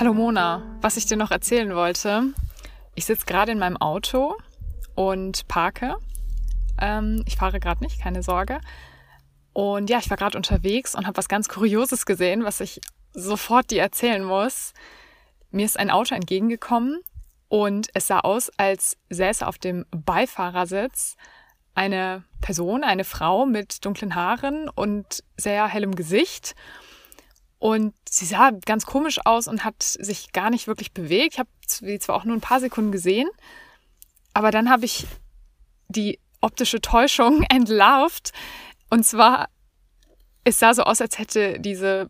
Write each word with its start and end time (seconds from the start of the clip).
Hallo 0.00 0.14
Mona, 0.14 0.62
was 0.80 0.96
ich 0.96 1.04
dir 1.04 1.18
noch 1.18 1.30
erzählen 1.30 1.74
wollte. 1.74 2.32
Ich 2.94 3.04
sitze 3.04 3.26
gerade 3.26 3.52
in 3.52 3.58
meinem 3.58 3.76
Auto 3.76 4.34
und 4.94 5.46
parke. 5.46 5.94
Ähm, 6.80 7.22
ich 7.26 7.36
fahre 7.36 7.60
gerade 7.60 7.84
nicht, 7.84 8.00
keine 8.00 8.22
Sorge. 8.22 8.62
Und 9.52 9.90
ja, 9.90 9.98
ich 9.98 10.08
war 10.08 10.16
gerade 10.16 10.38
unterwegs 10.38 10.94
und 10.94 11.06
habe 11.06 11.18
was 11.18 11.28
ganz 11.28 11.50
Kurioses 11.50 12.06
gesehen, 12.06 12.44
was 12.44 12.60
ich 12.60 12.80
sofort 13.12 13.70
dir 13.70 13.82
erzählen 13.82 14.24
muss. 14.24 14.72
Mir 15.50 15.66
ist 15.66 15.78
ein 15.78 15.90
Auto 15.90 16.14
entgegengekommen 16.14 16.98
und 17.48 17.88
es 17.92 18.06
sah 18.06 18.20
aus, 18.20 18.50
als 18.56 18.96
säße 19.10 19.46
auf 19.46 19.58
dem 19.58 19.84
Beifahrersitz 19.90 21.18
eine 21.74 22.24
Person, 22.40 22.84
eine 22.84 23.04
Frau 23.04 23.44
mit 23.44 23.84
dunklen 23.84 24.14
Haaren 24.14 24.70
und 24.70 25.22
sehr 25.36 25.66
hellem 25.68 25.94
Gesicht. 25.94 26.54
Und 27.60 27.94
sie 28.08 28.24
sah 28.24 28.52
ganz 28.64 28.86
komisch 28.86 29.20
aus 29.26 29.46
und 29.46 29.64
hat 29.64 29.82
sich 29.82 30.32
gar 30.32 30.48
nicht 30.48 30.66
wirklich 30.66 30.92
bewegt. 30.92 31.34
Ich 31.34 31.38
habe 31.38 31.50
sie 31.66 31.98
zwar 31.98 32.16
auch 32.16 32.24
nur 32.24 32.34
ein 32.34 32.40
paar 32.40 32.58
Sekunden 32.58 32.90
gesehen, 32.90 33.28
aber 34.32 34.50
dann 34.50 34.70
habe 34.70 34.86
ich 34.86 35.06
die 35.88 36.18
optische 36.40 36.80
Täuschung 36.80 37.42
entlarvt. 37.50 38.32
Und 38.88 39.04
zwar, 39.04 39.50
es 40.42 40.58
sah 40.58 40.72
so 40.72 40.84
aus, 40.84 41.02
als 41.02 41.18
hätte 41.18 41.60
diese 41.60 42.08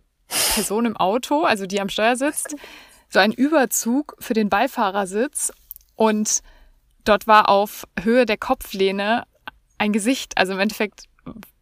Person 0.55 0.87
im 0.87 0.97
Auto, 0.97 1.43
also 1.43 1.67
die 1.67 1.81
am 1.81 1.89
Steuer 1.89 2.15
sitzt, 2.15 2.55
so 3.09 3.19
einen 3.19 3.33
Überzug 3.33 4.15
für 4.21 4.35
den 4.35 4.51
Beifahrersitz. 4.51 5.53
Und 5.97 6.43
dort 7.03 7.27
war 7.27 7.49
auf 7.49 7.89
Höhe 8.01 8.25
der 8.25 8.39
Kopflehne 8.39 9.25
ein 9.79 9.93
Gesicht, 9.93 10.39
also 10.39 10.53
im 10.53 10.61
Endeffekt 10.61 11.07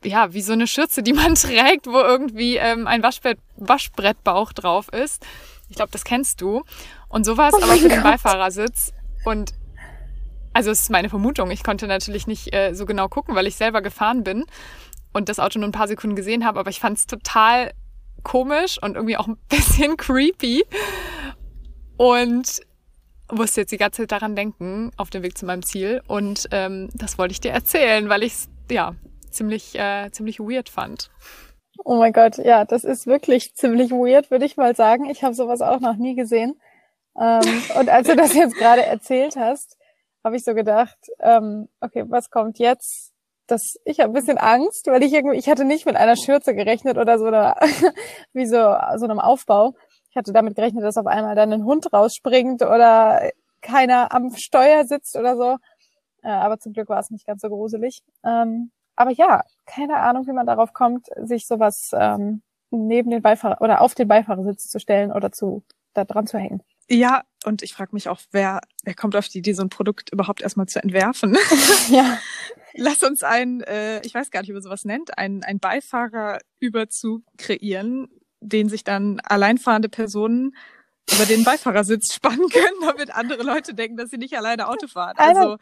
ja, 0.04 0.32
wie 0.32 0.42
so 0.42 0.52
eine 0.52 0.66
Schürze, 0.66 1.02
die 1.02 1.12
man 1.12 1.34
trägt, 1.34 1.86
wo 1.86 1.98
irgendwie 2.00 2.56
ähm, 2.56 2.86
ein 2.86 3.02
Waschbrett, 3.02 3.38
Waschbrettbauch 3.56 4.52
drauf 4.52 4.88
ist. 4.92 5.24
Ich 5.68 5.76
glaube, 5.76 5.92
das 5.92 6.04
kennst 6.04 6.40
du. 6.40 6.62
Und 7.08 7.24
so 7.24 7.36
war 7.36 7.48
es 7.48 7.54
oh 7.54 7.62
aber 7.62 7.74
für 7.74 7.88
Gott. 7.88 7.92
den 7.92 8.02
Beifahrersitz. 8.02 8.92
Und 9.24 9.52
also 10.52 10.70
es 10.70 10.82
ist 10.82 10.90
meine 10.90 11.08
Vermutung. 11.08 11.50
Ich 11.50 11.62
konnte 11.62 11.86
natürlich 11.86 12.26
nicht 12.26 12.54
äh, 12.54 12.74
so 12.74 12.86
genau 12.86 13.08
gucken, 13.08 13.34
weil 13.34 13.46
ich 13.46 13.56
selber 13.56 13.82
gefahren 13.82 14.24
bin 14.24 14.44
und 15.12 15.28
das 15.28 15.38
Auto 15.38 15.58
nur 15.58 15.68
ein 15.68 15.72
paar 15.72 15.88
Sekunden 15.88 16.16
gesehen 16.16 16.44
habe. 16.44 16.58
Aber 16.60 16.70
ich 16.70 16.80
fand 16.80 16.98
es 16.98 17.06
total 17.06 17.72
komisch 18.22 18.80
und 18.82 18.94
irgendwie 18.94 19.16
auch 19.16 19.28
ein 19.28 19.36
bisschen 19.48 19.96
creepy. 19.96 20.64
Und 21.96 22.60
musste 23.30 23.60
jetzt 23.60 23.72
die 23.72 23.76
ganze 23.76 24.02
Zeit 24.02 24.12
daran 24.12 24.36
denken, 24.36 24.90
auf 24.96 25.10
dem 25.10 25.22
Weg 25.22 25.36
zu 25.36 25.44
meinem 25.44 25.62
Ziel. 25.62 26.02
Und 26.06 26.48
ähm, 26.50 26.88
das 26.94 27.18
wollte 27.18 27.32
ich 27.32 27.40
dir 27.40 27.50
erzählen, 27.50 28.08
weil 28.08 28.22
ich 28.22 28.32
es, 28.32 28.48
ja, 28.70 28.94
ziemlich, 29.38 29.78
äh, 29.78 30.10
ziemlich 30.10 30.40
weird 30.40 30.68
fand. 30.68 31.10
Oh 31.84 31.96
mein 31.96 32.12
Gott, 32.12 32.38
ja, 32.38 32.64
das 32.64 32.84
ist 32.84 33.06
wirklich 33.06 33.54
ziemlich 33.54 33.92
weird, 33.92 34.30
würde 34.30 34.44
ich 34.44 34.56
mal 34.56 34.74
sagen. 34.74 35.08
Ich 35.08 35.22
habe 35.22 35.34
sowas 35.34 35.62
auch 35.62 35.80
noch 35.80 35.96
nie 35.96 36.16
gesehen. 36.16 36.60
Ähm, 37.18 37.40
und 37.78 37.88
als 37.88 38.08
du 38.08 38.16
das 38.16 38.34
jetzt 38.34 38.56
gerade 38.56 38.84
erzählt 38.84 39.36
hast, 39.36 39.78
habe 40.24 40.36
ich 40.36 40.44
so 40.44 40.54
gedacht, 40.54 40.98
ähm, 41.20 41.68
okay, 41.80 42.04
was 42.08 42.30
kommt 42.30 42.58
jetzt? 42.58 43.12
Das, 43.46 43.76
ich 43.84 44.00
habe 44.00 44.10
ein 44.10 44.14
bisschen 44.14 44.36
Angst, 44.36 44.88
weil 44.88 45.02
ich 45.02 45.12
irgendwie, 45.14 45.38
ich 45.38 45.48
hatte 45.48 45.64
nicht 45.64 45.86
mit 45.86 45.96
einer 45.96 46.16
Schürze 46.16 46.54
gerechnet 46.54 46.98
oder 46.98 47.18
so 47.18 47.26
einer, 47.26 47.56
wie 48.32 48.44
so, 48.44 48.56
so 48.56 49.04
einem 49.04 49.20
Aufbau. 49.20 49.74
Ich 50.10 50.16
hatte 50.16 50.32
damit 50.32 50.56
gerechnet, 50.56 50.84
dass 50.84 50.98
auf 50.98 51.06
einmal 51.06 51.34
dann 51.34 51.52
ein 51.52 51.64
Hund 51.64 51.92
rausspringt 51.92 52.62
oder 52.62 53.30
keiner 53.62 54.12
am 54.12 54.34
Steuer 54.36 54.84
sitzt 54.84 55.16
oder 55.16 55.36
so. 55.36 55.56
Äh, 56.22 56.30
aber 56.30 56.58
zum 56.58 56.72
Glück 56.72 56.88
war 56.88 56.98
es 56.98 57.10
nicht 57.10 57.26
ganz 57.26 57.40
so 57.40 57.48
gruselig. 57.48 58.02
Ähm, 58.24 58.70
aber 58.98 59.12
ja, 59.12 59.44
keine 59.64 59.96
Ahnung, 59.98 60.26
wie 60.26 60.32
man 60.32 60.46
darauf 60.46 60.72
kommt, 60.72 61.06
sich 61.22 61.46
sowas 61.46 61.90
ähm, 61.92 62.42
neben 62.70 63.10
den 63.10 63.22
Beifahrer 63.22 63.60
oder 63.60 63.80
auf 63.80 63.94
den 63.94 64.08
Beifahrersitz 64.08 64.68
zu 64.68 64.80
stellen 64.80 65.12
oder 65.12 65.30
zu 65.30 65.62
da 65.94 66.04
dran 66.04 66.26
zu 66.26 66.38
hängen. 66.38 66.62
Ja, 66.90 67.22
und 67.44 67.62
ich 67.62 67.74
frage 67.74 67.90
mich 67.92 68.08
auch, 68.08 68.20
wer, 68.32 68.60
wer 68.82 68.94
kommt 68.94 69.14
auf 69.14 69.28
die 69.28 69.38
Idee, 69.38 69.52
so 69.52 69.62
ein 69.62 69.68
Produkt 69.68 70.10
überhaupt 70.12 70.42
erstmal 70.42 70.66
zu 70.66 70.82
entwerfen? 70.82 71.36
ja. 71.90 72.18
Lass 72.74 73.02
uns 73.02 73.22
ein, 73.22 73.60
äh, 73.62 74.00
ich 74.04 74.14
weiß 74.14 74.30
gar 74.30 74.40
nicht, 74.40 74.48
wie 74.48 74.54
man 74.54 74.62
sowas 74.62 74.84
nennt, 74.84 75.16
ein, 75.16 75.44
ein 75.44 75.60
Beifahrerüberzug 75.60 77.22
kreieren, 77.36 78.08
den 78.40 78.68
sich 78.68 78.82
dann 78.82 79.20
alleinfahrende 79.20 79.88
Personen 79.88 80.56
über 81.12 81.26
den 81.26 81.44
Beifahrersitz 81.44 82.14
spannen 82.14 82.48
können, 82.48 82.80
damit 82.80 83.14
andere 83.14 83.42
Leute 83.42 83.74
denken, 83.74 83.96
dass 83.96 84.10
sie 84.10 84.18
nicht 84.18 84.36
alleine 84.36 84.68
Auto 84.68 84.86
fahren. 84.86 85.14
Also 85.16 85.56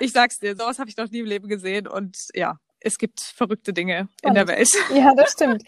ich 0.00 0.12
sag's 0.12 0.38
dir, 0.38 0.56
sowas 0.56 0.78
habe 0.78 0.90
ich 0.90 0.96
noch 0.96 1.10
nie 1.10 1.20
im 1.20 1.26
Leben 1.26 1.48
gesehen 1.48 1.86
und 1.86 2.16
ja, 2.34 2.58
es 2.80 2.98
gibt 2.98 3.20
verrückte 3.20 3.72
Dinge 3.72 4.08
in 4.22 4.34
der 4.34 4.48
Welt. 4.48 4.70
Ja, 4.94 5.14
das 5.14 5.32
stimmt. 5.32 5.62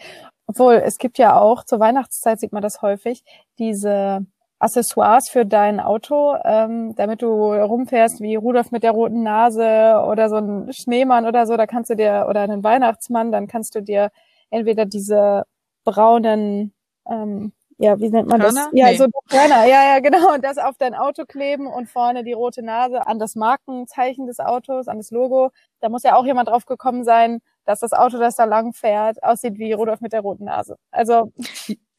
Obwohl, 0.47 0.75
es 0.75 0.97
gibt 0.97 1.17
ja 1.17 1.37
auch, 1.37 1.63
zur 1.63 1.79
Weihnachtszeit 1.79 2.39
sieht 2.39 2.51
man 2.51 2.61
das 2.61 2.81
häufig, 2.81 3.23
diese 3.59 4.25
Accessoires 4.59 5.29
für 5.29 5.45
dein 5.45 5.79
Auto, 5.79 6.35
ähm, 6.43 6.95
damit 6.95 7.21
du 7.21 7.27
rumfährst 7.27 8.21
wie 8.21 8.35
Rudolf 8.35 8.71
mit 8.71 8.83
der 8.83 8.91
roten 8.91 9.23
Nase 9.23 10.01
oder 10.07 10.29
so 10.29 10.37
ein 10.37 10.71
Schneemann 10.71 11.25
oder 11.25 11.45
so, 11.45 11.57
da 11.57 11.67
kannst 11.67 11.89
du 11.89 11.95
dir, 11.95 12.27
oder 12.29 12.41
einen 12.41 12.63
Weihnachtsmann, 12.63 13.31
dann 13.31 13.47
kannst 13.47 13.75
du 13.75 13.81
dir 13.81 14.09
entweder 14.49 14.85
diese 14.85 15.43
braunen 15.83 16.73
ähm, 17.09 17.51
ja, 17.83 17.99
wie 17.99 18.09
nennt 18.09 18.29
man 18.29 18.39
Körner? 18.39 18.69
das? 18.71 18.79
Ja, 18.79 18.91
nee. 18.91 18.95
so 18.95 19.07
Körner, 19.29 19.65
ja, 19.65 19.93
ja, 19.93 19.99
genau. 19.99 20.33
Und 20.33 20.41
das 20.45 20.57
auf 20.57 20.77
dein 20.77 20.95
Auto 20.95 21.25
kleben 21.25 21.67
und 21.67 21.89
vorne 21.89 22.23
die 22.23 22.31
rote 22.31 22.63
Nase 22.63 23.05
an 23.05 23.19
das 23.19 23.35
Markenzeichen 23.35 24.25
des 24.25 24.39
Autos, 24.39 24.87
an 24.87 24.99
das 24.99 25.11
Logo. 25.11 25.51
Da 25.81 25.89
muss 25.89 26.03
ja 26.03 26.15
auch 26.15 26.25
jemand 26.25 26.47
drauf 26.47 26.65
gekommen 26.65 27.03
sein, 27.03 27.41
dass 27.65 27.81
das 27.81 27.91
Auto, 27.91 28.19
das 28.19 28.35
da 28.35 28.45
lang 28.45 28.71
fährt, 28.71 29.21
aussieht 29.21 29.57
wie 29.57 29.73
Rudolf 29.73 29.99
mit 29.99 30.13
der 30.13 30.21
roten 30.21 30.45
Nase. 30.45 30.77
Also. 30.91 31.33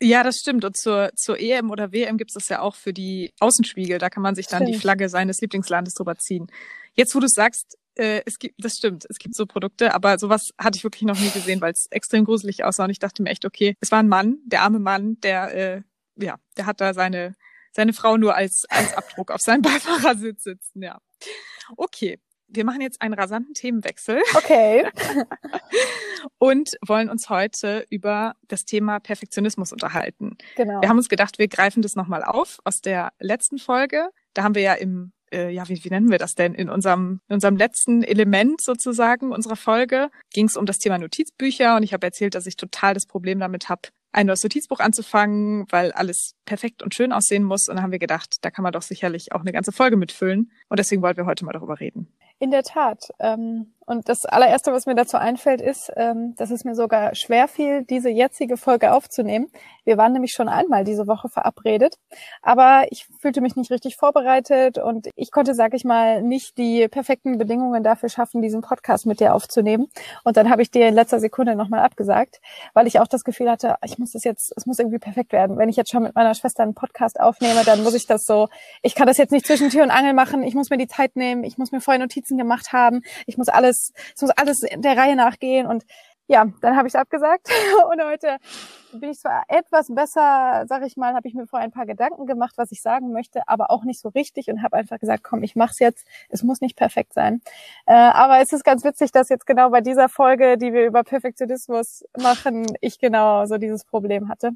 Ja, 0.02 0.22
das 0.22 0.36
stimmt. 0.36 0.64
Und 0.64 0.76
zur, 0.76 1.10
zur 1.14 1.38
EM 1.38 1.70
oder 1.70 1.92
WM 1.92 2.18
gibt 2.18 2.30
es 2.30 2.34
das 2.34 2.48
ja 2.48 2.60
auch 2.60 2.74
für 2.74 2.92
die 2.92 3.32
Außenspiegel. 3.40 3.98
Da 3.98 4.10
kann 4.10 4.22
man 4.22 4.34
sich 4.34 4.46
dann 4.46 4.62
stimmt. 4.62 4.74
die 4.74 4.78
Flagge 4.78 5.08
seines 5.08 5.40
Lieblingslandes 5.40 5.94
drüber 5.94 6.16
ziehen. 6.16 6.48
Jetzt, 6.94 7.14
wo 7.14 7.20
du 7.20 7.28
sagst, 7.28 7.78
äh, 7.96 8.22
es 8.26 8.38
gibt, 8.38 8.54
das 8.58 8.74
stimmt, 8.74 9.04
es 9.08 9.18
gibt 9.18 9.34
so 9.34 9.46
Produkte, 9.46 9.94
aber 9.94 10.18
sowas 10.18 10.50
hatte 10.58 10.76
ich 10.76 10.84
wirklich 10.84 11.02
noch 11.02 11.18
nie 11.18 11.30
gesehen, 11.30 11.60
weil 11.60 11.72
es 11.72 11.86
extrem 11.90 12.24
gruselig 12.24 12.64
aussah 12.64 12.84
und 12.84 12.90
ich 12.90 12.98
dachte 12.98 13.22
mir 13.22 13.30
echt, 13.30 13.44
okay, 13.44 13.76
es 13.80 13.90
war 13.90 14.00
ein 14.00 14.08
Mann, 14.08 14.38
der 14.44 14.62
arme 14.62 14.78
Mann, 14.78 15.18
der, 15.20 15.54
äh, 15.54 15.82
ja, 16.16 16.36
der 16.56 16.66
hat 16.66 16.80
da 16.80 16.94
seine, 16.94 17.34
seine 17.72 17.92
Frau 17.92 18.16
nur 18.16 18.34
als, 18.34 18.64
als 18.68 18.94
Abdruck 18.94 19.30
auf 19.30 19.40
seinem 19.40 19.62
Beifahrersitz 19.62 20.44
sitzen, 20.44 20.82
ja. 20.82 20.98
Okay. 21.76 22.18
Wir 22.46 22.64
machen 22.64 22.82
jetzt 22.82 23.00
einen 23.00 23.14
rasanten 23.14 23.54
Themenwechsel. 23.54 24.22
Okay. 24.34 24.86
und 26.38 26.76
wollen 26.86 27.08
uns 27.08 27.28
heute 27.28 27.84
über 27.90 28.34
das 28.46 28.64
Thema 28.64 29.00
Perfektionismus 29.00 29.72
unterhalten. 29.72 30.36
Genau. 30.54 30.80
Wir 30.80 30.88
haben 30.88 30.98
uns 30.98 31.08
gedacht, 31.08 31.38
wir 31.38 31.48
greifen 31.48 31.82
das 31.82 31.96
nochmal 31.96 32.22
auf 32.22 32.58
aus 32.62 32.80
der 32.80 33.12
letzten 33.18 33.58
Folge. 33.58 34.10
Da 34.34 34.44
haben 34.44 34.54
wir 34.54 34.62
ja 34.62 34.74
im 34.74 35.12
äh, 35.34 35.50
ja, 35.50 35.68
wie, 35.68 35.82
wie 35.84 35.88
nennen 35.88 36.10
wir 36.10 36.18
das 36.18 36.34
denn? 36.34 36.54
In 36.54 36.70
unserem, 36.70 37.20
in 37.28 37.34
unserem 37.34 37.56
letzten 37.56 38.02
Element 38.02 38.62
sozusagen 38.62 39.32
unserer 39.32 39.56
Folge 39.56 40.10
ging 40.32 40.46
es 40.46 40.56
um 40.56 40.64
das 40.64 40.78
Thema 40.78 40.98
Notizbücher 40.98 41.76
und 41.76 41.82
ich 41.82 41.92
habe 41.92 42.06
erzählt, 42.06 42.34
dass 42.34 42.46
ich 42.46 42.56
total 42.56 42.94
das 42.94 43.06
Problem 43.06 43.40
damit 43.40 43.68
habe, 43.68 43.82
ein 44.12 44.26
neues 44.26 44.44
Notizbuch 44.44 44.78
anzufangen, 44.78 45.66
weil 45.70 45.90
alles 45.92 46.36
perfekt 46.44 46.82
und 46.82 46.94
schön 46.94 47.12
aussehen 47.12 47.42
muss. 47.42 47.68
Und 47.68 47.76
dann 47.76 47.82
haben 47.82 47.92
wir 47.92 47.98
gedacht, 47.98 48.36
da 48.42 48.50
kann 48.50 48.62
man 48.62 48.72
doch 48.72 48.82
sicherlich 48.82 49.32
auch 49.32 49.40
eine 49.40 49.52
ganze 49.52 49.72
Folge 49.72 49.96
mitfüllen. 49.96 50.52
Und 50.68 50.78
deswegen 50.78 51.02
wollten 51.02 51.18
wir 51.18 51.26
heute 51.26 51.44
mal 51.44 51.52
darüber 51.52 51.80
reden. 51.80 52.08
In 52.38 52.50
der 52.50 52.62
Tat. 52.62 53.10
Ähm, 53.18 53.74
und 53.86 54.08
das 54.08 54.24
allererste, 54.24 54.72
was 54.72 54.86
mir 54.86 54.94
dazu 54.94 55.16
einfällt, 55.16 55.60
ist, 55.60 55.92
ähm, 55.96 56.34
dass 56.36 56.50
es 56.50 56.64
mir 56.64 56.74
sogar 56.74 57.14
schwer 57.14 57.48
fiel, 57.48 57.84
diese 57.84 58.08
jetzige 58.08 58.56
Folge 58.56 58.92
aufzunehmen. 58.92 59.48
Wir 59.84 59.98
waren 59.98 60.12
nämlich 60.12 60.32
schon 60.32 60.48
einmal 60.48 60.84
diese 60.84 61.06
Woche 61.06 61.28
verabredet, 61.28 61.96
aber 62.42 62.86
ich 62.90 63.06
fühlte 63.20 63.40
mich 63.40 63.56
nicht 63.56 63.70
richtig 63.70 63.96
vorbereitet 63.96 64.78
und 64.78 65.08
ich 65.14 65.30
konnte, 65.30 65.54
sag 65.54 65.74
ich 65.74 65.84
mal, 65.84 66.22
nicht 66.22 66.56
die 66.56 66.88
perfekten 66.88 67.36
Bedingungen 67.36 67.82
dafür 67.82 68.08
schaffen, 68.08 68.40
diesen 68.40 68.62
Podcast 68.62 69.04
mit 69.06 69.20
dir 69.20 69.34
aufzunehmen. 69.34 69.88
Und 70.24 70.36
dann 70.36 70.48
habe 70.50 70.62
ich 70.62 70.70
dir 70.70 70.88
in 70.88 70.94
letzter 70.94 71.20
Sekunde 71.20 71.54
nochmal 71.54 71.80
abgesagt, 71.80 72.40
weil 72.72 72.86
ich 72.86 73.00
auch 73.00 73.08
das 73.08 73.24
Gefühl 73.24 73.50
hatte, 73.50 73.76
ich 73.84 73.98
muss 73.98 74.12
das 74.12 74.24
jetzt, 74.24 74.52
es 74.56 74.64
muss 74.66 74.78
irgendwie 74.78 74.98
perfekt 74.98 75.32
werden. 75.32 75.58
Wenn 75.58 75.68
ich 75.68 75.76
jetzt 75.76 75.90
schon 75.90 76.02
mit 76.02 76.14
meiner 76.14 76.34
Schwester 76.34 76.62
einen 76.62 76.74
Podcast 76.74 77.20
aufnehme, 77.20 77.62
dann 77.64 77.82
muss 77.82 77.94
ich 77.94 78.06
das 78.06 78.24
so, 78.24 78.48
ich 78.82 78.94
kann 78.94 79.06
das 79.06 79.18
jetzt 79.18 79.32
nicht 79.32 79.46
zwischen 79.46 79.68
Tür 79.68 79.82
und 79.82 79.90
Angel 79.90 80.14
machen, 80.14 80.42
ich 80.42 80.54
muss 80.54 80.70
mir 80.70 80.78
die 80.78 80.88
Zeit 80.88 81.16
nehmen, 81.16 81.44
ich 81.44 81.58
muss 81.58 81.72
mir 81.72 81.80
vorher 81.80 82.00
Notizen 82.00 82.38
gemacht 82.38 82.72
haben, 82.72 83.02
ich 83.26 83.36
muss 83.36 83.48
alles 83.48 83.73
alles, 83.74 83.92
es 84.14 84.22
muss 84.22 84.30
alles 84.30 84.60
der 84.60 84.96
Reihe 84.96 85.16
nachgehen 85.16 85.66
und 85.66 85.84
ja, 86.26 86.46
dann 86.62 86.74
habe 86.74 86.88
ich 86.88 86.94
es 86.94 86.98
abgesagt 86.98 87.50
und 87.90 88.02
heute 88.02 88.38
bin 88.92 89.10
ich 89.10 89.18
zwar 89.18 89.42
etwas 89.48 89.88
besser, 89.94 90.64
sag 90.66 90.82
ich 90.86 90.96
mal, 90.96 91.14
habe 91.14 91.28
ich 91.28 91.34
mir 91.34 91.46
vor 91.46 91.58
ein 91.58 91.70
paar 91.70 91.84
Gedanken 91.84 92.24
gemacht, 92.24 92.54
was 92.56 92.72
ich 92.72 92.80
sagen 92.80 93.12
möchte, 93.12 93.46
aber 93.46 93.70
auch 93.70 93.84
nicht 93.84 94.00
so 94.00 94.08
richtig 94.08 94.48
und 94.48 94.62
habe 94.62 94.76
einfach 94.76 94.98
gesagt, 94.98 95.22
komm, 95.22 95.42
ich 95.42 95.54
mach's 95.54 95.80
jetzt. 95.80 96.06
Es 96.30 96.42
muss 96.42 96.62
nicht 96.62 96.76
perfekt 96.76 97.12
sein. 97.12 97.42
Äh, 97.84 97.92
aber 97.92 98.40
es 98.40 98.54
ist 98.54 98.64
ganz 98.64 98.84
witzig, 98.84 99.12
dass 99.12 99.28
jetzt 99.28 99.46
genau 99.46 99.68
bei 99.68 99.82
dieser 99.82 100.08
Folge, 100.08 100.56
die 100.56 100.72
wir 100.72 100.86
über 100.86 101.02
Perfektionismus 101.02 102.04
machen, 102.16 102.64
ich 102.80 102.98
genau 102.98 103.44
so 103.44 103.58
dieses 103.58 103.84
Problem 103.84 104.30
hatte. 104.30 104.52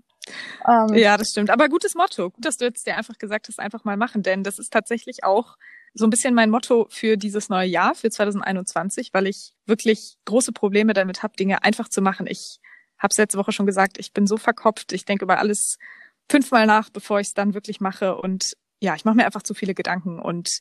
Ähm, 0.67 0.95
ja, 0.95 1.19
das 1.19 1.29
stimmt. 1.33 1.51
Aber 1.51 1.69
gutes 1.69 1.95
Motto, 1.95 2.31
gut, 2.31 2.47
dass 2.47 2.57
du 2.57 2.65
jetzt 2.65 2.87
dir 2.87 2.97
einfach 2.97 3.19
gesagt 3.19 3.49
hast, 3.49 3.59
einfach 3.59 3.85
mal 3.85 3.99
machen, 3.99 4.23
denn 4.23 4.43
das 4.43 4.59
ist 4.59 4.73
tatsächlich 4.73 5.25
auch 5.25 5.57
so 5.95 6.07
ein 6.07 6.11
bisschen 6.11 6.35
mein 6.35 6.51
Motto 6.51 6.87
für 6.91 7.17
dieses 7.17 7.49
neue 7.49 7.69
Jahr, 7.69 7.95
für 7.95 8.11
2021, 8.11 9.11
weil 9.13 9.27
ich 9.27 9.55
wirklich 9.67 10.17
große 10.25 10.53
Probleme 10.53 10.93
damit 10.95 11.23
habe, 11.23 11.37
Dinge 11.37 11.63
einfach 11.63 11.89
zu 11.89 12.03
machen. 12.03 12.27
Ich 12.27 12.61
habe 12.99 13.13
es 13.13 13.19
letzte 13.19 13.39
Woche 13.39 13.53
schon 13.53 13.67
gesagt, 13.67 13.99
ich 13.99 14.13
bin 14.13 14.27
so 14.27 14.37
verkopft, 14.37 14.93
ich 14.93 15.05
denke 15.05 15.25
über 15.25 15.39
alles 15.39 15.79
fünfmal 16.31 16.67
nach, 16.67 16.91
bevor 16.91 17.21
ich 17.21 17.29
es 17.29 17.35
dann 17.35 17.55
wirklich 17.55 17.81
mache. 17.81 18.17
Und 18.17 18.57
ja, 18.81 18.95
ich 18.95 19.05
mache 19.05 19.17
mir 19.17 19.27
einfach 19.27 19.43
zu 19.43 19.55
viele 19.55 19.75
Gedanken 19.75 20.19
und 20.19 20.61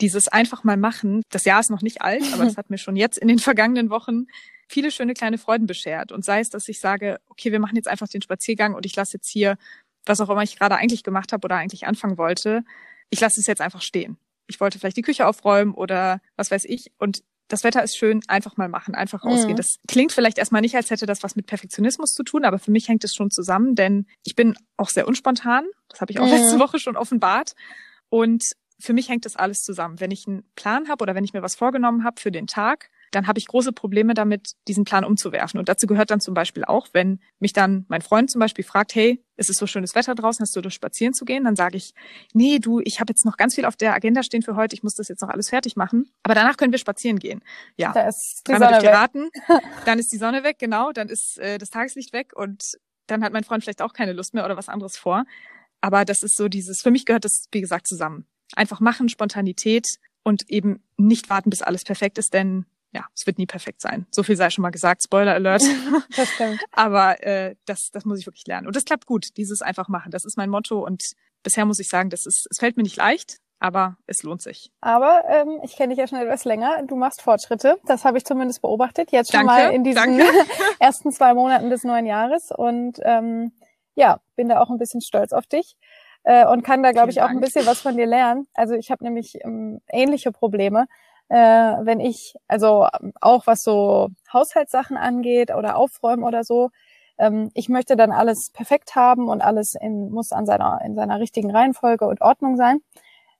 dieses 0.00 0.28
einfach 0.28 0.64
mal 0.64 0.76
machen, 0.76 1.22
das 1.30 1.44
Jahr 1.44 1.60
ist 1.60 1.70
noch 1.70 1.82
nicht 1.82 2.02
alt, 2.02 2.24
aber 2.32 2.44
es 2.44 2.56
hat 2.56 2.70
mir 2.70 2.78
schon 2.78 2.96
jetzt 2.96 3.18
in 3.18 3.28
den 3.28 3.38
vergangenen 3.38 3.90
Wochen 3.90 4.26
viele 4.68 4.90
schöne 4.90 5.14
kleine 5.14 5.38
Freuden 5.38 5.66
beschert. 5.66 6.10
Und 6.10 6.24
sei 6.24 6.40
es, 6.40 6.50
dass 6.50 6.68
ich 6.68 6.80
sage, 6.80 7.20
okay, 7.26 7.52
wir 7.52 7.60
machen 7.60 7.76
jetzt 7.76 7.88
einfach 7.88 8.08
den 8.08 8.22
Spaziergang 8.22 8.74
und 8.74 8.86
ich 8.86 8.96
lasse 8.96 9.18
jetzt 9.18 9.28
hier, 9.28 9.56
was 10.04 10.20
auch 10.20 10.30
immer 10.30 10.42
ich 10.42 10.58
gerade 10.58 10.76
eigentlich 10.76 11.04
gemacht 11.04 11.32
habe 11.32 11.44
oder 11.44 11.56
eigentlich 11.56 11.86
anfangen 11.86 12.18
wollte, 12.18 12.64
ich 13.10 13.20
lasse 13.20 13.40
es 13.40 13.46
jetzt 13.46 13.60
einfach 13.60 13.82
stehen. 13.82 14.18
Ich 14.46 14.60
wollte 14.60 14.78
vielleicht 14.78 14.96
die 14.96 15.02
Küche 15.02 15.26
aufräumen 15.26 15.74
oder 15.74 16.20
was 16.36 16.50
weiß 16.50 16.64
ich. 16.64 16.92
Und 16.98 17.22
das 17.48 17.64
Wetter 17.64 17.82
ist 17.82 17.96
schön, 17.96 18.22
einfach 18.26 18.56
mal 18.56 18.68
machen, 18.68 18.94
einfach 18.94 19.24
rausgehen. 19.24 19.52
Mhm. 19.52 19.56
Das 19.56 19.76
klingt 19.86 20.12
vielleicht 20.12 20.38
erstmal 20.38 20.62
nicht, 20.62 20.76
als 20.76 20.90
hätte 20.90 21.06
das 21.06 21.22
was 21.22 21.36
mit 21.36 21.46
Perfektionismus 21.46 22.14
zu 22.14 22.22
tun, 22.22 22.44
aber 22.44 22.58
für 22.58 22.70
mich 22.70 22.88
hängt 22.88 23.04
es 23.04 23.14
schon 23.14 23.30
zusammen, 23.30 23.74
denn 23.74 24.06
ich 24.24 24.34
bin 24.34 24.54
auch 24.76 24.88
sehr 24.88 25.06
unspontan. 25.06 25.64
Das 25.88 26.00
habe 26.00 26.12
ich 26.12 26.20
auch 26.20 26.26
mhm. 26.26 26.32
letzte 26.32 26.58
Woche 26.58 26.78
schon 26.78 26.96
offenbart. 26.96 27.52
Und 28.08 28.44
für 28.78 28.92
mich 28.92 29.08
hängt 29.08 29.24
das 29.24 29.36
alles 29.36 29.62
zusammen. 29.62 30.00
Wenn 30.00 30.10
ich 30.10 30.26
einen 30.26 30.44
Plan 30.56 30.88
habe 30.88 31.02
oder 31.02 31.14
wenn 31.14 31.24
ich 31.24 31.32
mir 31.32 31.42
was 31.42 31.54
vorgenommen 31.54 32.04
habe 32.04 32.20
für 32.20 32.32
den 32.32 32.46
Tag, 32.46 32.90
dann 33.10 33.26
habe 33.26 33.38
ich 33.38 33.46
große 33.46 33.72
Probleme 33.72 34.14
damit, 34.14 34.52
diesen 34.68 34.84
Plan 34.84 35.04
umzuwerfen. 35.04 35.58
Und 35.58 35.68
dazu 35.68 35.86
gehört 35.86 36.10
dann 36.10 36.20
zum 36.20 36.34
Beispiel 36.34 36.64
auch, 36.64 36.88
wenn 36.92 37.20
mich 37.38 37.52
dann 37.52 37.84
mein 37.88 38.02
Freund 38.02 38.30
zum 38.30 38.40
Beispiel 38.40 38.64
fragt, 38.64 38.94
hey, 38.94 39.22
es 39.36 39.48
ist 39.48 39.58
so 39.58 39.66
schönes 39.66 39.94
Wetter 39.94 40.14
draußen, 40.14 40.42
hast 40.42 40.54
du 40.54 40.60
durch 40.60 40.74
spazieren 40.74 41.14
zu 41.14 41.24
gehen? 41.24 41.44
Dann 41.44 41.56
sage 41.56 41.76
ich, 41.76 41.94
nee, 42.32 42.58
du, 42.58 42.80
ich 42.80 43.00
habe 43.00 43.10
jetzt 43.10 43.24
noch 43.24 43.36
ganz 43.36 43.54
viel 43.54 43.64
auf 43.64 43.76
der 43.76 43.94
Agenda 43.94 44.22
stehen 44.22 44.42
für 44.42 44.56
heute, 44.56 44.74
ich 44.74 44.82
muss 44.82 44.94
das 44.94 45.08
jetzt 45.08 45.22
noch 45.22 45.28
alles 45.28 45.48
fertig 45.48 45.76
machen. 45.76 46.10
Aber 46.22 46.34
danach 46.34 46.56
können 46.56 46.72
wir 46.72 46.78
spazieren 46.78 47.18
gehen. 47.18 47.42
Ja, 47.76 47.92
da 47.92 48.08
ist 48.08 48.42
die 48.46 48.56
Sonne 48.56 48.80
geraten, 48.80 49.28
dann 49.86 49.98
ist 49.98 50.12
die 50.12 50.18
Sonne 50.18 50.44
weg, 50.44 50.58
genau, 50.58 50.92
dann 50.92 51.08
ist 51.08 51.38
äh, 51.38 51.58
das 51.58 51.70
Tageslicht 51.70 52.12
weg 52.12 52.32
und 52.34 52.78
dann 53.06 53.22
hat 53.22 53.32
mein 53.32 53.44
Freund 53.44 53.62
vielleicht 53.62 53.82
auch 53.82 53.92
keine 53.92 54.12
Lust 54.12 54.34
mehr 54.34 54.44
oder 54.44 54.56
was 54.56 54.68
anderes 54.68 54.96
vor. 54.96 55.24
Aber 55.80 56.04
das 56.04 56.22
ist 56.22 56.36
so 56.36 56.48
dieses, 56.48 56.80
für 56.80 56.90
mich 56.90 57.04
gehört 57.04 57.24
das, 57.24 57.46
wie 57.52 57.60
gesagt, 57.60 57.86
zusammen. 57.86 58.26
Einfach 58.56 58.80
machen, 58.80 59.08
Spontanität 59.08 59.98
und 60.22 60.48
eben 60.48 60.82
nicht 60.96 61.28
warten, 61.28 61.50
bis 61.50 61.62
alles 61.62 61.84
perfekt 61.84 62.18
ist, 62.18 62.32
denn 62.32 62.64
ja, 62.94 63.04
es 63.14 63.26
wird 63.26 63.38
nie 63.38 63.46
perfekt 63.46 63.80
sein. 63.80 64.06
So 64.10 64.22
viel 64.22 64.36
sei 64.36 64.50
schon 64.50 64.62
mal 64.62 64.70
gesagt. 64.70 65.02
Spoiler 65.02 65.34
Alert. 65.34 65.62
das 66.16 66.28
stimmt. 66.28 66.60
Aber 66.72 67.22
äh, 67.22 67.56
das, 67.66 67.90
das 67.90 68.04
muss 68.04 68.20
ich 68.20 68.26
wirklich 68.26 68.46
lernen. 68.46 68.66
Und 68.68 68.76
das 68.76 68.84
klappt 68.84 69.06
gut, 69.06 69.36
dieses 69.36 69.62
einfach 69.62 69.88
machen. 69.88 70.12
Das 70.12 70.24
ist 70.24 70.36
mein 70.36 70.48
Motto. 70.48 70.84
Und 70.84 71.12
bisher 71.42 71.64
muss 71.64 71.80
ich 71.80 71.88
sagen, 71.88 72.08
das 72.08 72.24
ist, 72.24 72.46
es 72.50 72.58
fällt 72.58 72.76
mir 72.76 72.84
nicht 72.84 72.96
leicht, 72.96 73.38
aber 73.58 73.96
es 74.06 74.22
lohnt 74.22 74.42
sich. 74.42 74.70
Aber 74.80 75.24
ähm, 75.28 75.60
ich 75.64 75.76
kenne 75.76 75.90
dich 75.90 75.98
ja 75.98 76.06
schon 76.06 76.18
etwas 76.18 76.44
länger. 76.44 76.82
Du 76.86 76.94
machst 76.94 77.20
Fortschritte. 77.20 77.78
Das 77.86 78.04
habe 78.04 78.16
ich 78.16 78.24
zumindest 78.24 78.62
beobachtet. 78.62 79.10
Jetzt 79.10 79.32
schon 79.32 79.46
danke, 79.46 79.64
mal 79.64 79.74
in 79.74 79.82
diesen 79.82 80.20
ersten 80.78 81.10
zwei 81.10 81.34
Monaten 81.34 81.70
des 81.70 81.82
neuen 81.82 82.06
Jahres. 82.06 82.52
Und 82.56 83.00
ähm, 83.02 83.52
ja, 83.96 84.20
bin 84.36 84.48
da 84.48 84.60
auch 84.60 84.70
ein 84.70 84.78
bisschen 84.78 85.00
stolz 85.00 85.32
auf 85.32 85.46
dich 85.46 85.76
äh, 86.22 86.46
und 86.46 86.62
kann 86.62 86.84
da, 86.84 86.92
glaube 86.92 87.10
ich, 87.10 87.22
auch 87.22 87.28
ein 87.28 87.40
bisschen 87.40 87.66
was 87.66 87.80
von 87.80 87.96
dir 87.96 88.06
lernen. 88.06 88.46
Also 88.54 88.74
ich 88.74 88.92
habe 88.92 89.02
nämlich 89.02 89.38
ähm, 89.44 89.80
ähnliche 89.90 90.30
Probleme 90.30 90.86
äh, 91.28 91.36
wenn 91.36 92.00
ich, 92.00 92.34
also 92.48 92.86
auch 93.20 93.46
was 93.46 93.62
so 93.62 94.08
Haushaltssachen 94.32 94.96
angeht 94.96 95.54
oder 95.54 95.76
Aufräumen 95.76 96.24
oder 96.24 96.44
so, 96.44 96.70
ähm, 97.18 97.50
ich 97.54 97.68
möchte 97.68 97.96
dann 97.96 98.12
alles 98.12 98.50
perfekt 98.50 98.94
haben 98.96 99.28
und 99.28 99.42
alles 99.42 99.74
in, 99.74 100.10
muss 100.10 100.32
an 100.32 100.46
seiner, 100.46 100.80
in 100.84 100.94
seiner 100.94 101.20
richtigen 101.20 101.50
Reihenfolge 101.50 102.06
und 102.06 102.20
Ordnung 102.20 102.56
sein. 102.56 102.80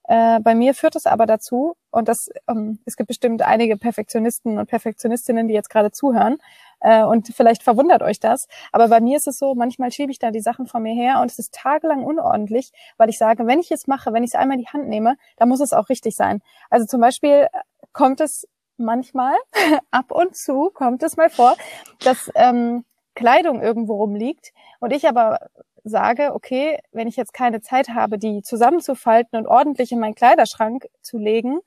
Äh, 0.07 0.41
bei 0.41 0.55
mir 0.55 0.75
führt 0.75 0.97
es 0.97 1.07
aber 1.07 1.25
dazu, 1.25 1.77
und 1.91 2.09
das, 2.09 2.29
ähm, 2.49 2.79
es 2.85 2.97
gibt 2.97 3.09
bestimmt 3.09 3.41
einige 3.41 3.79
Perfektionisten 3.79 4.59
und 4.59 4.67
Perfektionistinnen, 4.69 5.49
die 5.49 5.55
jetzt 5.55 5.71
gerade 5.71 5.93
zuhören, 5.93 6.37
äh, 6.81 7.03
und 7.05 7.29
vielleicht 7.35 7.63
verwundert 7.63 8.03
euch 8.03 8.21
das, 8.21 8.47
aber 8.71 8.89
bei 8.89 9.01
mir 9.01 9.17
ist 9.17 9.27
es 9.27 9.39
so, 9.39 9.55
manchmal 9.55 9.91
schiebe 9.93 10.13
ich 10.13 10.19
da 10.19 10.31
die 10.31 10.43
Sachen 10.43 10.67
von 10.67 10.83
mir 10.83 10.93
her 10.95 11.21
und 11.23 11.31
es 11.31 11.39
ist 11.39 11.55
tagelang 11.55 12.05
unordentlich, 12.05 12.73
weil 12.99 13.09
ich 13.09 13.17
sage, 13.17 13.47
wenn 13.47 13.61
ich 13.61 13.71
es 13.71 13.87
mache, 13.87 14.13
wenn 14.13 14.25
ich 14.25 14.31
es 14.31 14.35
einmal 14.35 14.59
in 14.59 14.65
die 14.65 14.69
Hand 14.69 14.89
nehme, 14.89 15.17
dann 15.39 15.49
muss 15.49 15.61
es 15.61 15.73
auch 15.73 15.89
richtig 15.89 16.17
sein. 16.17 16.43
Also 16.69 16.85
zum 16.85 17.01
Beispiel 17.01 17.47
kommt 17.95 18.21
es 18.21 18.47
manchmal, 18.77 19.35
ab 19.91 20.11
und 20.11 20.37
zu 20.37 20.71
kommt 20.75 21.03
es 21.03 21.17
mal 21.17 21.31
vor, 21.31 21.57
dass 22.01 22.31
ähm, 22.35 22.85
Kleidung 23.15 23.63
irgendwo 23.63 23.95
rumliegt 23.97 24.53
und 24.81 24.93
ich 24.93 25.09
aber 25.09 25.39
sage, 25.85 26.35
okay, 26.35 26.79
wenn 26.93 27.09
ich 27.09 27.17
jetzt 27.17 27.33
keine 27.33 27.61
Zeit 27.61 27.91
habe, 27.91 28.19
die 28.19 28.43
zusammenzufalten 28.43 29.39
und 29.39 29.47
ordentlich 29.47 29.93
in 29.93 30.01
meinen 30.01 30.15
Kleiderschrank 30.15 30.89
zu 31.03 31.19
legen, 31.19 31.61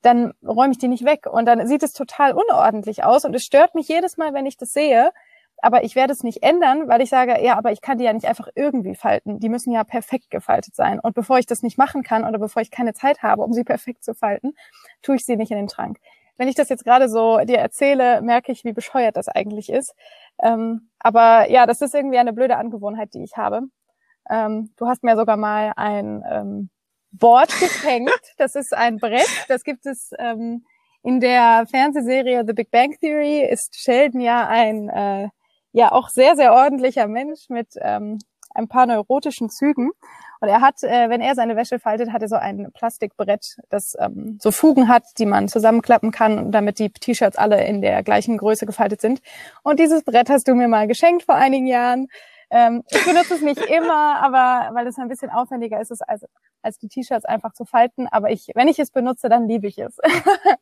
dann 0.00 0.32
räume 0.44 0.72
ich 0.72 0.78
die 0.78 0.88
nicht 0.88 1.04
weg 1.04 1.26
und 1.26 1.46
dann 1.46 1.66
sieht 1.66 1.82
es 1.82 1.92
total 1.92 2.32
unordentlich 2.32 3.04
aus 3.04 3.24
und 3.24 3.34
es 3.34 3.44
stört 3.44 3.74
mich 3.74 3.88
jedes 3.88 4.16
Mal, 4.16 4.32
wenn 4.34 4.46
ich 4.46 4.56
das 4.56 4.72
sehe. 4.72 5.12
Aber 5.62 5.84
ich 5.84 5.94
werde 5.94 6.12
es 6.12 6.24
nicht 6.24 6.42
ändern, 6.42 6.88
weil 6.88 7.00
ich 7.00 7.08
sage, 7.08 7.40
ja, 7.40 7.56
aber 7.56 7.70
ich 7.70 7.80
kann 7.80 7.96
die 7.96 8.04
ja 8.04 8.12
nicht 8.12 8.26
einfach 8.26 8.48
irgendwie 8.56 8.96
falten. 8.96 9.38
Die 9.38 9.48
müssen 9.48 9.72
ja 9.72 9.84
perfekt 9.84 10.28
gefaltet 10.28 10.74
sein. 10.74 10.98
Und 10.98 11.14
bevor 11.14 11.38
ich 11.38 11.46
das 11.46 11.62
nicht 11.62 11.78
machen 11.78 12.02
kann 12.02 12.24
oder 12.26 12.40
bevor 12.40 12.60
ich 12.62 12.72
keine 12.72 12.94
Zeit 12.94 13.22
habe, 13.22 13.42
um 13.42 13.52
sie 13.52 13.64
perfekt 13.64 14.02
zu 14.04 14.12
falten, 14.12 14.54
tue 15.02 15.16
ich 15.16 15.24
sie 15.24 15.36
nicht 15.36 15.52
in 15.52 15.58
den 15.58 15.68
Schrank. 15.68 15.98
Wenn 16.36 16.48
ich 16.48 16.56
das 16.56 16.68
jetzt 16.68 16.84
gerade 16.84 17.08
so 17.08 17.38
dir 17.38 17.58
erzähle, 17.58 18.20
merke 18.22 18.50
ich, 18.50 18.64
wie 18.64 18.72
bescheuert 18.72 19.16
das 19.16 19.28
eigentlich 19.28 19.70
ist. 19.70 19.94
Ähm, 20.42 20.90
aber 20.98 21.48
ja, 21.48 21.66
das 21.66 21.80
ist 21.80 21.94
irgendwie 21.94 22.18
eine 22.18 22.32
blöde 22.32 22.56
Angewohnheit, 22.56 23.14
die 23.14 23.22
ich 23.22 23.36
habe. 23.36 23.62
Ähm, 24.28 24.72
du 24.76 24.88
hast 24.88 25.04
mir 25.04 25.14
sogar 25.16 25.36
mal 25.36 25.72
ein 25.76 26.24
ähm, 26.28 26.70
Board 27.12 27.50
geschenkt. 27.60 28.32
Das 28.36 28.56
ist 28.56 28.74
ein 28.74 28.98
Brett. 28.98 29.28
Das 29.46 29.62
gibt 29.62 29.86
es 29.86 30.10
ähm, 30.18 30.64
in 31.04 31.20
der 31.20 31.66
Fernsehserie 31.70 32.42
The 32.44 32.52
Big 32.52 32.72
Bang 32.72 32.98
Theory. 32.98 33.44
Ist 33.44 33.80
Sheldon 33.80 34.20
ja 34.20 34.48
ein 34.48 34.88
äh, 34.88 35.28
ja 35.72 35.92
auch 35.92 36.08
sehr, 36.08 36.36
sehr 36.36 36.52
ordentlicher 36.52 37.08
Mensch 37.08 37.48
mit 37.48 37.74
ähm, 37.80 38.18
ein 38.54 38.68
paar 38.68 38.86
neurotischen 38.86 39.50
Zügen. 39.50 39.90
Und 40.40 40.48
er 40.48 40.60
hat, 40.60 40.82
äh, 40.82 41.08
wenn 41.08 41.20
er 41.20 41.34
seine 41.34 41.56
Wäsche 41.56 41.78
faltet, 41.78 42.12
hat 42.12 42.20
er 42.20 42.28
so 42.28 42.36
ein 42.36 42.72
Plastikbrett, 42.72 43.58
das 43.70 43.96
ähm, 43.98 44.38
so 44.40 44.50
Fugen 44.50 44.88
hat, 44.88 45.04
die 45.18 45.26
man 45.26 45.48
zusammenklappen 45.48 46.10
kann, 46.10 46.50
damit 46.50 46.78
die 46.78 46.90
T-Shirts 46.90 47.36
alle 47.36 47.64
in 47.64 47.80
der 47.80 48.02
gleichen 48.02 48.38
Größe 48.38 48.66
gefaltet 48.66 49.00
sind. 49.00 49.22
Und 49.62 49.78
dieses 49.78 50.02
Brett 50.02 50.28
hast 50.30 50.48
du 50.48 50.54
mir 50.54 50.68
mal 50.68 50.88
geschenkt 50.88 51.22
vor 51.22 51.36
einigen 51.36 51.66
Jahren. 51.66 52.08
Ähm, 52.50 52.82
ich 52.90 53.04
benutze 53.04 53.34
es 53.34 53.40
nicht 53.40 53.64
immer, 53.66 54.16
aber 54.22 54.74
weil 54.74 54.86
es 54.86 54.98
ein 54.98 55.08
bisschen 55.08 55.30
aufwendiger 55.30 55.80
ist, 55.80 55.92
als, 56.06 56.24
als 56.60 56.78
die 56.78 56.88
T-Shirts 56.88 57.24
einfach 57.24 57.52
zu 57.52 57.64
falten. 57.64 58.08
Aber 58.10 58.30
ich, 58.30 58.50
wenn 58.54 58.68
ich 58.68 58.80
es 58.80 58.90
benutze, 58.90 59.28
dann 59.28 59.46
liebe 59.46 59.68
ich 59.68 59.78
es. 59.78 59.96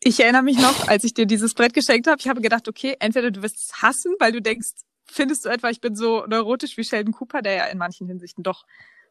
Ich 0.00 0.20
erinnere 0.20 0.42
mich 0.42 0.58
noch, 0.58 0.86
als 0.88 1.04
ich 1.04 1.14
dir 1.14 1.26
dieses 1.26 1.54
Brett 1.54 1.74
geschenkt 1.74 2.06
habe, 2.06 2.20
ich 2.20 2.28
habe 2.28 2.40
gedacht, 2.40 2.68
okay, 2.68 2.96
entweder 3.00 3.30
du 3.30 3.42
wirst 3.42 3.56
es 3.56 3.82
hassen, 3.82 4.14
weil 4.18 4.32
du 4.32 4.40
denkst, 4.40 4.70
findest 5.04 5.44
du 5.44 5.48
etwa, 5.48 5.70
ich 5.70 5.80
bin 5.80 5.96
so 5.96 6.24
neurotisch 6.26 6.76
wie 6.76 6.84
Sheldon 6.84 7.12
Cooper, 7.12 7.42
der 7.42 7.54
ja 7.54 7.64
in 7.66 7.78
manchen 7.78 8.06
Hinsichten 8.06 8.42
doch 8.42 8.64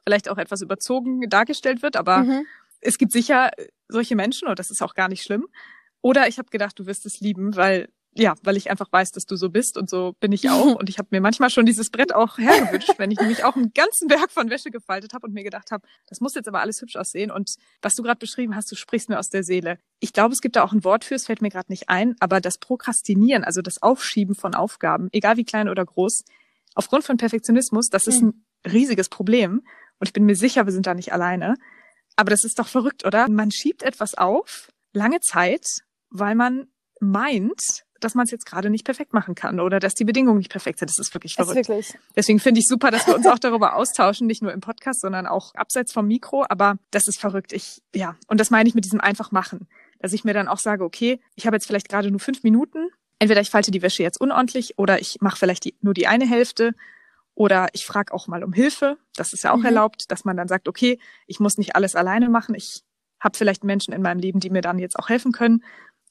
vielleicht 0.04 0.30
auch 0.30 0.38
etwas 0.38 0.62
überzogen 0.62 1.30
dargestellt 1.30 1.82
wird, 1.82 1.98
aber 1.98 2.20
mhm. 2.20 2.46
es 2.80 2.98
gibt 2.98 3.12
sicher 3.12 3.52
solche 3.90 4.16
Menschen 4.16 4.48
und 4.48 4.60
das 4.60 4.72
ist 4.72 4.82
auch 4.82 4.94
gar 4.94 5.10
nicht 5.10 5.24
schlimm. 5.24 5.48
Oder 6.02 6.28
ich 6.28 6.38
habe 6.38 6.50
gedacht, 6.50 6.80
du 6.80 6.86
wirst 6.86 7.06
es 7.06 7.20
lieben, 7.20 7.56
weil 7.56 7.90
ja, 8.18 8.36
weil 8.44 8.58
ich 8.58 8.70
einfach 8.70 8.92
weiß, 8.92 9.12
dass 9.12 9.26
du 9.26 9.36
so 9.36 9.50
bist 9.50 9.78
und 9.78 9.90
so 9.90 10.14
bin 10.20 10.32
ich 10.32 10.50
auch. 10.50 10.76
Und 10.78 10.90
ich 10.90 10.98
habe 10.98 11.10
mir 11.12 11.22
manchmal 11.22 11.50
schon 11.50 11.66
dieses 11.66 11.90
Brett 11.90 12.14
auch 12.14 12.38
hergewünscht, 12.38 12.94
wenn 12.98 13.12
ich 13.12 13.20
nämlich 13.20 13.44
auch 13.44 13.56
einen 13.56 13.74
ganzen 13.74 14.08
Berg 14.08 14.32
von 14.32 14.50
Wäsche 14.50 14.70
gefaltet 14.70 15.14
habe 15.14 15.26
und 15.28 15.34
mir 15.34 15.44
gedacht 15.44 15.72
habe, 15.72 15.88
das 16.08 16.20
muss 16.20 16.36
jetzt 16.36 16.48
aber 16.48 16.62
alles 16.62 16.82
hübsch 16.82 16.96
aussehen. 16.96 17.32
Und 17.32 17.56
was 17.82 17.96
du 17.96 18.04
gerade 18.04 18.20
beschrieben 18.20 18.56
hast, 18.56 18.72
du 18.72 18.76
sprichst 18.76 19.10
mir 19.10 19.20
aus 19.20 19.30
der 19.30 19.44
Seele. 19.44 19.80
Ich 20.00 20.14
glaube, 20.14 20.34
es 20.34 20.42
gibt 20.42 20.56
da 20.56 20.64
auch 20.64 20.74
ein 20.74 20.84
Wort 20.84 21.04
für, 21.04 21.16
es 21.16 21.26
fällt 21.26 21.42
mir 21.42 21.50
gerade 21.50 21.72
nicht 21.72 21.90
ein, 21.90 22.16
aber 22.20 22.42
das 22.42 22.58
Prokrastinieren, 22.58 23.44
also 23.44 23.62
das 23.62 23.82
Aufschieben 23.82 24.36
von 24.36 24.56
Aufgaben, 24.56 25.10
egal 25.12 25.38
wie 25.38 25.46
klein 25.46 25.70
oder 25.70 25.86
groß, 25.86 26.24
aufgrund 26.76 27.04
von 27.04 27.18
Perfektionismus, 27.18 27.90
das 27.90 28.08
ist 28.08 28.22
ein 28.22 28.46
riesiges 28.66 29.10
Problem. 29.10 29.62
Und 30.00 30.08
ich 30.08 30.14
bin 30.14 30.26
mir 30.26 30.36
sicher, 30.36 30.66
wir 30.66 30.74
sind 30.74 30.86
da 30.86 30.94
nicht 30.94 31.14
alleine. 31.14 31.56
Aber 32.16 32.32
das 32.32 32.44
ist 32.44 32.60
doch 32.60 32.68
verrückt, 32.68 33.06
oder? 33.06 33.30
Man 33.30 33.52
schiebt 33.52 33.84
etwas 33.84 34.16
auf, 34.16 34.72
lange 34.94 35.20
Zeit, 35.22 35.66
weil 36.10 36.36
man 36.36 36.68
meint, 37.00 37.62
dass 38.00 38.16
man 38.16 38.26
es 38.26 38.32
jetzt 38.32 38.46
gerade 38.46 38.70
nicht 38.70 38.86
perfekt 38.86 39.14
machen 39.14 39.36
kann 39.36 39.60
oder 39.60 39.80
dass 39.80 39.96
die 39.96 40.06
Bedingungen 40.06 40.38
nicht 40.38 40.52
perfekt 40.52 40.80
sind. 40.80 40.90
Das 40.90 41.00
ist 41.00 41.14
wirklich 41.14 41.36
verrückt. 41.36 41.60
Ist 41.60 41.70
wirklich. 41.70 41.94
Deswegen 42.16 42.40
finde 42.40 42.60
ich 42.60 42.68
super, 42.68 42.92
dass 42.92 43.08
wir 43.08 43.16
uns 43.16 43.26
auch 43.28 43.40
darüber 43.40 43.76
austauschen, 43.76 44.28
nicht 44.28 44.42
nur 44.42 44.52
im 44.54 44.62
Podcast, 44.62 45.02
sondern 45.02 45.28
auch 45.28 45.54
abseits 45.56 45.94
vom 45.94 46.08
Mikro. 46.08 46.46
Aber 46.50 46.78
das 46.92 47.08
ist 47.08 47.20
verrückt. 47.20 47.54
Ich, 47.54 47.82
ja, 47.94 48.16
und 48.28 48.40
das 48.40 48.50
meine 48.50 48.68
ich 48.70 48.76
mit 48.76 48.86
diesem 48.86 49.02
einfach 49.02 49.32
machen. 49.32 49.68
Dass 50.00 50.14
ich 50.14 50.24
mir 50.24 50.34
dann 50.34 50.48
auch 50.48 50.60
sage, 50.60 50.84
okay, 50.84 51.20
ich 51.36 51.48
habe 51.48 51.56
jetzt 51.56 51.66
vielleicht 51.66 51.90
gerade 51.90 52.12
nur 52.12 52.20
fünf 52.20 52.44
Minuten. 52.44 52.90
Entweder 53.20 53.42
ich 53.42 53.50
falte 53.50 53.72
die 53.72 53.82
Wäsche 53.82 54.04
jetzt 54.04 54.22
unordentlich 54.22 54.78
oder 54.78 55.02
ich 55.02 55.18
mache 55.22 55.38
vielleicht 55.38 55.66
die, 55.66 55.76
nur 55.82 55.96
die 55.96 56.08
eine 56.08 56.28
Hälfte 56.28 56.74
oder 57.34 57.68
ich 57.74 57.86
frage 57.86 58.14
auch 58.14 58.28
mal 58.28 58.44
um 58.44 58.54
Hilfe. 58.54 58.98
Das 59.16 59.34
ist 59.34 59.44
ja 59.44 59.54
auch 59.54 59.58
mhm. 59.58 59.66
erlaubt, 59.66 60.12
dass 60.12 60.26
man 60.26 60.38
dann 60.38 60.48
sagt, 60.48 60.68
okay, 60.68 61.00
ich 61.26 61.40
muss 61.40 61.58
nicht 61.58 61.76
alles 61.76 61.96
alleine 61.96 62.30
machen. 62.30 62.56
Ich 62.56 62.84
habe 63.20 63.38
vielleicht 63.38 63.64
Menschen 63.64 63.94
in 63.94 64.02
meinem 64.02 64.20
Leben, 64.20 64.40
die 64.40 64.50
mir 64.50 64.62
dann 64.62 64.80
jetzt 64.80 64.98
auch 64.98 65.10
helfen 65.10 65.32
können 65.32 65.64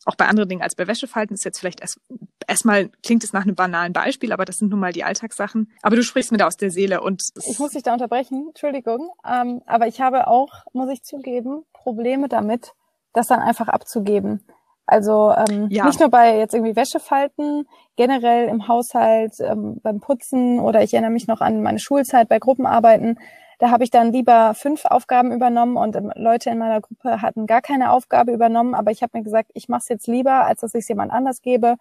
auch 0.06 0.14
bei 0.14 0.26
anderen 0.26 0.48
Dingen 0.48 0.62
als 0.62 0.74
bei 0.74 0.86
Wäschefalten 0.86 1.34
ist 1.34 1.44
jetzt 1.44 1.58
vielleicht 1.58 1.80
erst 1.80 2.00
erstmal 2.46 2.88
klingt 3.02 3.24
es 3.24 3.32
nach 3.32 3.42
einem 3.42 3.56
banalen 3.56 3.92
Beispiel, 3.92 4.32
aber 4.32 4.44
das 4.44 4.58
sind 4.58 4.70
nun 4.70 4.80
mal 4.80 4.92
die 4.92 5.04
Alltagssachen. 5.04 5.70
Aber 5.82 5.96
du 5.96 6.02
sprichst 6.02 6.32
mir 6.32 6.38
da 6.38 6.46
aus 6.46 6.56
der 6.56 6.70
Seele 6.70 7.00
und 7.00 7.22
ich 7.44 7.58
muss 7.58 7.72
dich 7.72 7.82
da 7.82 7.92
unterbrechen, 7.92 8.46
Entschuldigung, 8.48 9.10
ähm, 9.28 9.62
aber 9.66 9.88
ich 9.88 10.00
habe 10.00 10.28
auch, 10.28 10.64
muss 10.72 10.90
ich 10.90 11.02
zugeben, 11.02 11.64
Probleme 11.72 12.28
damit, 12.28 12.72
das 13.12 13.26
dann 13.26 13.40
einfach 13.40 13.68
abzugeben. 13.68 14.44
Also 14.86 15.34
ähm, 15.36 15.66
ja. 15.70 15.84
nicht 15.84 15.98
nur 15.98 16.10
bei 16.10 16.38
jetzt 16.38 16.54
irgendwie 16.54 16.76
Wäschefalten, 16.76 17.66
generell 17.96 18.48
im 18.48 18.68
Haushalt, 18.68 19.32
ähm, 19.40 19.80
beim 19.82 20.00
Putzen 20.00 20.60
oder 20.60 20.82
ich 20.82 20.94
erinnere 20.94 21.10
mich 21.10 21.26
noch 21.26 21.40
an 21.40 21.62
meine 21.62 21.80
Schulzeit 21.80 22.28
bei 22.28 22.38
Gruppenarbeiten. 22.38 23.18
Da 23.58 23.70
habe 23.70 23.84
ich 23.84 23.90
dann 23.90 24.12
lieber 24.12 24.54
fünf 24.54 24.84
Aufgaben 24.84 25.32
übernommen 25.32 25.76
und 25.76 25.96
ähm, 25.96 26.12
Leute 26.14 26.50
in 26.50 26.58
meiner 26.58 26.80
Gruppe 26.80 27.22
hatten 27.22 27.46
gar 27.46 27.62
keine 27.62 27.90
Aufgabe 27.90 28.32
übernommen, 28.32 28.74
aber 28.74 28.90
ich 28.90 29.02
habe 29.02 29.16
mir 29.16 29.24
gesagt, 29.24 29.50
ich 29.54 29.68
mache 29.68 29.80
es 29.80 29.88
jetzt 29.88 30.06
lieber, 30.06 30.44
als 30.44 30.60
dass 30.60 30.74
ich 30.74 30.80
es 30.82 30.88
jemand 30.88 31.12
anders 31.12 31.40
gebe. 31.42 31.76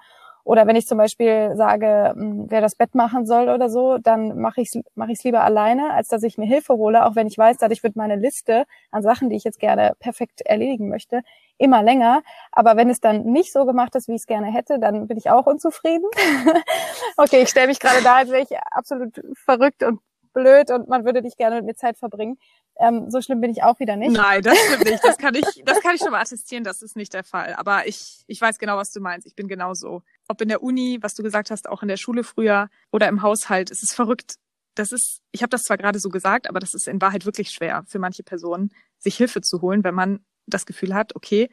Oder 0.46 0.68
wenn 0.68 0.76
ich 0.76 0.86
zum 0.88 1.00
Beispiel 1.00 1.54
sage, 1.56 2.14
hm, 2.16 2.46
wer 2.50 2.62
das 2.62 2.76
Bett 2.76 2.94
machen 2.94 3.26
soll 3.26 3.50
oder 3.50 3.68
so, 3.68 3.98
dann 3.98 4.40
mache 4.40 4.62
ich 4.62 4.76
es 4.76 4.84
mach 4.94 5.10
ich's 5.10 5.24
lieber 5.24 5.44
alleine, 5.44 5.92
als 5.92 6.08
dass 6.10 6.22
ich 6.24 6.38
mir 6.38 6.46
Hilfe 6.46 6.76
hole, 6.76 7.04
auch 7.06 7.16
wenn 7.16 7.26
ich 7.28 7.38
weiß, 7.38 7.58
dadurch 7.58 7.82
wird 7.84 7.96
meine 7.96 8.16
Liste 8.16 8.66
an 8.92 9.02
Sachen, 9.02 9.30
die 9.30 9.36
ich 9.36 9.44
jetzt 9.44 9.60
gerne 9.60 9.94
perfekt 10.00 10.42
erledigen 10.42 10.88
möchte, 10.88 11.24
immer 11.58 11.82
länger. 11.82 12.22
Aber 12.52 12.78
wenn 12.78 12.92
es 12.92 13.02
dann 13.02 13.24
nicht 13.24 13.52
so 13.52 13.66
gemacht 13.66 13.96
ist, 13.96 14.08
wie 14.08 14.14
ich 14.14 14.22
es 14.22 14.28
gerne 14.28 14.48
hätte, 14.48 14.80
dann 14.80 15.08
bin 15.08 15.18
ich 15.18 15.32
auch 15.32 15.48
unzufrieden. 15.48 16.06
okay, 17.18 17.42
ich 17.42 17.50
stelle 17.50 17.68
mich 17.68 17.80
gerade 17.80 18.04
da, 18.04 18.18
als 18.18 18.30
wäre 18.30 18.44
ich 18.44 18.56
absolut 18.72 19.20
verrückt 19.34 19.82
und 19.84 20.00
blöd 20.36 20.70
und 20.70 20.88
man 20.88 21.06
würde 21.06 21.24
nicht 21.24 21.38
gerne 21.38 21.56
mit 21.56 21.66
mir 21.66 21.76
Zeit 21.76 21.98
verbringen. 21.98 22.38
Ähm, 22.80 23.10
so 23.10 23.22
schlimm 23.22 23.42
bin 23.42 23.50
ich 23.50 23.64
auch 23.64 23.80
wieder 23.80 23.96
nicht. 23.96 24.12
Nein, 24.12 24.44
das 24.44 24.58
stimmt 24.58 24.86
nicht. 24.86 25.04
Das 25.04 25.18
kann 25.18 25.34
ich, 25.34 25.64
das 25.66 25.80
kann 25.80 25.96
ich 25.96 26.02
schon 26.02 26.12
mal 26.12 26.22
attestieren, 26.22 26.64
das 26.64 26.84
ist 26.84 26.96
nicht 26.96 27.14
der 27.14 27.24
Fall. 27.24 27.56
Aber 27.56 27.88
ich, 27.88 28.24
ich 28.28 28.40
weiß 28.40 28.60
genau, 28.60 28.78
was 28.78 28.92
du 28.92 29.00
meinst. 29.00 29.26
Ich 29.26 29.36
bin 29.36 29.48
genauso. 29.48 30.04
Ob 30.28 30.42
in 30.42 30.50
der 30.50 30.62
Uni, 30.62 31.00
was 31.02 31.16
du 31.16 31.24
gesagt 31.24 31.50
hast, 31.50 31.68
auch 31.68 31.82
in 31.82 31.88
der 31.88 31.98
Schule 31.98 32.24
früher 32.24 32.70
oder 32.92 33.08
im 33.08 33.22
Haushalt, 33.22 33.72
es 33.72 33.82
ist 33.82 33.96
verrückt. 33.96 34.36
Das 34.76 34.92
ist, 34.92 35.22
ich 35.32 35.42
habe 35.42 35.50
das 35.50 35.64
zwar 35.64 35.78
gerade 35.78 36.00
so 36.00 36.10
gesagt, 36.10 36.50
aber 36.50 36.60
das 36.60 36.74
ist 36.74 36.88
in 36.88 37.02
Wahrheit 37.02 37.26
wirklich 37.26 37.52
schwer 37.52 37.86
für 37.88 37.98
manche 37.98 38.24
Personen, 38.24 38.72
sich 39.00 39.16
Hilfe 39.16 39.42
zu 39.42 39.62
holen, 39.62 39.86
wenn 39.86 39.96
man 39.96 40.26
das 40.48 40.66
Gefühl 40.66 40.94
hat, 40.94 41.16
okay, 41.16 41.50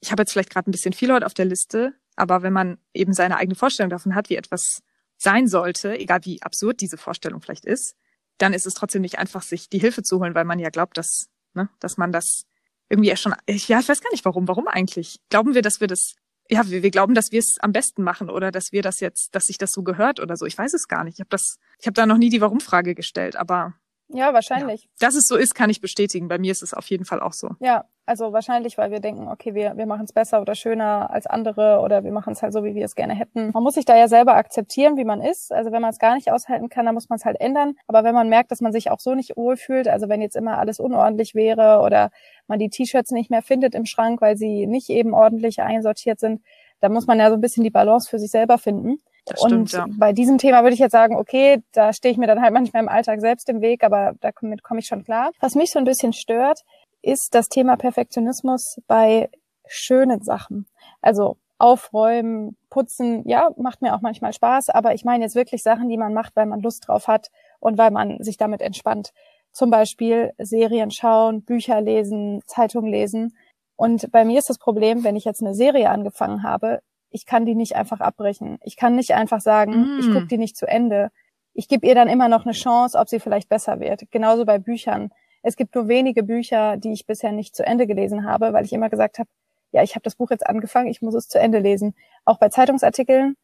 ich 0.00 0.10
habe 0.10 0.22
jetzt 0.22 0.32
vielleicht 0.32 0.50
gerade 0.50 0.68
ein 0.68 0.72
bisschen 0.72 0.94
viel 0.94 1.12
heute 1.12 1.26
auf 1.26 1.34
der 1.34 1.44
Liste, 1.44 1.94
aber 2.16 2.42
wenn 2.42 2.52
man 2.52 2.78
eben 2.94 3.12
seine 3.12 3.36
eigene 3.36 3.54
Vorstellung 3.54 3.90
davon 3.90 4.14
hat, 4.14 4.30
wie 4.30 4.36
etwas 4.36 4.82
sein 5.16 5.46
sollte, 5.46 5.98
egal 5.98 6.20
wie 6.24 6.42
absurd 6.42 6.80
diese 6.80 6.96
Vorstellung 6.96 7.40
vielleicht 7.40 7.64
ist, 7.64 7.94
dann 8.38 8.54
ist 8.54 8.66
es 8.66 8.74
trotzdem 8.74 9.02
nicht 9.02 9.18
einfach, 9.18 9.42
sich 9.42 9.68
die 9.68 9.78
Hilfe 9.78 10.02
zu 10.02 10.20
holen, 10.20 10.34
weil 10.34 10.44
man 10.44 10.58
ja 10.58 10.70
glaubt, 10.70 10.98
dass, 10.98 11.28
ne, 11.54 11.68
dass 11.80 11.96
man 11.96 12.12
das 12.12 12.44
irgendwie 12.88 13.08
ja 13.08 13.16
schon, 13.16 13.34
ja, 13.48 13.80
ich 13.80 13.88
weiß 13.88 14.00
gar 14.00 14.10
nicht 14.10 14.24
warum, 14.24 14.48
warum 14.48 14.68
eigentlich? 14.68 15.20
Glauben 15.30 15.54
wir, 15.54 15.62
dass 15.62 15.80
wir 15.80 15.86
das, 15.88 16.14
ja, 16.50 16.68
wir, 16.68 16.82
wir 16.82 16.90
glauben, 16.90 17.14
dass 17.14 17.32
wir 17.32 17.38
es 17.38 17.56
am 17.60 17.72
besten 17.72 18.02
machen 18.02 18.28
oder 18.28 18.50
dass 18.50 18.72
wir 18.72 18.82
das 18.82 19.00
jetzt, 19.00 19.34
dass 19.34 19.44
sich 19.44 19.58
das 19.58 19.70
so 19.70 19.82
gehört 19.82 20.20
oder 20.20 20.36
so. 20.36 20.44
Ich 20.44 20.58
weiß 20.58 20.74
es 20.74 20.88
gar 20.88 21.04
nicht. 21.04 21.14
Ich 21.14 21.20
habe 21.20 21.30
das, 21.30 21.56
ich 21.78 21.86
habe 21.86 21.94
da 21.94 22.06
noch 22.06 22.18
nie 22.18 22.28
die 22.28 22.40
Warum-Frage 22.40 22.94
gestellt, 22.94 23.36
aber 23.36 23.74
ja, 24.12 24.32
wahrscheinlich. 24.32 24.82
Ja. 24.82 25.06
Dass 25.06 25.14
es 25.14 25.26
so 25.26 25.36
ist, 25.36 25.54
kann 25.54 25.70
ich 25.70 25.80
bestätigen. 25.80 26.28
Bei 26.28 26.38
mir 26.38 26.52
ist 26.52 26.62
es 26.62 26.74
auf 26.74 26.86
jeden 26.86 27.04
Fall 27.04 27.20
auch 27.20 27.32
so. 27.32 27.50
Ja, 27.60 27.84
also 28.04 28.32
wahrscheinlich, 28.32 28.78
weil 28.78 28.90
wir 28.90 29.00
denken, 29.00 29.28
okay, 29.28 29.54
wir, 29.54 29.76
wir 29.76 29.86
machen 29.86 30.04
es 30.04 30.12
besser 30.12 30.40
oder 30.40 30.54
schöner 30.54 31.10
als 31.10 31.26
andere 31.26 31.80
oder 31.80 32.02
wir 32.02 32.12
machen 32.12 32.32
es 32.32 32.42
halt 32.42 32.52
so, 32.52 32.64
wie 32.64 32.74
wir 32.74 32.84
es 32.84 32.94
gerne 32.94 33.14
hätten. 33.14 33.50
Man 33.52 33.62
muss 33.62 33.74
sich 33.74 33.84
da 33.84 33.96
ja 33.96 34.08
selber 34.08 34.34
akzeptieren, 34.34 34.96
wie 34.96 35.04
man 35.04 35.20
ist. 35.20 35.52
Also 35.52 35.70
wenn 35.70 35.80
man 35.80 35.90
es 35.90 35.98
gar 35.98 36.14
nicht 36.14 36.32
aushalten 36.32 36.68
kann, 36.68 36.84
dann 36.84 36.94
muss 36.94 37.08
man 37.08 37.18
es 37.18 37.24
halt 37.24 37.40
ändern. 37.40 37.74
Aber 37.86 38.02
wenn 38.02 38.14
man 38.14 38.28
merkt, 38.28 38.50
dass 38.50 38.60
man 38.60 38.72
sich 38.72 38.90
auch 38.90 39.00
so 39.00 39.14
nicht 39.14 39.36
wohlfühlt, 39.36 39.86
also 39.86 40.08
wenn 40.08 40.20
jetzt 40.20 40.36
immer 40.36 40.58
alles 40.58 40.80
unordentlich 40.80 41.34
wäre 41.34 41.80
oder 41.80 42.10
man 42.48 42.58
die 42.58 42.70
T-Shirts 42.70 43.12
nicht 43.12 43.30
mehr 43.30 43.42
findet 43.42 43.74
im 43.74 43.86
Schrank, 43.86 44.20
weil 44.20 44.36
sie 44.36 44.66
nicht 44.66 44.90
eben 44.90 45.14
ordentlich 45.14 45.60
einsortiert 45.60 46.18
sind, 46.18 46.42
dann 46.80 46.92
muss 46.92 47.06
man 47.06 47.18
ja 47.20 47.28
so 47.28 47.34
ein 47.34 47.40
bisschen 47.40 47.62
die 47.62 47.70
Balance 47.70 48.10
für 48.10 48.18
sich 48.18 48.30
selber 48.30 48.58
finden. 48.58 48.98
Das 49.24 49.40
und 49.40 49.68
stimmt, 49.68 49.72
ja. 49.72 49.86
bei 49.98 50.12
diesem 50.12 50.38
Thema 50.38 50.62
würde 50.62 50.74
ich 50.74 50.80
jetzt 50.80 50.92
sagen, 50.92 51.16
okay, 51.16 51.62
da 51.72 51.92
stehe 51.92 52.12
ich 52.12 52.18
mir 52.18 52.26
dann 52.26 52.42
halt 52.42 52.52
manchmal 52.52 52.82
im 52.82 52.88
Alltag 52.88 53.20
selbst 53.20 53.48
im 53.48 53.60
Weg, 53.60 53.84
aber 53.84 54.14
damit 54.20 54.62
komme 54.62 54.80
ich 54.80 54.86
schon 54.86 55.04
klar. 55.04 55.30
Was 55.40 55.54
mich 55.54 55.70
so 55.70 55.78
ein 55.78 55.84
bisschen 55.84 56.12
stört, 56.12 56.60
ist 57.02 57.34
das 57.34 57.48
Thema 57.48 57.76
Perfektionismus 57.76 58.80
bei 58.86 59.30
schönen 59.66 60.22
Sachen. 60.22 60.66
Also 61.00 61.36
aufräumen, 61.58 62.56
putzen, 62.70 63.22
ja, 63.28 63.50
macht 63.56 63.82
mir 63.82 63.94
auch 63.94 64.00
manchmal 64.00 64.32
Spaß, 64.32 64.70
aber 64.70 64.94
ich 64.94 65.04
meine 65.04 65.22
jetzt 65.24 65.36
wirklich 65.36 65.62
Sachen, 65.62 65.88
die 65.88 65.96
man 65.96 66.12
macht, 66.12 66.34
weil 66.34 66.46
man 66.46 66.60
Lust 66.60 66.88
drauf 66.88 67.06
hat 67.06 67.28
und 67.60 67.78
weil 67.78 67.92
man 67.92 68.20
sich 68.22 68.36
damit 68.36 68.60
entspannt. 68.60 69.12
Zum 69.52 69.70
Beispiel 69.70 70.32
Serien 70.38 70.90
schauen, 70.90 71.44
Bücher 71.44 71.80
lesen, 71.80 72.42
Zeitung 72.46 72.86
lesen. 72.86 73.36
Und 73.76 74.10
bei 74.10 74.24
mir 74.24 74.38
ist 74.38 74.48
das 74.48 74.58
Problem, 74.58 75.04
wenn 75.04 75.14
ich 75.14 75.24
jetzt 75.24 75.42
eine 75.42 75.54
Serie 75.54 75.90
angefangen 75.90 76.42
habe, 76.42 76.80
ich 77.12 77.26
kann 77.26 77.46
die 77.46 77.54
nicht 77.54 77.76
einfach 77.76 78.00
abbrechen. 78.00 78.58
Ich 78.62 78.76
kann 78.76 78.96
nicht 78.96 79.12
einfach 79.12 79.40
sagen, 79.40 79.96
mm. 79.96 80.00
ich 80.00 80.12
gucke 80.12 80.26
die 80.26 80.38
nicht 80.38 80.56
zu 80.56 80.66
Ende. 80.66 81.10
Ich 81.54 81.68
gebe 81.68 81.86
ihr 81.86 81.94
dann 81.94 82.08
immer 82.08 82.28
noch 82.28 82.44
eine 82.44 82.52
Chance, 82.52 82.98
ob 82.98 83.08
sie 83.08 83.20
vielleicht 83.20 83.48
besser 83.48 83.80
wird. 83.80 84.10
Genauso 84.10 84.44
bei 84.44 84.58
Büchern. 84.58 85.10
Es 85.42 85.56
gibt 85.56 85.74
nur 85.74 85.88
wenige 85.88 86.22
Bücher, 86.22 86.76
die 86.76 86.92
ich 86.92 87.06
bisher 87.06 87.32
nicht 87.32 87.54
zu 87.54 87.64
Ende 87.66 87.86
gelesen 87.86 88.24
habe, 88.24 88.52
weil 88.52 88.64
ich 88.64 88.72
immer 88.72 88.88
gesagt 88.88 89.18
habe, 89.18 89.28
ja, 89.72 89.82
ich 89.82 89.94
habe 89.94 90.02
das 90.02 90.16
Buch 90.16 90.30
jetzt 90.30 90.46
angefangen, 90.46 90.88
ich 90.88 91.02
muss 91.02 91.14
es 91.14 91.28
zu 91.28 91.38
Ende 91.38 91.58
lesen. 91.58 91.94
Auch 92.24 92.38
bei 92.38 92.48
Zeitungsartikeln. 92.48 93.36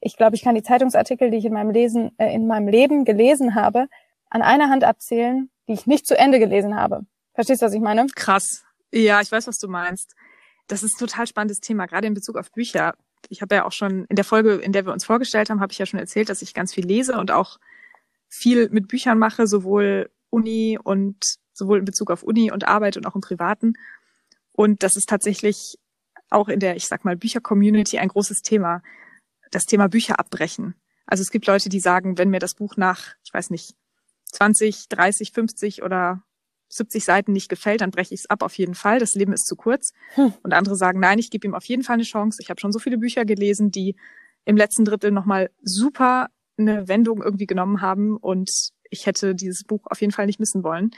Ich 0.00 0.16
glaube, 0.16 0.36
ich 0.36 0.42
kann 0.42 0.54
die 0.54 0.62
Zeitungsartikel, 0.62 1.30
die 1.30 1.38
ich 1.38 1.44
in 1.44 1.52
meinem 1.52 1.70
Lesen, 1.70 2.12
äh, 2.18 2.32
in 2.32 2.46
meinem 2.46 2.68
Leben 2.68 3.04
gelesen 3.04 3.54
habe, 3.54 3.88
an 4.30 4.42
einer 4.42 4.68
Hand 4.68 4.84
abzählen, 4.84 5.50
die 5.68 5.72
ich 5.72 5.86
nicht 5.86 6.06
zu 6.06 6.18
Ende 6.18 6.38
gelesen 6.38 6.76
habe. 6.76 7.02
Verstehst 7.34 7.62
du, 7.62 7.66
was 7.66 7.74
ich 7.74 7.80
meine? 7.80 8.06
Krass. 8.14 8.64
Ja, 8.92 9.20
ich 9.20 9.30
weiß, 9.32 9.46
was 9.46 9.58
du 9.58 9.68
meinst. 9.68 10.14
Das 10.68 10.82
ist 10.82 10.96
ein 10.96 11.06
total 11.06 11.26
spannendes 11.26 11.60
Thema, 11.60 11.86
gerade 11.86 12.06
in 12.06 12.14
Bezug 12.14 12.36
auf 12.36 12.50
Bücher 12.50 12.94
ich 13.28 13.42
habe 13.42 13.54
ja 13.54 13.64
auch 13.64 13.72
schon 13.72 14.04
in 14.06 14.16
der 14.16 14.24
Folge, 14.24 14.54
in 14.54 14.72
der 14.72 14.86
wir 14.86 14.92
uns 14.92 15.04
vorgestellt 15.04 15.50
haben, 15.50 15.60
habe 15.60 15.72
ich 15.72 15.78
ja 15.78 15.86
schon 15.86 16.00
erzählt, 16.00 16.28
dass 16.28 16.42
ich 16.42 16.54
ganz 16.54 16.74
viel 16.74 16.86
lese 16.86 17.18
und 17.18 17.30
auch 17.30 17.58
viel 18.28 18.68
mit 18.70 18.88
Büchern 18.88 19.18
mache, 19.18 19.46
sowohl 19.46 20.10
Uni 20.30 20.78
und 20.82 21.16
sowohl 21.52 21.78
in 21.78 21.84
Bezug 21.84 22.10
auf 22.10 22.22
Uni 22.22 22.50
und 22.50 22.66
Arbeit 22.66 22.96
und 22.96 23.06
auch 23.06 23.14
im 23.14 23.20
Privaten. 23.20 23.74
Und 24.52 24.82
das 24.82 24.96
ist 24.96 25.08
tatsächlich 25.08 25.78
auch 26.30 26.48
in 26.48 26.60
der, 26.60 26.76
ich 26.76 26.86
sag 26.86 27.04
mal, 27.04 27.16
Bücher-Community 27.16 27.98
ein 27.98 28.08
großes 28.08 28.42
Thema. 28.42 28.82
Das 29.50 29.64
Thema 29.64 29.88
Bücher 29.88 30.18
abbrechen. 30.18 30.74
Also 31.06 31.22
es 31.22 31.30
gibt 31.30 31.46
Leute, 31.46 31.68
die 31.68 31.80
sagen, 31.80 32.18
wenn 32.18 32.30
mir 32.30 32.40
das 32.40 32.54
Buch 32.54 32.76
nach, 32.76 33.14
ich 33.24 33.32
weiß 33.32 33.50
nicht, 33.50 33.74
20, 34.32 34.88
30, 34.88 35.32
50 35.32 35.82
oder 35.82 36.22
70 36.68 37.04
Seiten 37.04 37.32
nicht 37.32 37.48
gefällt, 37.48 37.80
dann 37.80 37.90
breche 37.90 38.14
ich 38.14 38.20
es 38.20 38.30
ab 38.30 38.42
auf 38.42 38.54
jeden 38.54 38.74
Fall. 38.74 38.98
Das 38.98 39.14
Leben 39.14 39.32
ist 39.32 39.46
zu 39.46 39.56
kurz. 39.56 39.92
Hm. 40.14 40.32
Und 40.42 40.52
andere 40.52 40.76
sagen, 40.76 41.00
nein, 41.00 41.18
ich 41.18 41.30
gebe 41.30 41.46
ihm 41.46 41.54
auf 41.54 41.64
jeden 41.64 41.82
Fall 41.82 41.94
eine 41.94 42.02
Chance. 42.02 42.38
Ich 42.42 42.50
habe 42.50 42.60
schon 42.60 42.72
so 42.72 42.78
viele 42.78 42.98
Bücher 42.98 43.24
gelesen, 43.24 43.70
die 43.70 43.96
im 44.44 44.56
letzten 44.56 44.84
Drittel 44.84 45.10
nochmal 45.10 45.50
super 45.62 46.28
eine 46.58 46.88
Wendung 46.88 47.22
irgendwie 47.22 47.46
genommen 47.46 47.80
haben 47.80 48.16
und 48.16 48.50
ich 48.90 49.06
hätte 49.06 49.34
dieses 49.34 49.64
Buch 49.64 49.86
auf 49.86 50.00
jeden 50.00 50.12
Fall 50.12 50.26
nicht 50.26 50.40
missen 50.40 50.62
wollen. 50.62 50.90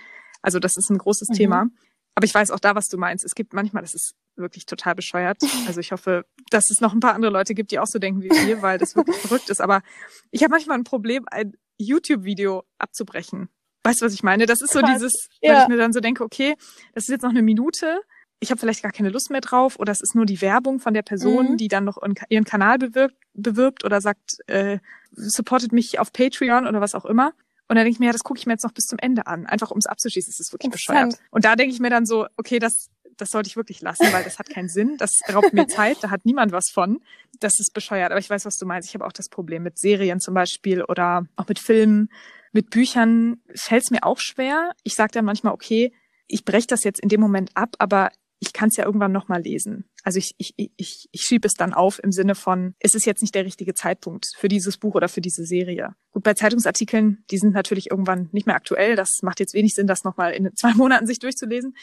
Also 0.43 0.59
das 0.59 0.77
ist 0.77 0.91
ein 0.91 0.99
großes 0.99 1.31
mhm. 1.31 1.35
Thema. 1.35 1.67
Aber 2.15 2.25
ich 2.25 2.35
weiß 2.35 2.51
auch 2.51 2.59
da, 2.59 2.75
was 2.75 2.89
du 2.89 2.99
meinst. 2.99 3.25
Es 3.25 3.35
gibt 3.35 3.55
manchmal, 3.55 3.83
das 3.83 3.95
ist 3.95 4.15
wirklich 4.37 4.67
total 4.67 4.95
bescheuert. 4.95 5.39
Also 5.67 5.81
ich 5.81 5.93
hoffe, 5.93 6.25
dass 6.51 6.71
es 6.71 6.81
noch 6.81 6.93
ein 6.93 7.01
paar 7.01 7.15
andere 7.15 7.33
Leute 7.33 7.55
gibt, 7.55 7.71
die 7.71 7.79
auch 7.79 7.87
so 7.87 7.99
denken 7.99 8.23
wie 8.23 8.31
wir, 8.31 8.63
weil 8.63 8.79
das 8.79 8.97
wirklich 8.97 9.17
verrückt 9.21 9.51
ist. 9.51 9.61
Aber 9.61 9.83
ich 10.31 10.43
habe 10.43 10.51
manchmal 10.51 10.79
ein 10.79 10.85
Problem, 10.85 11.25
ein 11.31 11.53
YouTube-Video 11.79 12.65
abzubrechen. 12.79 13.49
Weißt 13.85 14.01
du, 14.01 14.07
was 14.07 14.13
ich 14.13 14.23
meine? 14.23 14.47
Das 14.47 14.61
ist 14.61 14.73
so 14.73 14.81
Krass. 14.81 14.93
dieses, 14.93 15.29
weil 15.43 15.53
ja. 15.53 15.63
ich 15.63 15.69
mir 15.69 15.77
dann 15.77 15.93
so 15.93 16.01
denke, 16.01 16.25
okay, 16.25 16.55
das 16.95 17.05
ist 17.05 17.11
jetzt 17.11 17.23
noch 17.23 17.31
eine 17.31 17.43
Minute, 17.43 18.01
ich 18.41 18.51
habe 18.51 18.61
vielleicht 18.61 18.83
gar 18.83 18.93
keine 18.93 19.11
Lust 19.11 19.31
mehr 19.31 19.41
drauf 19.41 19.79
oder 19.79 19.93
es 19.93 20.01
ist 20.01 20.15
nur 20.15 20.27
die 20.27 20.41
Werbung 20.41 20.79
von 20.79 20.95
der 20.95 21.03
Person, 21.03 21.53
mhm. 21.53 21.57
die 21.57 21.69
dann 21.69 21.85
noch 21.85 21.99
ihren 22.29 22.45
Kanal 22.45 22.79
bewirbt, 22.79 23.17
bewirbt 23.35 23.85
oder 23.85 24.01
sagt, 24.01 24.39
äh, 24.47 24.79
supportet 25.13 25.73
mich 25.73 25.99
auf 25.99 26.13
Patreon 26.13 26.67
oder 26.67 26.81
was 26.81 26.95
auch 26.95 27.05
immer. 27.05 27.33
Und 27.69 27.77
dann 27.77 27.85
denke 27.85 27.91
ich 27.91 27.99
mir, 27.99 28.07
ja, 28.07 28.13
das 28.13 28.25
gucke 28.25 28.39
ich 28.39 28.47
mir 28.47 28.55
jetzt 28.55 28.65
noch 28.65 28.73
bis 28.73 28.87
zum 28.87 28.99
Ende 28.99 29.27
an, 29.27 29.47
einfach 29.47 29.71
um 29.71 29.79
es 29.79 29.87
abzuschließen. 29.87 30.31
Das 30.31 30.41
ist 30.41 30.53
wirklich 30.53 30.73
bescheuert. 30.73 31.19
Und 31.31 31.45
da 31.45 31.55
denke 31.55 31.75
ich 31.75 31.81
mir 31.81 31.91
dann 31.91 32.07
so, 32.07 32.27
okay, 32.39 32.59
das, 32.59 32.89
das 33.19 33.29
sollte 33.31 33.49
ich 33.49 33.57
wirklich 33.57 33.83
lassen, 33.83 34.11
weil 34.13 34.25
das 34.25 34.39
hat 34.39 34.49
keinen 34.49 34.69
Sinn. 34.69 34.97
Das 34.97 35.13
raubt 35.33 35.53
mir 35.53 35.67
Zeit, 35.69 35.99
da 36.01 36.09
hat 36.09 36.25
niemand 36.25 36.53
was 36.53 36.71
von. 36.73 37.03
Das 37.41 37.61
ist 37.61 37.75
bescheuert. 37.75 38.11
Aber 38.11 38.21
ich 38.21 38.31
weiß, 38.31 38.47
was 38.47 38.57
du 38.57 38.65
meinst. 38.65 38.89
Ich 38.89 38.95
habe 38.95 39.07
auch 39.07 39.13
das 39.13 39.29
Problem 39.29 39.65
mit 39.65 39.79
Serien 39.79 40.21
zum 40.21 40.33
Beispiel 40.33 40.83
oder 40.83 41.27
auch 41.37 41.47
mit 41.47 41.59
Filmen 41.59 42.11
mit 42.59 42.71
Büchern 42.71 43.41
fällt 43.55 43.85
es 43.85 43.93
mir 43.93 44.03
auch 44.03 44.19
schwer. 44.19 44.73
Ich 44.83 44.97
sage 44.97 45.13
dann 45.13 45.25
manchmal, 45.25 45.53
okay, 45.53 45.93
ich 46.27 46.45
breche 46.45 46.67
das 46.67 46.83
jetzt 46.83 46.99
in 46.99 47.09
dem 47.09 47.21
Moment 47.21 47.53
ab, 47.55 47.77
aber 47.79 48.11
ich 48.41 48.53
kann 48.53 48.69
es 48.69 48.77
ja 48.77 48.85
irgendwann 48.85 49.13
nochmal 49.13 49.43
lesen. 49.43 49.89
Also 50.03 50.19
ich, 50.19 50.35
ich, 50.39 50.55
ich, 50.57 51.09
ich 51.13 51.21
schiebe 51.21 51.47
es 51.47 51.55
dann 51.55 51.73
auf 51.73 52.03
im 52.03 52.11
Sinne 52.11 52.35
von, 52.35 52.75
es 52.81 52.97
ist 52.97 53.07
jetzt 53.07 53.21
nicht 53.23 53.37
der 53.37 53.45
richtige 53.45 53.75
Zeitpunkt 53.75 54.27
für 54.37 54.49
dieses 54.49 54.77
Buch 54.77 54.97
oder 54.97 55.09
für 55.09 55.21
diese 55.21 55.45
Serie. 55.45 55.95
Gut, 56.11 56.25
bei 56.25 56.35
Zeitungsartikeln, 56.35 57.23
die 57.31 57.39
sind 57.39 57.55
natürlich 57.55 57.93
irgendwann 57.93 58.29
nicht 58.33 58.49
mehr 58.49 58.57
aktuell. 58.57 58.97
Das 58.97 59.21
macht 59.23 59.39
jetzt 59.39 59.55
wenig 59.55 59.75
Sinn, 59.75 59.87
das 59.87 60.03
nochmal 60.03 60.33
in 60.33 60.51
zwei 60.57 60.73
Monaten 60.75 61.07
sich 61.07 61.21
durchzulesen. 61.21 61.77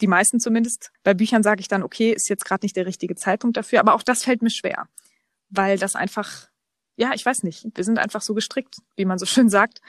Die 0.00 0.06
meisten 0.06 0.38
zumindest. 0.38 0.92
Bei 1.02 1.14
Büchern 1.14 1.42
sage 1.42 1.60
ich 1.60 1.66
dann, 1.66 1.82
okay, 1.82 2.12
ist 2.12 2.28
jetzt 2.28 2.44
gerade 2.44 2.64
nicht 2.64 2.76
der 2.76 2.86
richtige 2.86 3.16
Zeitpunkt 3.16 3.56
dafür. 3.56 3.80
Aber 3.80 3.94
auch 3.94 4.04
das 4.04 4.22
fällt 4.22 4.42
mir 4.42 4.50
schwer, 4.50 4.86
weil 5.50 5.76
das 5.76 5.96
einfach 5.96 6.46
ja, 6.96 7.10
ich 7.14 7.24
weiß 7.24 7.42
nicht. 7.42 7.66
Wir 7.74 7.84
sind 7.84 7.98
einfach 7.98 8.22
so 8.22 8.34
gestrickt, 8.34 8.76
wie 8.96 9.04
man 9.04 9.18
so 9.18 9.26
schön 9.26 9.48
sagt, 9.48 9.80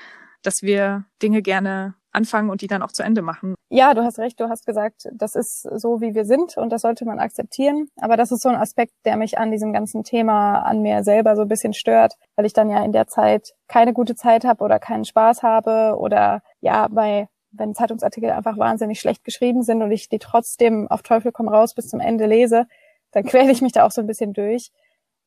dass 0.43 0.61
wir 0.61 1.05
Dinge 1.21 1.41
gerne 1.41 1.95
anfangen 2.11 2.49
und 2.49 2.61
die 2.61 2.67
dann 2.67 2.81
auch 2.81 2.91
zu 2.91 3.03
Ende 3.03 3.21
machen. 3.21 3.55
Ja, 3.69 3.93
du 3.93 4.03
hast 4.03 4.19
recht. 4.19 4.39
Du 4.39 4.49
hast 4.49 4.65
gesagt, 4.65 5.07
das 5.13 5.35
ist 5.35 5.63
so, 5.63 6.01
wie 6.01 6.15
wir 6.15 6.25
sind 6.25 6.57
und 6.57 6.69
das 6.69 6.81
sollte 6.81 7.05
man 7.05 7.19
akzeptieren. 7.19 7.87
Aber 7.97 8.15
das 8.15 8.31
ist 8.31 8.41
so 8.41 8.49
ein 8.49 8.55
Aspekt, 8.55 8.93
der 9.03 9.17
mich 9.17 9.37
an 9.37 9.51
diesem 9.51 9.73
ganzen 9.73 10.03
Thema 10.03 10.61
an 10.61 10.81
mir 10.81 11.03
selber 11.03 11.35
so 11.35 11.41
ein 11.43 11.47
bisschen 11.47 11.73
stört, 11.73 12.13
weil 12.35 12.45
ich 12.45 12.53
dann 12.53 12.69
ja 12.69 12.83
in 12.83 12.93
der 12.93 13.07
Zeit 13.07 13.53
keine 13.67 13.93
gute 13.93 14.15
Zeit 14.15 14.45
habe 14.45 14.63
oder 14.63 14.79
keinen 14.79 15.05
Spaß 15.05 15.43
habe 15.43 15.97
oder 15.99 16.41
ja, 16.61 16.87
bei 16.87 17.27
wenn 17.57 17.73
Zeitungsartikel 17.73 18.31
einfach 18.31 18.57
wahnsinnig 18.57 18.99
schlecht 18.99 19.23
geschrieben 19.23 19.63
sind 19.63 19.81
und 19.81 19.91
ich 19.91 20.09
die 20.09 20.19
trotzdem 20.19 20.87
auf 20.89 21.03
Teufel 21.03 21.31
komm 21.31 21.47
raus 21.47 21.73
bis 21.73 21.87
zum 21.87 21.99
Ende 21.99 22.25
lese, 22.25 22.65
dann 23.11 23.23
quäle 23.25 23.51
ich 23.51 23.61
mich 23.61 23.73
da 23.73 23.85
auch 23.85 23.91
so 23.91 24.01
ein 24.01 24.07
bisschen 24.07 24.33
durch. 24.33 24.71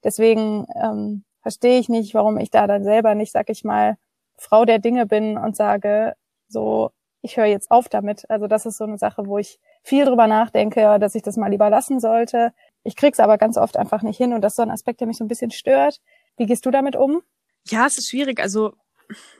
Deswegen 0.05 0.67
ähm, 0.81 1.25
verstehe 1.49 1.79
ich 1.79 1.89
nicht, 1.89 2.13
warum 2.13 2.37
ich 2.37 2.51
da 2.51 2.67
dann 2.67 2.85
selber 2.85 3.15
nicht, 3.15 3.33
sag 3.33 3.49
ich 3.49 3.65
mal, 3.65 3.97
Frau 4.37 4.67
der 4.67 4.79
Dinge 4.79 5.07
bin 5.07 5.39
und 5.39 5.57
sage, 5.57 6.13
so, 6.47 6.91
ich 7.23 7.39
höre 7.39 7.47
jetzt 7.47 7.71
auf 7.71 7.89
damit. 7.89 8.29
Also 8.29 8.49
das 8.49 8.67
ist 8.67 8.77
so 8.77 8.85
eine 8.85 8.99
Sache, 8.99 9.27
wo 9.27 9.39
ich 9.39 9.59
viel 9.83 10.05
drüber 10.05 10.27
nachdenke, 10.27 10.99
dass 10.99 11.15
ich 11.15 11.23
das 11.23 11.39
mal 11.39 11.51
lieber 11.51 11.71
lassen 11.71 12.01
sollte. 12.01 12.53
Ich 12.85 12.97
krieg's 12.97 13.19
aber 13.19 13.39
ganz 13.39 13.57
oft 13.57 13.79
einfach 13.79 14.03
nicht 14.03 14.19
hin 14.19 14.35
und 14.35 14.43
das 14.43 14.53
ist 14.53 14.57
so 14.57 14.63
ein 14.63 14.71
Aspekt, 14.71 15.01
der 15.01 15.07
mich 15.07 15.17
so 15.17 15.25
ein 15.25 15.29
bisschen 15.29 15.51
stört. 15.51 16.03
Wie 16.37 16.45
gehst 16.45 16.67
du 16.67 16.71
damit 16.71 16.97
um? 16.97 17.23
Ja, 17.67 17.87
es 17.87 17.97
ist 17.97 18.11
schwierig. 18.11 18.41
Also, 18.41 18.75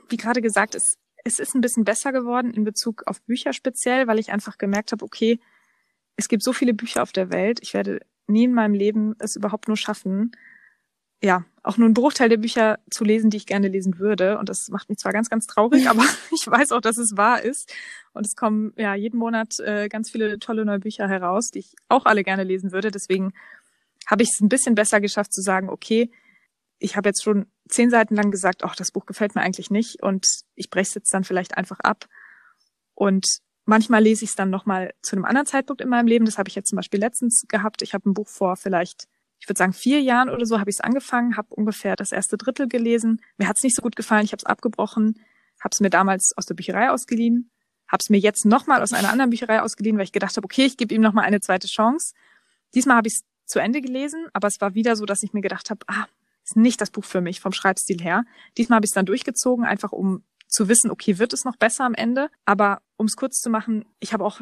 wie 0.09 0.17
gerade 0.17 0.41
gesagt, 0.41 0.75
es, 0.75 0.97
es 1.25 1.39
ist 1.39 1.55
ein 1.55 1.61
bisschen 1.61 1.85
besser 1.85 2.13
geworden 2.13 2.55
in 2.55 2.65
Bezug 2.65 3.03
auf 3.05 3.21
Bücher 3.21 3.53
speziell, 3.53 4.07
weil 4.07 4.19
ich 4.19 4.33
einfach 4.33 4.57
gemerkt 4.57 4.93
habe, 4.93 5.05
okay, 5.05 5.41
es 6.17 6.31
gibt 6.31 6.43
so 6.43 6.55
viele 6.55 6.73
Bücher 6.73 7.03
auf 7.03 7.13
der 7.13 7.31
Welt. 7.31 7.59
Ich 7.61 7.75
werde 7.75 8.01
nie 8.27 8.45
in 8.45 8.55
meinem 8.55 8.73
Leben 8.73 9.15
es 9.19 9.37
überhaupt 9.37 9.69
nur 9.69 9.77
schaffen, 9.77 10.33
ja, 11.23 11.45
auch 11.69 11.77
nur 11.77 11.85
einen 11.85 11.95
Bruchteil 11.95 12.31
der 12.31 12.39
Bücher 12.39 12.79
zu 12.91 13.05
lesen, 13.05 13.29
die 13.29 13.37
ich 13.37 13.47
gerne 13.47 13.69
lesen 13.69 13.99
würde. 13.99 14.39
Und 14.39 14.49
das 14.49 14.69
macht 14.71 14.89
mich 14.89 14.99
zwar 14.99 15.13
ganz, 15.13 15.29
ganz 15.29 15.47
traurig, 15.47 15.89
aber 15.91 16.03
ich 16.33 16.47
weiß 16.47 16.73
auch, 16.73 16.81
dass 16.81 16.97
es 16.97 17.17
wahr 17.17 17.43
ist. 17.43 17.73
Und 18.15 18.27
es 18.27 18.35
kommen 18.35 18.73
ja 18.77 18.95
jeden 18.95 19.19
Monat 19.19 19.61
äh, 19.61 19.89
ganz 19.89 20.11
viele 20.11 20.39
tolle 20.39 20.65
neue 20.65 20.81
Bücher 20.81 21.09
heraus, 21.09 21.51
die 21.51 21.61
ich 21.61 21.75
auch 21.89 22.07
alle 22.07 22.25
gerne 22.25 22.43
lesen 22.43 22.73
würde. 22.73 22.91
Deswegen 22.91 23.33
habe 24.07 24.23
ich 24.23 24.31
es 24.31 24.41
ein 24.41 24.49
bisschen 24.49 24.75
besser 24.75 25.01
geschafft 25.01 25.35
zu 25.35 25.43
sagen, 25.43 25.69
okay, 25.69 26.11
ich 26.79 26.97
habe 26.97 27.11
jetzt 27.11 27.23
schon 27.23 27.47
zehn 27.69 27.91
Seiten 27.91 28.17
lang 28.17 28.31
gesagt, 28.31 28.65
ach, 28.65 28.75
das 28.75 28.91
Buch 28.91 29.05
gefällt 29.05 29.35
mir 29.35 29.43
eigentlich 29.43 29.71
nicht 29.71 30.03
und 30.03 30.27
ich 30.55 30.71
breche 30.71 30.89
es 30.89 30.95
jetzt 30.95 31.13
dann 31.13 31.25
vielleicht 31.25 31.59
einfach 31.59 31.81
ab. 31.81 32.07
Und 32.95 33.27
manchmal 33.67 34.03
lese 34.03 34.25
ich 34.25 34.31
es 34.31 34.37
dann 34.37 34.49
nochmal 34.49 34.95
zu 35.03 35.17
einem 35.17 35.27
anderen 35.27 35.47
Zeitpunkt 35.47 35.83
in 35.83 35.89
meinem 35.89 36.07
Leben. 36.07 36.25
Das 36.25 36.39
habe 36.39 36.49
ich 36.49 36.55
jetzt 36.55 36.71
zum 36.71 36.77
Beispiel 36.77 37.01
letztens 37.01 37.45
gehabt. 37.49 37.83
Ich 37.83 37.93
habe 37.93 38.09
ein 38.09 38.15
Buch 38.15 38.29
vor 38.29 38.57
vielleicht 38.57 39.07
ich 39.41 39.49
würde 39.49 39.59
sagen, 39.59 39.73
vier 39.73 40.01
Jahren 40.01 40.31
oder 40.31 40.47
so 40.47 40.59
habe 40.59 40.71
ich 40.71 40.77
es 40.77 40.81
angefangen, 40.81 41.37
habe 41.37 41.55
ungefähr 41.55 41.97
das 41.97 42.13
erste 42.13 42.37
Drittel 42.37 42.69
gelesen. 42.69 43.21
Mir 43.37 43.49
hat 43.49 43.57
es 43.57 43.63
nicht 43.63 43.77
so 43.77 43.83
gut 43.83 43.97
gefallen, 43.97 44.25
ich 44.25 44.33
habe 44.33 44.41
es 44.41 44.47
abgebrochen, 44.47 45.21
habe 45.61 45.71
es 45.73 45.81
mir 45.81 45.91
damals 45.91 46.33
aus 46.37 46.47
der 46.47 46.55
Bücherei 46.55 46.91
ausgeliehen, 46.91 47.51
habe 47.89 48.01
es 48.01 48.11
mir 48.11 48.19
jetzt 48.19 48.45
nochmal 48.45 48.83
aus 48.83 48.93
einer 48.93 49.11
anderen 49.11 49.31
Bücherei 49.31 49.63
ausgeliehen, 49.63 49.97
weil 49.97 50.05
ich 50.05 50.13
gedacht 50.13 50.37
habe, 50.37 50.45
okay, 50.45 50.65
ich 50.65 50.77
gebe 50.77 50.95
ihm 50.95 51.01
nochmal 51.01 51.25
eine 51.25 51.41
zweite 51.41 51.67
Chance. 51.67 52.15
Diesmal 52.75 52.97
habe 52.97 53.09
ich 53.09 53.15
es 53.15 53.25
zu 53.47 53.59
Ende 53.59 53.81
gelesen, 53.81 54.27
aber 54.33 54.49
es 54.49 54.61
war 54.61 54.75
wieder 54.75 54.97
so, 54.97 55.07
dass 55.07 55.23
ich 55.23 55.33
mir 55.33 55.41
gedacht 55.41 55.71
habe, 55.71 55.81
ah, 55.87 56.07
ist 56.45 56.57
nicht 56.57 56.81
das 56.81 56.91
Buch 56.91 57.05
für 57.05 57.21
mich 57.21 57.41
vom 57.41 57.53
Schreibstil 57.53 58.01
her. 58.03 58.25
Diesmal 58.57 58.77
habe 58.77 58.87
ich 58.87 58.91
es 58.91 58.95
dann 58.95 59.07
durchgezogen, 59.07 59.65
einfach 59.65 59.93
um 59.93 60.25
zu 60.49 60.69
wissen, 60.69 60.91
okay, 60.91 61.19
wird 61.19 61.33
es 61.33 61.45
noch 61.45 61.57
besser 61.57 61.85
am 61.85 61.95
Ende? 61.95 62.31
Aber 62.45 62.81
um 62.97 63.07
es 63.07 63.17
kurz 63.17 63.41
zu 63.41 63.51
machen, 63.51 63.85
ich 64.01 64.13
habe 64.13 64.25
auch 64.25 64.41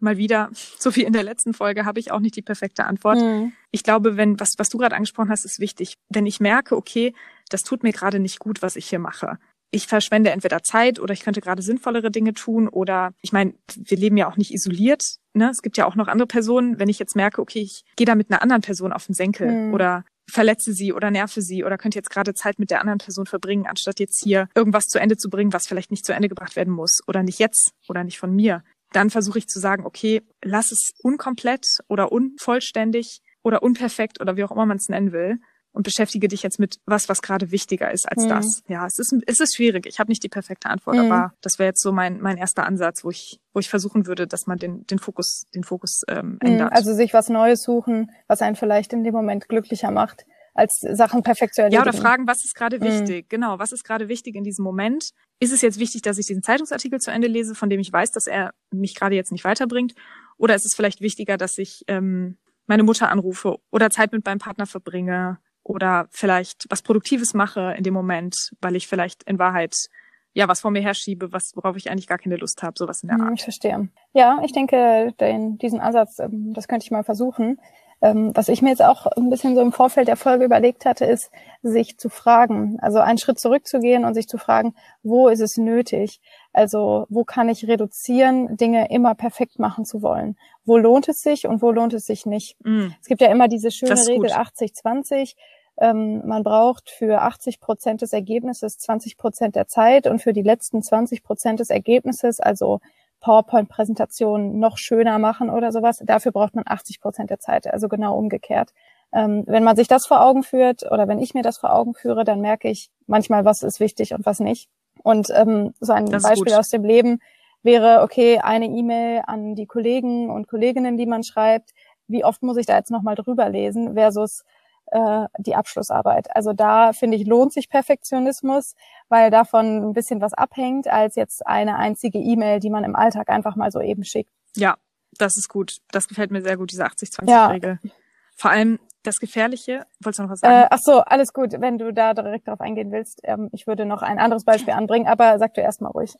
mal 0.00 0.16
wieder, 0.16 0.50
so 0.78 0.94
wie 0.96 1.04
in 1.04 1.12
der 1.12 1.22
letzten 1.22 1.54
Folge, 1.54 1.84
habe 1.84 2.00
ich 2.00 2.10
auch 2.10 2.20
nicht 2.20 2.36
die 2.36 2.42
perfekte 2.42 2.84
Antwort. 2.84 3.18
Mhm. 3.18 3.52
Ich 3.70 3.84
glaube, 3.84 4.16
wenn, 4.16 4.40
was, 4.40 4.54
was 4.58 4.68
du 4.68 4.78
gerade 4.78 4.96
angesprochen 4.96 5.30
hast, 5.30 5.44
ist 5.44 5.60
wichtig. 5.60 5.96
Wenn 6.08 6.26
ich 6.26 6.40
merke, 6.40 6.76
okay, 6.76 7.14
das 7.48 7.62
tut 7.62 7.82
mir 7.82 7.92
gerade 7.92 8.18
nicht 8.18 8.38
gut, 8.38 8.62
was 8.62 8.76
ich 8.76 8.88
hier 8.88 8.98
mache. 8.98 9.38
Ich 9.74 9.86
verschwende 9.86 10.30
entweder 10.30 10.62
Zeit 10.62 11.00
oder 11.00 11.14
ich 11.14 11.22
könnte 11.22 11.40
gerade 11.40 11.62
sinnvollere 11.62 12.10
Dinge 12.10 12.34
tun 12.34 12.68
oder 12.68 13.14
ich 13.22 13.32
meine, 13.32 13.54
wir 13.74 13.96
leben 13.96 14.18
ja 14.18 14.28
auch 14.28 14.36
nicht 14.36 14.52
isoliert. 14.52 15.16
Ne? 15.32 15.48
Es 15.48 15.62
gibt 15.62 15.78
ja 15.78 15.86
auch 15.86 15.94
noch 15.94 16.08
andere 16.08 16.26
Personen. 16.26 16.78
Wenn 16.78 16.90
ich 16.90 16.98
jetzt 16.98 17.16
merke, 17.16 17.40
okay, 17.40 17.60
ich 17.60 17.84
gehe 17.96 18.04
da 18.04 18.14
mit 18.14 18.30
einer 18.30 18.42
anderen 18.42 18.60
Person 18.60 18.92
auf 18.92 19.06
den 19.06 19.14
Senkel 19.14 19.50
mhm. 19.50 19.74
oder 19.74 20.04
verletze 20.32 20.72
sie 20.72 20.92
oder 20.92 21.10
nerve 21.10 21.42
sie 21.42 21.62
oder 21.62 21.76
könnte 21.76 21.98
jetzt 21.98 22.10
gerade 22.10 22.32
Zeit 22.32 22.58
mit 22.58 22.70
der 22.70 22.80
anderen 22.80 22.98
Person 22.98 23.26
verbringen, 23.26 23.66
anstatt 23.66 24.00
jetzt 24.00 24.22
hier 24.22 24.48
irgendwas 24.54 24.84
zu 24.84 24.98
Ende 24.98 25.16
zu 25.16 25.28
bringen, 25.28 25.52
was 25.52 25.66
vielleicht 25.66 25.90
nicht 25.90 26.06
zu 26.06 26.14
Ende 26.14 26.28
gebracht 26.28 26.56
werden 26.56 26.72
muss 26.72 27.00
oder 27.06 27.22
nicht 27.22 27.38
jetzt 27.38 27.72
oder 27.88 28.02
nicht 28.02 28.18
von 28.18 28.34
mir. 28.34 28.64
Dann 28.92 29.10
versuche 29.10 29.38
ich 29.38 29.46
zu 29.46 29.60
sagen, 29.60 29.84
okay, 29.84 30.22
lass 30.42 30.72
es 30.72 30.92
unkomplett 31.02 31.66
oder 31.88 32.12
unvollständig 32.12 33.20
oder 33.42 33.62
unperfekt 33.62 34.20
oder 34.20 34.36
wie 34.36 34.44
auch 34.44 34.52
immer 34.52 34.66
man 34.66 34.78
es 34.78 34.88
nennen 34.88 35.12
will 35.12 35.38
und 35.72 35.84
beschäftige 35.84 36.28
dich 36.28 36.42
jetzt 36.42 36.58
mit 36.58 36.78
was, 36.84 37.08
was 37.08 37.22
gerade 37.22 37.50
wichtiger 37.50 37.90
ist 37.90 38.06
als 38.10 38.24
mhm. 38.24 38.28
das. 38.28 38.62
Ja, 38.68 38.86
es 38.86 38.98
ist, 38.98 39.14
es 39.26 39.40
ist 39.40 39.56
schwierig. 39.56 39.86
Ich 39.86 39.98
habe 39.98 40.10
nicht 40.10 40.22
die 40.22 40.28
perfekte 40.28 40.68
Antwort, 40.68 40.96
mhm. 40.96 41.10
aber 41.10 41.32
das 41.40 41.58
wäre 41.58 41.68
jetzt 41.68 41.82
so 41.82 41.92
mein, 41.92 42.20
mein 42.20 42.36
erster 42.36 42.66
Ansatz, 42.66 43.04
wo 43.04 43.10
ich, 43.10 43.40
wo 43.52 43.60
ich 43.60 43.68
versuchen 43.68 44.06
würde, 44.06 44.26
dass 44.26 44.46
man 44.46 44.58
den, 44.58 44.86
den 44.86 44.98
Fokus, 44.98 45.44
den 45.54 45.64
Fokus 45.64 46.02
ähm, 46.08 46.32
mhm. 46.32 46.38
ändert. 46.42 46.72
Also 46.72 46.94
sich 46.94 47.14
was 47.14 47.28
Neues 47.28 47.62
suchen, 47.62 48.10
was 48.26 48.42
einen 48.42 48.56
vielleicht 48.56 48.92
in 48.92 49.02
dem 49.02 49.14
Moment 49.14 49.48
glücklicher 49.48 49.90
macht, 49.90 50.26
als 50.54 50.80
Sachen 50.80 51.22
perfekt 51.22 51.54
zu 51.54 51.62
erledigen. 51.62 51.84
Ja, 51.84 51.90
oder 51.90 51.98
fragen, 51.98 52.26
was 52.26 52.44
ist 52.44 52.54
gerade 52.54 52.78
mhm. 52.78 52.84
wichtig? 52.84 53.30
Genau, 53.30 53.58
was 53.58 53.72
ist 53.72 53.84
gerade 53.84 54.08
wichtig 54.08 54.34
in 54.34 54.44
diesem 54.44 54.64
Moment? 54.64 55.10
Ist 55.40 55.52
es 55.52 55.62
jetzt 55.62 55.78
wichtig, 55.78 56.02
dass 56.02 56.18
ich 56.18 56.26
diesen 56.26 56.42
Zeitungsartikel 56.42 57.00
zu 57.00 57.10
Ende 57.10 57.28
lese, 57.28 57.54
von 57.54 57.70
dem 57.70 57.80
ich 57.80 57.90
weiß, 57.90 58.10
dass 58.10 58.26
er 58.26 58.52
mich 58.70 58.94
gerade 58.94 59.14
jetzt 59.14 59.32
nicht 59.32 59.44
weiterbringt? 59.44 59.94
Oder 60.36 60.54
ist 60.54 60.66
es 60.66 60.74
vielleicht 60.74 61.00
wichtiger, 61.00 61.38
dass 61.38 61.56
ich 61.56 61.84
ähm, 61.88 62.36
meine 62.66 62.82
Mutter 62.82 63.10
anrufe 63.10 63.56
oder 63.70 63.90
Zeit 63.90 64.12
mit 64.12 64.24
meinem 64.26 64.38
Partner 64.38 64.66
verbringe 64.66 65.38
oder 65.64 66.06
vielleicht 66.10 66.66
was 66.68 66.82
Produktives 66.82 67.34
mache 67.34 67.74
in 67.76 67.84
dem 67.84 67.94
Moment, 67.94 68.52
weil 68.60 68.76
ich 68.76 68.88
vielleicht 68.88 69.22
in 69.24 69.38
Wahrheit 69.38 69.88
ja 70.34 70.48
was 70.48 70.60
vor 70.60 70.70
mir 70.70 70.82
herschiebe, 70.82 71.32
was 71.32 71.54
worauf 71.56 71.76
ich 71.76 71.90
eigentlich 71.90 72.06
gar 72.06 72.18
keine 72.18 72.36
Lust 72.36 72.62
habe, 72.62 72.74
sowas 72.76 73.02
in 73.02 73.08
der 73.08 73.18
hm, 73.18 73.24
Art. 73.24 73.32
Ich 73.34 73.44
verstehe. 73.44 73.88
Ja, 74.12 74.40
ich 74.44 74.52
denke, 74.52 75.12
den, 75.20 75.58
diesen 75.58 75.80
Ansatz, 75.80 76.18
ähm, 76.18 76.52
das 76.54 76.68
könnte 76.68 76.84
ich 76.84 76.90
mal 76.90 77.04
versuchen. 77.04 77.58
Ähm, 78.00 78.32
was 78.34 78.48
ich 78.48 78.62
mir 78.62 78.70
jetzt 78.70 78.82
auch 78.82 79.06
ein 79.06 79.30
bisschen 79.30 79.54
so 79.54 79.60
im 79.60 79.70
Vorfeld 79.70 80.08
der 80.08 80.16
Folge 80.16 80.44
überlegt 80.44 80.86
hatte, 80.86 81.04
ist, 81.04 81.30
sich 81.62 81.98
zu 81.98 82.08
fragen, 82.08 82.78
also 82.80 82.98
einen 82.98 83.18
Schritt 83.18 83.38
zurückzugehen 83.38 84.04
und 84.04 84.14
sich 84.14 84.26
zu 84.26 84.38
fragen, 84.38 84.74
wo 85.04 85.28
ist 85.28 85.40
es 85.40 85.56
nötig? 85.56 86.20
Also 86.52 87.06
wo 87.08 87.24
kann 87.24 87.48
ich 87.48 87.66
reduzieren, 87.66 88.56
Dinge 88.56 88.90
immer 88.90 89.14
perfekt 89.14 89.58
machen 89.58 89.84
zu 89.84 90.02
wollen? 90.02 90.36
Wo 90.64 90.76
lohnt 90.76 91.08
es 91.08 91.22
sich 91.22 91.46
und 91.46 91.62
wo 91.62 91.70
lohnt 91.70 91.94
es 91.94 92.06
sich 92.06 92.26
nicht? 92.26 92.56
Mm. 92.64 92.88
Es 93.00 93.08
gibt 93.08 93.20
ja 93.20 93.30
immer 93.30 93.48
diese 93.48 93.70
schöne 93.70 93.94
Regel 94.06 94.30
80-20. 94.30 95.34
Ähm, 95.78 96.22
man 96.26 96.42
braucht 96.42 96.90
für 96.90 97.22
80 97.22 97.58
Prozent 97.58 98.02
des 98.02 98.12
Ergebnisses 98.12 98.76
20 98.78 99.16
Prozent 99.16 99.56
der 99.56 99.66
Zeit 99.66 100.06
und 100.06 100.20
für 100.20 100.34
die 100.34 100.42
letzten 100.42 100.82
20 100.82 101.22
Prozent 101.22 101.60
des 101.60 101.70
Ergebnisses, 101.70 102.40
also 102.40 102.80
PowerPoint-Präsentationen 103.20 104.58
noch 104.58 104.76
schöner 104.76 105.18
machen 105.18 105.48
oder 105.48 105.72
sowas. 105.72 106.02
Dafür 106.04 106.32
braucht 106.32 106.54
man 106.54 106.64
80 106.66 107.00
Prozent 107.00 107.30
der 107.30 107.38
Zeit, 107.38 107.66
also 107.66 107.88
genau 107.88 108.18
umgekehrt. 108.18 108.74
Ähm, 109.14 109.44
wenn 109.46 109.64
man 109.64 109.76
sich 109.76 109.88
das 109.88 110.06
vor 110.06 110.22
Augen 110.22 110.42
führt 110.42 110.90
oder 110.90 111.08
wenn 111.08 111.18
ich 111.18 111.32
mir 111.32 111.42
das 111.42 111.58
vor 111.58 111.72
Augen 111.72 111.94
führe, 111.94 112.24
dann 112.24 112.40
merke 112.40 112.68
ich 112.68 112.90
manchmal, 113.06 113.44
was 113.44 113.62
ist 113.62 113.80
wichtig 113.80 114.12
und 114.12 114.26
was 114.26 114.40
nicht. 114.40 114.68
Und 115.02 115.28
ähm, 115.34 115.74
so 115.80 115.92
ein 115.92 116.06
Beispiel 116.06 116.54
aus 116.54 116.68
dem 116.68 116.84
Leben 116.84 117.20
wäre, 117.62 118.02
okay, 118.02 118.38
eine 118.38 118.66
E-Mail 118.66 119.22
an 119.26 119.54
die 119.54 119.66
Kollegen 119.66 120.30
und 120.30 120.48
Kolleginnen, 120.48 120.96
die 120.96 121.06
man 121.06 121.22
schreibt. 121.22 121.70
Wie 122.08 122.24
oft 122.24 122.42
muss 122.42 122.56
ich 122.56 122.66
da 122.66 122.76
jetzt 122.76 122.90
nochmal 122.90 123.14
drüber 123.14 123.48
lesen 123.48 123.94
versus 123.94 124.44
äh, 124.92 125.26
die 125.38 125.54
Abschlussarbeit. 125.54 126.34
Also 126.36 126.52
da 126.52 126.92
finde 126.92 127.16
ich, 127.16 127.26
lohnt 127.26 127.52
sich 127.52 127.68
Perfektionismus, 127.68 128.74
weil 129.08 129.30
davon 129.30 129.90
ein 129.90 129.92
bisschen 129.92 130.20
was 130.20 130.34
abhängt, 130.34 130.88
als 130.88 131.16
jetzt 131.16 131.46
eine 131.46 131.76
einzige 131.76 132.18
E-Mail, 132.18 132.60
die 132.60 132.70
man 132.70 132.84
im 132.84 132.94
Alltag 132.94 133.30
einfach 133.30 133.56
mal 133.56 133.70
so 133.70 133.80
eben 133.80 134.04
schickt. 134.04 134.30
Ja, 134.56 134.76
das 135.18 135.36
ist 135.36 135.48
gut. 135.48 135.78
Das 135.90 136.08
gefällt 136.08 136.30
mir 136.30 136.42
sehr 136.42 136.56
gut, 136.56 136.72
diese 136.72 136.84
80-20-Regel. 136.84 137.78
Ja. 137.82 137.90
Vor 138.36 138.50
allem 138.50 138.78
das 139.02 139.18
Gefährliche, 139.18 139.86
wolltest 140.00 140.18
du 140.18 140.22
noch 140.24 140.30
was 140.30 140.40
sagen? 140.40 140.64
Äh, 140.64 140.68
ach 140.70 140.78
so, 140.80 141.00
alles 141.00 141.32
gut, 141.32 141.52
wenn 141.58 141.78
du 141.78 141.92
da 141.92 142.14
direkt 142.14 142.48
drauf 142.48 142.60
eingehen 142.60 142.92
willst. 142.92 143.20
Ähm, 143.24 143.48
ich 143.52 143.66
würde 143.66 143.84
noch 143.84 144.02
ein 144.02 144.18
anderes 144.18 144.44
Beispiel 144.44 144.74
anbringen, 144.74 145.06
aber 145.06 145.38
sag 145.38 145.54
du 145.54 145.60
erst 145.60 145.80
mal 145.80 145.88
ruhig. 145.88 146.14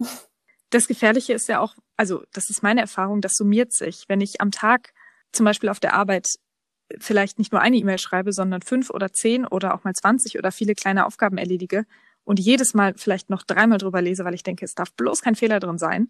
Das 0.71 0.89
Gefährliche 0.89 1.33
ist 1.35 1.49
ja 1.49 1.61
auch, 1.61 1.75
also 1.97 2.23
das 2.33 2.51
ist 2.51 2.63
meine 2.63 2.81
Erfahrung, 2.81 3.21
das 3.21 3.33
summiert 3.35 3.73
sich. 3.73 4.05
Wenn 4.09 4.21
ich 4.21 4.41
am 4.41 4.51
Tag 4.51 4.93
zum 5.31 5.45
Beispiel 5.45 5.69
auf 5.69 5.81
der 5.81 5.95
Arbeit 5.95 6.27
vielleicht 6.99 7.39
nicht 7.39 7.53
nur 7.53 7.61
eine 7.61 7.77
E-Mail 7.77 7.99
schreibe, 7.99 8.33
sondern 8.33 8.63
fünf 8.63 8.91
oder 8.91 9.13
zehn 9.13 9.47
oder 9.47 9.75
auch 9.75 9.85
mal 9.85 9.95
zwanzig 9.95 10.39
oder 10.39 10.53
viele 10.53 10.75
kleine 10.75 11.07
Aufgaben 11.07 11.39
erledige 11.39 11.85
und 12.25 12.39
jedes 12.39 12.75
Mal 12.75 12.95
vielleicht 12.97 13.31
noch 13.31 13.43
dreimal 13.43 13.79
drüber 13.79 14.03
lese, 14.03 14.25
weil 14.25 14.35
ich 14.35 14.43
denke, 14.43 14.65
es 14.65 14.75
darf 14.75 14.93
bloß 14.95 15.23
kein 15.23 15.35
Fehler 15.35 15.61
drin 15.61 15.79
sein. 15.79 16.09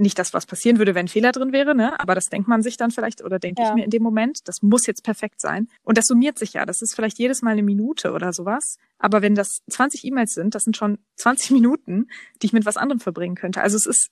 Nicht 0.00 0.18
das, 0.18 0.32
was 0.32 0.46
passieren 0.46 0.78
würde, 0.78 0.94
wenn 0.94 1.06
ein 1.06 1.08
Fehler 1.08 1.32
drin 1.32 1.52
wäre, 1.52 1.74
ne? 1.74 1.98
Aber 1.98 2.14
das 2.14 2.26
denkt 2.26 2.48
man 2.48 2.62
sich 2.62 2.76
dann 2.76 2.90
vielleicht 2.90 3.22
oder 3.22 3.38
denke 3.38 3.62
ja. 3.62 3.68
ich 3.68 3.74
mir 3.74 3.84
in 3.84 3.90
dem 3.90 4.02
Moment. 4.02 4.46
Das 4.46 4.62
muss 4.62 4.86
jetzt 4.86 5.02
perfekt 5.02 5.40
sein. 5.40 5.68
Und 5.82 5.98
das 5.98 6.06
summiert 6.06 6.38
sich 6.38 6.52
ja. 6.52 6.64
Das 6.64 6.80
ist 6.80 6.94
vielleicht 6.94 7.18
jedes 7.18 7.42
Mal 7.42 7.50
eine 7.50 7.64
Minute 7.64 8.12
oder 8.12 8.32
sowas. 8.32 8.78
Aber 8.98 9.22
wenn 9.22 9.34
das 9.34 9.60
20 9.70 10.04
E-Mails 10.04 10.34
sind, 10.34 10.54
das 10.54 10.62
sind 10.62 10.76
schon 10.76 10.98
20 11.16 11.50
Minuten, 11.50 12.06
die 12.40 12.46
ich 12.46 12.52
mit 12.52 12.64
was 12.64 12.76
anderem 12.76 13.00
verbringen 13.00 13.34
könnte. 13.34 13.60
Also 13.60 13.76
es 13.76 13.86
ist 13.86 14.08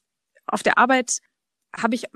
auf 0.47 0.63
der 0.63 0.79
Arbeit 0.79 1.13
habe 1.77 1.95
ich 1.95 2.07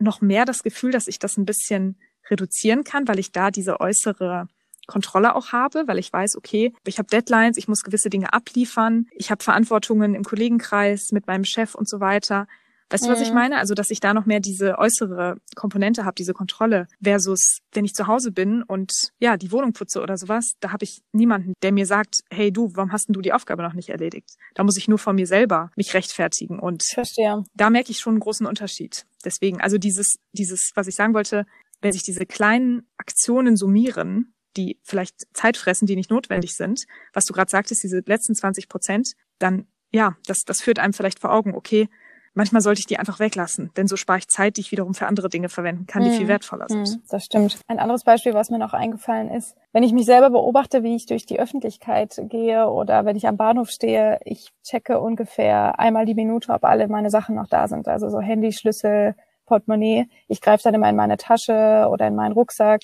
noch 0.00 0.20
mehr 0.20 0.44
das 0.44 0.62
Gefühl, 0.62 0.92
dass 0.92 1.08
ich 1.08 1.18
das 1.18 1.36
ein 1.36 1.46
bisschen 1.46 1.98
reduzieren 2.30 2.84
kann, 2.84 3.08
weil 3.08 3.18
ich 3.18 3.32
da 3.32 3.50
diese 3.50 3.80
äußere 3.80 4.48
Kontrolle 4.86 5.34
auch 5.34 5.52
habe, 5.52 5.84
weil 5.86 5.98
ich 5.98 6.12
weiß, 6.12 6.36
okay, 6.36 6.72
ich 6.84 6.98
habe 6.98 7.08
Deadlines, 7.08 7.56
ich 7.56 7.68
muss 7.68 7.82
gewisse 7.82 8.10
Dinge 8.10 8.32
abliefern, 8.32 9.06
ich 9.12 9.30
habe 9.30 9.42
Verantwortungen 9.42 10.14
im 10.14 10.22
Kollegenkreis 10.22 11.10
mit 11.12 11.26
meinem 11.26 11.44
Chef 11.44 11.74
und 11.74 11.88
so 11.88 12.00
weiter. 12.00 12.46
Weißt 12.90 13.04
mhm. 13.04 13.08
du, 13.08 13.12
was 13.14 13.20
ich 13.20 13.28
mhm. 13.28 13.34
meine? 13.34 13.58
Also, 13.58 13.74
dass 13.74 13.90
ich 13.90 14.00
da 14.00 14.14
noch 14.14 14.26
mehr 14.26 14.40
diese 14.40 14.78
äußere 14.78 15.36
Komponente 15.54 16.04
habe, 16.04 16.14
diese 16.14 16.34
Kontrolle, 16.34 16.86
versus 17.02 17.58
wenn 17.72 17.84
ich 17.84 17.94
zu 17.94 18.06
Hause 18.06 18.32
bin 18.32 18.62
und 18.62 18.92
ja, 19.18 19.36
die 19.36 19.52
Wohnung 19.52 19.72
putze 19.72 20.00
oder 20.00 20.16
sowas, 20.16 20.54
da 20.60 20.72
habe 20.72 20.84
ich 20.84 21.02
niemanden, 21.12 21.54
der 21.62 21.72
mir 21.72 21.86
sagt, 21.86 22.20
hey 22.30 22.52
du, 22.52 22.70
warum 22.74 22.92
hast 22.92 23.08
denn 23.08 23.14
du 23.14 23.20
die 23.20 23.32
Aufgabe 23.32 23.62
noch 23.62 23.74
nicht 23.74 23.88
erledigt? 23.88 24.36
Da 24.54 24.62
muss 24.62 24.76
ich 24.76 24.88
nur 24.88 24.98
von 24.98 25.16
mir 25.16 25.26
selber 25.26 25.70
mich 25.76 25.94
rechtfertigen 25.94 26.58
und 26.58 26.84
Verstehe. 26.84 27.44
da 27.54 27.70
merke 27.70 27.90
ich 27.90 27.98
schon 27.98 28.14
einen 28.14 28.20
großen 28.20 28.46
Unterschied. 28.46 29.06
Deswegen, 29.24 29.60
also 29.60 29.78
dieses, 29.78 30.16
dieses, 30.32 30.70
was 30.74 30.86
ich 30.86 30.94
sagen 30.94 31.14
wollte, 31.14 31.46
wenn 31.80 31.92
sich 31.92 32.04
diese 32.04 32.26
kleinen 32.26 32.88
Aktionen 32.96 33.56
summieren, 33.56 34.34
die 34.56 34.78
vielleicht 34.82 35.26
Zeit 35.34 35.56
fressen, 35.56 35.86
die 35.86 35.96
nicht 35.96 36.10
notwendig 36.10 36.54
sind, 36.54 36.84
was 37.12 37.24
du 37.24 37.34
gerade 37.34 37.50
sagtest, 37.50 37.82
diese 37.82 38.02
letzten 38.06 38.34
20 38.34 38.68
Prozent, 38.68 39.12
dann 39.38 39.66
ja, 39.92 40.16
das, 40.26 40.38
das 40.46 40.60
führt 40.60 40.78
einem 40.78 40.92
vielleicht 40.92 41.20
vor 41.20 41.32
Augen, 41.32 41.54
okay, 41.54 41.88
manchmal 42.36 42.62
sollte 42.62 42.80
ich 42.80 42.86
die 42.86 42.98
einfach 42.98 43.18
weglassen, 43.18 43.72
denn 43.76 43.88
so 43.88 43.96
spare 43.96 44.18
ich 44.18 44.28
Zeit, 44.28 44.56
die 44.56 44.60
ich 44.60 44.70
wiederum 44.70 44.94
für 44.94 45.06
andere 45.06 45.28
Dinge 45.28 45.48
verwenden 45.48 45.86
kann, 45.86 46.04
die 46.04 46.10
viel 46.10 46.20
hm. 46.20 46.28
wertvoller 46.28 46.66
sind. 46.68 46.86
Hm, 46.86 47.02
das 47.08 47.24
stimmt. 47.24 47.58
Ein 47.66 47.78
anderes 47.78 48.04
Beispiel, 48.04 48.34
was 48.34 48.50
mir 48.50 48.58
noch 48.58 48.74
eingefallen 48.74 49.30
ist, 49.30 49.56
wenn 49.72 49.82
ich 49.82 49.92
mich 49.92 50.04
selber 50.04 50.30
beobachte, 50.30 50.82
wie 50.82 50.94
ich 50.94 51.06
durch 51.06 51.26
die 51.26 51.40
Öffentlichkeit 51.40 52.20
gehe 52.28 52.68
oder 52.68 53.04
wenn 53.04 53.16
ich 53.16 53.26
am 53.26 53.36
Bahnhof 53.36 53.70
stehe, 53.70 54.20
ich 54.24 54.52
checke 54.62 55.00
ungefähr 55.00 55.78
einmal 55.78 56.06
die 56.06 56.14
Minute, 56.14 56.52
ob 56.52 56.64
alle 56.64 56.88
meine 56.88 57.10
Sachen 57.10 57.34
noch 57.34 57.48
da 57.48 57.68
sind. 57.68 57.88
Also 57.88 58.08
so 58.10 58.20
Handy, 58.20 58.52
Schlüssel, 58.52 59.14
Portemonnaie. 59.46 60.08
Ich 60.28 60.40
greife 60.40 60.62
dann 60.64 60.74
immer 60.74 60.90
in 60.90 60.96
meine 60.96 61.16
Tasche 61.16 61.88
oder 61.90 62.06
in 62.06 62.14
meinen 62.14 62.32
Rucksack 62.32 62.82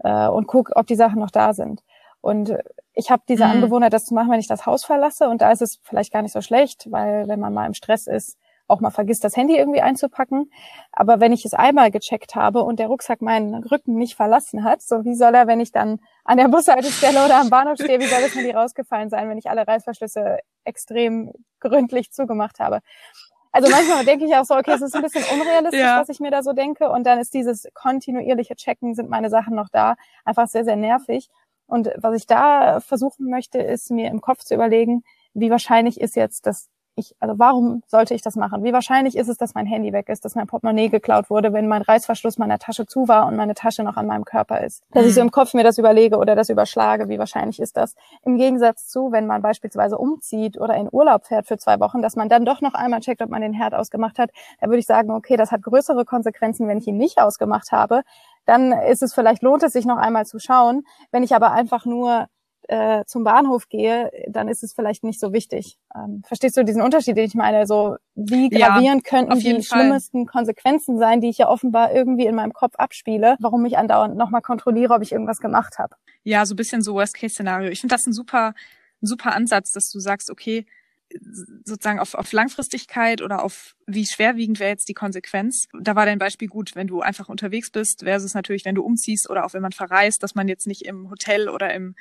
äh, 0.00 0.28
und 0.28 0.46
gucke, 0.46 0.76
ob 0.76 0.86
die 0.86 0.96
Sachen 0.96 1.20
noch 1.20 1.30
da 1.30 1.54
sind. 1.54 1.82
Und 2.20 2.56
ich 2.94 3.10
habe 3.10 3.22
diese 3.28 3.44
mhm. 3.44 3.52
Angewohnheit, 3.52 3.92
das 3.92 4.04
zu 4.04 4.14
machen, 4.14 4.30
wenn 4.30 4.40
ich 4.40 4.48
das 4.48 4.66
Haus 4.66 4.84
verlasse. 4.84 5.28
Und 5.28 5.40
da 5.40 5.50
ist 5.50 5.62
es 5.62 5.80
vielleicht 5.82 6.12
gar 6.12 6.22
nicht 6.22 6.32
so 6.32 6.40
schlecht, 6.40 6.90
weil 6.90 7.26
wenn 7.28 7.40
man 7.40 7.54
mal 7.54 7.66
im 7.66 7.74
Stress 7.74 8.06
ist, 8.06 8.38
auch 8.72 8.80
mal 8.80 8.90
vergisst, 8.90 9.22
das 9.24 9.36
Handy 9.36 9.56
irgendwie 9.56 9.80
einzupacken. 9.80 10.50
Aber 10.90 11.20
wenn 11.20 11.32
ich 11.32 11.44
es 11.44 11.54
einmal 11.54 11.90
gecheckt 11.90 12.34
habe 12.34 12.62
und 12.62 12.78
der 12.78 12.88
Rucksack 12.88 13.22
meinen 13.22 13.54
Rücken 13.54 13.94
nicht 13.96 14.16
verlassen 14.16 14.64
hat, 14.64 14.82
so 14.82 15.04
wie 15.04 15.14
soll 15.14 15.34
er, 15.34 15.46
wenn 15.46 15.60
ich 15.60 15.72
dann 15.72 16.00
an 16.24 16.38
der 16.38 16.48
Bushaltestelle 16.48 17.24
oder 17.24 17.40
am 17.40 17.50
Bahnhof 17.50 17.76
stehe, 17.76 18.00
wie 18.00 18.06
soll 18.06 18.22
das 18.22 18.34
Handy 18.34 18.50
rausgefallen 18.50 19.10
sein, 19.10 19.28
wenn 19.28 19.38
ich 19.38 19.50
alle 19.50 19.66
Reißverschlüsse 19.66 20.38
extrem 20.64 21.32
gründlich 21.60 22.10
zugemacht 22.10 22.58
habe? 22.58 22.80
Also 23.52 23.70
manchmal 23.70 24.04
denke 24.06 24.24
ich 24.24 24.34
auch 24.34 24.44
so, 24.44 24.56
okay, 24.56 24.72
es 24.72 24.80
ist 24.80 24.96
ein 24.96 25.02
bisschen 25.02 25.24
unrealistisch, 25.38 25.78
ja. 25.78 26.00
was 26.00 26.08
ich 26.08 26.20
mir 26.20 26.30
da 26.30 26.42
so 26.42 26.54
denke. 26.54 26.90
Und 26.90 27.04
dann 27.04 27.18
ist 27.18 27.34
dieses 27.34 27.68
kontinuierliche 27.74 28.56
Checken, 28.56 28.94
sind 28.94 29.10
meine 29.10 29.28
Sachen 29.28 29.54
noch 29.54 29.68
da, 29.68 29.96
einfach 30.24 30.48
sehr, 30.48 30.64
sehr 30.64 30.76
nervig. 30.76 31.28
Und 31.66 31.90
was 31.96 32.16
ich 32.16 32.26
da 32.26 32.80
versuchen 32.80 33.28
möchte, 33.28 33.58
ist 33.58 33.90
mir 33.90 34.08
im 34.08 34.22
Kopf 34.22 34.40
zu 34.40 34.54
überlegen, 34.54 35.04
wie 35.34 35.50
wahrscheinlich 35.50 36.00
ist 36.00 36.16
jetzt, 36.16 36.46
dass 36.46 36.68
ich, 36.94 37.14
also 37.20 37.38
warum 37.38 37.82
sollte 37.86 38.14
ich 38.14 38.22
das 38.22 38.36
machen? 38.36 38.64
Wie 38.64 38.72
wahrscheinlich 38.72 39.16
ist 39.16 39.28
es, 39.28 39.38
dass 39.38 39.54
mein 39.54 39.66
Handy 39.66 39.92
weg 39.92 40.08
ist, 40.08 40.24
dass 40.24 40.34
mein 40.34 40.46
Portemonnaie 40.46 40.88
geklaut 40.88 41.30
wurde, 41.30 41.52
wenn 41.52 41.66
mein 41.66 41.82
Reißverschluss 41.82 42.38
meiner 42.38 42.58
Tasche 42.58 42.86
zu 42.86 43.08
war 43.08 43.26
und 43.26 43.36
meine 43.36 43.54
Tasche 43.54 43.82
noch 43.82 43.96
an 43.96 44.06
meinem 44.06 44.24
Körper 44.24 44.62
ist? 44.62 44.82
Dass 44.92 45.06
ich 45.06 45.14
so 45.14 45.20
mhm. 45.20 45.28
im 45.28 45.30
Kopf 45.30 45.54
mir 45.54 45.64
das 45.64 45.78
überlege 45.78 46.18
oder 46.18 46.36
das 46.36 46.50
überschlage, 46.50 47.08
wie 47.08 47.18
wahrscheinlich 47.18 47.60
ist 47.60 47.76
das? 47.76 47.94
Im 48.24 48.36
Gegensatz 48.36 48.88
zu, 48.88 49.10
wenn 49.12 49.26
man 49.26 49.40
beispielsweise 49.42 49.96
umzieht 49.96 50.60
oder 50.60 50.74
in 50.76 50.88
Urlaub 50.90 51.26
fährt 51.26 51.46
für 51.46 51.56
zwei 51.56 51.80
Wochen, 51.80 52.02
dass 52.02 52.16
man 52.16 52.28
dann 52.28 52.44
doch 52.44 52.60
noch 52.60 52.74
einmal 52.74 53.00
checkt, 53.00 53.22
ob 53.22 53.30
man 53.30 53.40
den 53.40 53.54
Herd 53.54 53.74
ausgemacht 53.74 54.18
hat, 54.18 54.30
da 54.60 54.66
würde 54.66 54.78
ich 54.78 54.86
sagen, 54.86 55.10
okay, 55.12 55.36
das 55.36 55.50
hat 55.50 55.62
größere 55.62 56.04
Konsequenzen, 56.04 56.68
wenn 56.68 56.78
ich 56.78 56.86
ihn 56.86 56.98
nicht 56.98 57.18
ausgemacht 57.18 57.72
habe. 57.72 58.02
Dann 58.44 58.72
ist 58.72 59.02
es 59.02 59.14
vielleicht 59.14 59.42
lohnt 59.42 59.62
es 59.62 59.72
sich 59.72 59.86
noch 59.86 59.98
einmal 59.98 60.26
zu 60.26 60.38
schauen. 60.38 60.84
Wenn 61.10 61.22
ich 61.22 61.34
aber 61.34 61.52
einfach 61.52 61.86
nur 61.86 62.26
äh, 62.68 63.04
zum 63.06 63.24
Bahnhof 63.24 63.68
gehe, 63.68 64.10
dann 64.28 64.48
ist 64.48 64.62
es 64.62 64.72
vielleicht 64.72 65.04
nicht 65.04 65.20
so 65.20 65.32
wichtig. 65.32 65.78
Ähm, 65.94 66.22
verstehst 66.26 66.56
du 66.56 66.64
diesen 66.64 66.82
Unterschied, 66.82 67.16
den 67.16 67.26
ich 67.26 67.34
meine? 67.34 67.66
So, 67.66 67.96
wie 68.14 68.48
gravierend 68.48 69.02
ja, 69.04 69.10
könnten 69.10 69.38
die 69.38 69.62
Fall. 69.62 69.62
schlimmsten 69.62 70.26
Konsequenzen 70.26 70.98
sein, 70.98 71.20
die 71.20 71.28
ich 71.28 71.38
ja 71.38 71.48
offenbar 71.48 71.92
irgendwie 71.92 72.26
in 72.26 72.34
meinem 72.34 72.52
Kopf 72.52 72.74
abspiele, 72.76 73.36
warum 73.40 73.64
ich 73.64 73.78
andauernd 73.78 74.16
nochmal 74.16 74.42
kontrolliere, 74.42 74.94
ob 74.94 75.02
ich 75.02 75.12
irgendwas 75.12 75.38
gemacht 75.38 75.78
habe? 75.78 75.96
Ja, 76.24 76.46
so 76.46 76.54
ein 76.54 76.56
bisschen 76.56 76.82
so 76.82 76.94
Worst-Case-Szenario. 76.94 77.70
Ich 77.70 77.80
finde 77.80 77.94
das 77.94 78.06
ein 78.06 78.12
super, 78.12 78.54
ein 79.02 79.06
super 79.06 79.34
Ansatz, 79.34 79.72
dass 79.72 79.90
du 79.90 79.98
sagst, 79.98 80.30
okay, 80.30 80.66
sozusagen 81.64 81.98
auf, 81.98 82.14
auf 82.14 82.32
Langfristigkeit 82.32 83.22
oder 83.22 83.42
auf 83.42 83.76
wie 83.86 84.06
schwerwiegend 84.06 84.60
wäre 84.60 84.70
jetzt 84.70 84.88
die 84.88 84.94
Konsequenz. 84.94 85.66
Da 85.78 85.94
war 85.94 86.06
dein 86.06 86.18
Beispiel 86.18 86.48
gut, 86.48 86.74
wenn 86.74 86.86
du 86.86 87.00
einfach 87.00 87.28
unterwegs 87.28 87.70
bist, 87.70 88.04
versus 88.04 88.34
natürlich, 88.34 88.64
wenn 88.64 88.74
du 88.74 88.82
umziehst 88.82 89.28
oder 89.28 89.44
auch 89.44 89.52
wenn 89.52 89.62
man 89.62 89.72
verreist, 89.72 90.22
dass 90.22 90.34
man 90.34 90.48
jetzt 90.48 90.66
nicht 90.66 90.82
im 90.82 91.10
Hotel 91.10 91.48
oder 91.48 91.72
im 91.74 91.94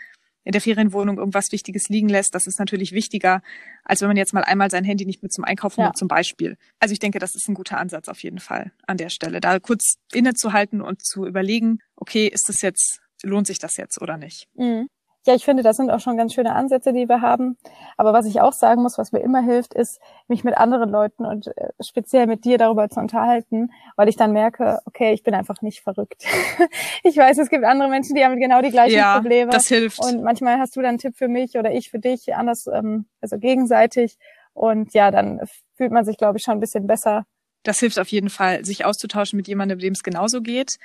in 0.44 0.52
der 0.52 0.62
Ferienwohnung 0.62 1.18
irgendwas 1.18 1.52
Wichtiges 1.52 1.90
liegen 1.90 2.10
lässt, 2.10 2.34
das 2.34 2.48
ist 2.48 2.60
natürlich 2.60 2.92
wichtiger, 2.92 3.42
als 3.84 4.02
wenn 4.02 4.08
man 4.08 4.18
jetzt 4.18 4.34
mal 4.34 4.44
einmal 4.44 4.72
sein 4.72 4.84
Handy 4.84 5.06
nicht 5.06 5.22
mit 5.22 5.32
zum 5.32 5.44
Einkaufen 5.44 5.82
ja. 5.82 5.88
nimmt, 5.88 5.98
zum 5.98 6.08
Beispiel. 6.08 6.58
Also 6.80 6.94
ich 6.94 7.00
denke, 7.00 7.20
das 7.20 7.36
ist 7.36 7.48
ein 7.48 7.54
guter 7.54 7.78
Ansatz 7.78 8.08
auf 8.08 8.24
jeden 8.24 8.40
Fall 8.40 8.72
an 8.88 8.98
der 8.98 9.10
Stelle, 9.10 9.40
da 9.40 9.60
kurz 9.60 9.96
innezuhalten 10.14 10.82
und 10.82 11.06
zu 11.06 11.26
überlegen, 11.26 11.80
okay, 11.96 12.28
ist 12.28 12.50
das 12.50 12.62
jetzt, 12.62 13.02
lohnt 13.24 13.48
sich 13.48 13.60
das 13.60 13.78
jetzt 13.78 14.02
oder 14.02 14.18
nicht? 14.18 14.48
Mhm. 14.56 14.88
Ja, 15.28 15.36
ich 15.36 15.46
finde, 15.46 15.62
das 15.62 15.78
sind 15.78 15.92
auch 15.92 16.00
schon 16.00 16.18
ganz 16.18 16.34
schöne 16.34 16.54
Ansätze, 16.56 16.94
die 16.94 17.08
wir 17.08 17.22
haben. 17.22 17.58
Aber 17.96 18.12
was 18.12 18.26
ich 18.26 18.42
auch 18.42 18.54
sagen 18.54 18.82
muss, 18.82 18.98
was 18.98 19.12
mir 19.12 19.20
immer 19.20 19.42
hilft, 19.42 19.76
ist, 19.76 20.00
mich 20.28 20.44
mit 20.44 20.58
anderen 20.58 20.90
Leuten 20.90 21.26
und 21.26 21.48
äh, 21.56 21.70
speziell 21.80 22.26
mit 22.26 22.44
dir 22.44 22.58
darüber 22.58 22.90
zu 22.90 23.00
unterhalten, 23.00 23.72
weil 23.96 24.10
ich 24.10 24.16
dann 24.16 24.32
merke, 24.32 24.80
okay, 24.86 25.14
ich 25.14 25.22
bin 25.22 25.36
einfach 25.36 25.62
nicht 25.62 25.82
verrückt. 25.82 26.24
ich 27.04 27.16
weiß, 27.16 27.38
es 27.38 27.50
gibt 27.50 27.64
andere 27.66 27.88
Menschen, 27.88 28.16
die 28.16 28.26
haben 28.26 28.40
genau 28.40 28.64
die 28.64 28.72
gleichen 28.72 28.98
ja, 28.98 29.14
Probleme. 29.20 29.52
Das 29.52 29.68
hilft. 29.68 30.00
Und 30.04 30.24
manchmal 30.24 30.58
hast 30.58 30.76
du 30.76 30.82
dann 30.82 30.90
einen 30.90 30.98
Tipp 30.98 31.16
für 31.16 31.28
mich 31.28 31.56
oder 31.56 31.72
ich 31.72 31.92
für 31.92 32.00
dich, 32.00 32.34
anders, 32.34 32.66
ähm, 32.66 33.06
also 33.22 33.38
gegenseitig. 33.38 34.18
Und 34.54 34.94
ja, 34.96 35.12
dann 35.12 35.40
fühlt 35.76 35.92
man 35.92 36.04
sich, 36.04 36.18
glaube 36.18 36.40
ich, 36.40 36.44
schon 36.44 36.56
ein 36.56 36.60
bisschen 36.60 36.88
besser. 36.88 37.26
Das 37.64 37.80
hilft 37.80 38.00
auf 38.00 38.08
jeden 38.08 38.30
Fall, 38.30 38.66
sich 38.66 38.86
auszutauschen 38.86 39.38
mit 39.38 39.48
jemandem, 39.48 39.78
dem 39.78 39.94
es 39.94 40.02
genauso 40.02 40.42
geht. 40.42 40.78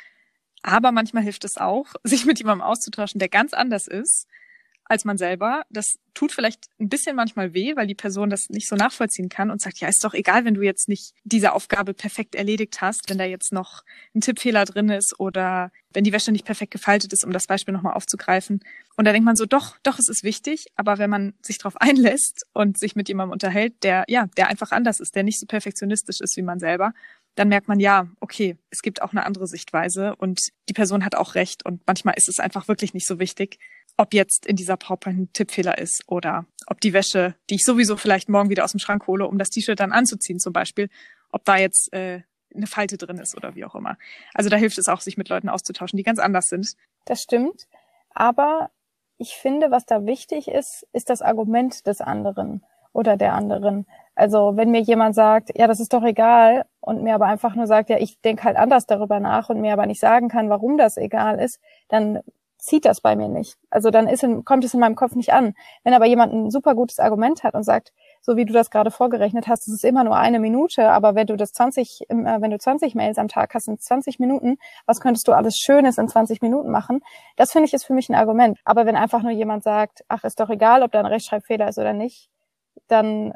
Aber 0.66 0.90
manchmal 0.90 1.22
hilft 1.22 1.44
es 1.44 1.58
auch, 1.58 1.94
sich 2.02 2.26
mit 2.26 2.38
jemandem 2.38 2.66
auszutauschen, 2.66 3.20
der 3.20 3.28
ganz 3.28 3.54
anders 3.54 3.86
ist 3.86 4.26
als 4.88 5.04
man 5.04 5.18
selber. 5.18 5.64
Das 5.68 5.98
tut 6.14 6.32
vielleicht 6.32 6.66
ein 6.78 6.88
bisschen 6.88 7.16
manchmal 7.16 7.54
weh, 7.54 7.74
weil 7.74 7.86
die 7.86 7.94
Person 7.94 8.30
das 8.30 8.48
nicht 8.50 8.68
so 8.68 8.76
nachvollziehen 8.76 9.28
kann 9.28 9.50
und 9.50 9.60
sagt, 9.60 9.78
ja, 9.78 9.88
ist 9.88 10.04
doch 10.04 10.14
egal, 10.14 10.44
wenn 10.44 10.54
du 10.54 10.62
jetzt 10.62 10.88
nicht 10.88 11.12
diese 11.24 11.52
Aufgabe 11.52 11.92
perfekt 11.92 12.36
erledigt 12.36 12.80
hast, 12.80 13.10
wenn 13.10 13.18
da 13.18 13.24
jetzt 13.24 13.52
noch 13.52 13.82
ein 14.14 14.20
Tippfehler 14.20 14.64
drin 14.64 14.88
ist 14.88 15.18
oder 15.18 15.72
wenn 15.92 16.04
die 16.04 16.12
Wäsche 16.12 16.30
nicht 16.30 16.44
perfekt 16.44 16.72
gefaltet 16.72 17.12
ist, 17.12 17.24
um 17.24 17.32
das 17.32 17.46
Beispiel 17.46 17.74
nochmal 17.74 17.94
aufzugreifen. 17.94 18.60
Und 18.96 19.06
da 19.06 19.12
denkt 19.12 19.26
man 19.26 19.36
so, 19.36 19.44
doch, 19.44 19.76
doch, 19.82 19.98
es 19.98 20.08
ist 20.08 20.22
wichtig, 20.22 20.66
aber 20.76 20.98
wenn 20.98 21.10
man 21.10 21.34
sich 21.42 21.58
darauf 21.58 21.76
einlässt 21.80 22.46
und 22.52 22.78
sich 22.78 22.94
mit 22.94 23.08
jemandem 23.08 23.32
unterhält, 23.32 23.82
der, 23.82 24.04
ja, 24.06 24.28
der 24.36 24.48
einfach 24.48 24.70
anders 24.70 25.00
ist, 25.00 25.16
der 25.16 25.24
nicht 25.24 25.40
so 25.40 25.46
perfektionistisch 25.46 26.20
ist 26.20 26.36
wie 26.36 26.42
man 26.42 26.60
selber, 26.60 26.92
dann 27.36 27.48
merkt 27.48 27.68
man, 27.68 27.78
ja, 27.78 28.08
okay, 28.20 28.56
es 28.70 28.82
gibt 28.82 29.02
auch 29.02 29.12
eine 29.12 29.24
andere 29.24 29.46
Sichtweise 29.46 30.16
und 30.16 30.40
die 30.68 30.72
Person 30.72 31.04
hat 31.04 31.14
auch 31.14 31.34
recht 31.34 31.64
und 31.64 31.82
manchmal 31.86 32.14
ist 32.16 32.28
es 32.28 32.40
einfach 32.40 32.66
wirklich 32.66 32.94
nicht 32.94 33.06
so 33.06 33.18
wichtig, 33.18 33.58
ob 33.96 34.12
jetzt 34.12 34.46
in 34.46 34.56
dieser 34.56 34.76
PowerPoint 34.76 35.18
ein 35.18 35.32
Tippfehler 35.32 35.78
ist 35.78 36.02
oder 36.06 36.46
ob 36.66 36.80
die 36.80 36.92
Wäsche, 36.92 37.34
die 37.48 37.56
ich 37.56 37.64
sowieso 37.64 37.96
vielleicht 37.96 38.28
morgen 38.28 38.50
wieder 38.50 38.64
aus 38.64 38.72
dem 38.72 38.80
Schrank 38.80 39.06
hole, 39.06 39.26
um 39.26 39.38
das 39.38 39.50
T-Shirt 39.50 39.78
dann 39.78 39.92
anzuziehen 39.92 40.38
zum 40.38 40.52
Beispiel, 40.52 40.88
ob 41.30 41.44
da 41.44 41.56
jetzt 41.56 41.92
äh, 41.92 42.22
eine 42.54 42.66
Falte 42.66 42.96
drin 42.96 43.18
ist 43.18 43.36
oder 43.36 43.54
wie 43.54 43.64
auch 43.64 43.74
immer. 43.74 43.96
Also 44.34 44.48
da 44.48 44.56
hilft 44.56 44.78
es 44.78 44.88
auch, 44.88 45.00
sich 45.00 45.16
mit 45.16 45.28
Leuten 45.28 45.48
auszutauschen, 45.48 45.96
die 45.96 46.02
ganz 46.02 46.18
anders 46.18 46.48
sind. 46.48 46.74
Das 47.04 47.22
stimmt. 47.22 47.66
Aber 48.10 48.70
ich 49.18 49.34
finde, 49.34 49.70
was 49.70 49.84
da 49.84 50.06
wichtig 50.06 50.48
ist, 50.48 50.86
ist 50.92 51.10
das 51.10 51.22
Argument 51.22 51.86
des 51.86 52.00
anderen 52.00 52.64
oder 52.92 53.16
der 53.16 53.34
anderen. 53.34 53.86
Also 54.14 54.56
wenn 54.56 54.70
mir 54.70 54.80
jemand 54.80 55.14
sagt, 55.14 55.50
ja, 55.54 55.66
das 55.66 55.80
ist 55.80 55.92
doch 55.92 56.02
egal 56.02 56.64
und 56.86 57.02
mir 57.02 57.16
aber 57.16 57.26
einfach 57.26 57.56
nur 57.56 57.66
sagt, 57.66 57.90
ja, 57.90 57.98
ich 57.98 58.20
denke 58.20 58.44
halt 58.44 58.56
anders 58.56 58.86
darüber 58.86 59.18
nach 59.18 59.50
und 59.50 59.60
mir 59.60 59.72
aber 59.72 59.86
nicht 59.86 59.98
sagen 59.98 60.28
kann, 60.28 60.48
warum 60.48 60.78
das 60.78 60.96
egal 60.96 61.40
ist, 61.40 61.60
dann 61.88 62.20
zieht 62.58 62.84
das 62.84 63.00
bei 63.00 63.16
mir 63.16 63.28
nicht. 63.28 63.58
Also 63.70 63.90
dann 63.90 64.06
ist 64.06 64.22
in, 64.22 64.44
kommt 64.44 64.64
es 64.64 64.72
in 64.72 64.78
meinem 64.78 64.94
Kopf 64.94 65.16
nicht 65.16 65.32
an. 65.32 65.54
Wenn 65.82 65.94
aber 65.94 66.06
jemand 66.06 66.32
ein 66.32 66.50
super 66.52 66.76
gutes 66.76 67.00
Argument 67.00 67.42
hat 67.42 67.54
und 67.54 67.64
sagt, 67.64 67.92
so 68.20 68.36
wie 68.36 68.44
du 68.44 68.52
das 68.52 68.70
gerade 68.70 68.92
vorgerechnet 68.92 69.48
hast, 69.48 69.66
es 69.66 69.74
ist 69.74 69.84
immer 69.84 70.04
nur 70.04 70.16
eine 70.16 70.38
Minute, 70.38 70.88
aber 70.90 71.16
wenn 71.16 71.26
du 71.26 71.36
das 71.36 71.52
20, 71.52 72.02
äh, 72.08 72.14
wenn 72.14 72.52
du 72.52 72.58
20 72.58 72.94
Mails 72.94 73.18
am 73.18 73.26
Tag 73.26 73.52
hast 73.54 73.66
in 73.66 73.80
20 73.80 74.20
Minuten, 74.20 74.56
was 74.86 75.00
könntest 75.00 75.26
du 75.26 75.32
alles 75.32 75.56
Schönes 75.56 75.98
in 75.98 76.06
20 76.06 76.40
Minuten 76.40 76.70
machen? 76.70 77.00
Das 77.34 77.50
finde 77.50 77.66
ich 77.66 77.74
ist 77.74 77.84
für 77.84 77.94
mich 77.94 78.08
ein 78.08 78.14
Argument. 78.14 78.60
Aber 78.64 78.86
wenn 78.86 78.94
einfach 78.94 79.22
nur 79.22 79.32
jemand 79.32 79.64
sagt, 79.64 80.04
ach, 80.06 80.22
ist 80.22 80.38
doch 80.38 80.50
egal, 80.50 80.84
ob 80.84 80.92
da 80.92 81.00
ein 81.00 81.06
Rechtschreibfehler 81.06 81.68
ist 81.68 81.78
oder 81.78 81.92
nicht, 81.92 82.30
dann 82.86 83.32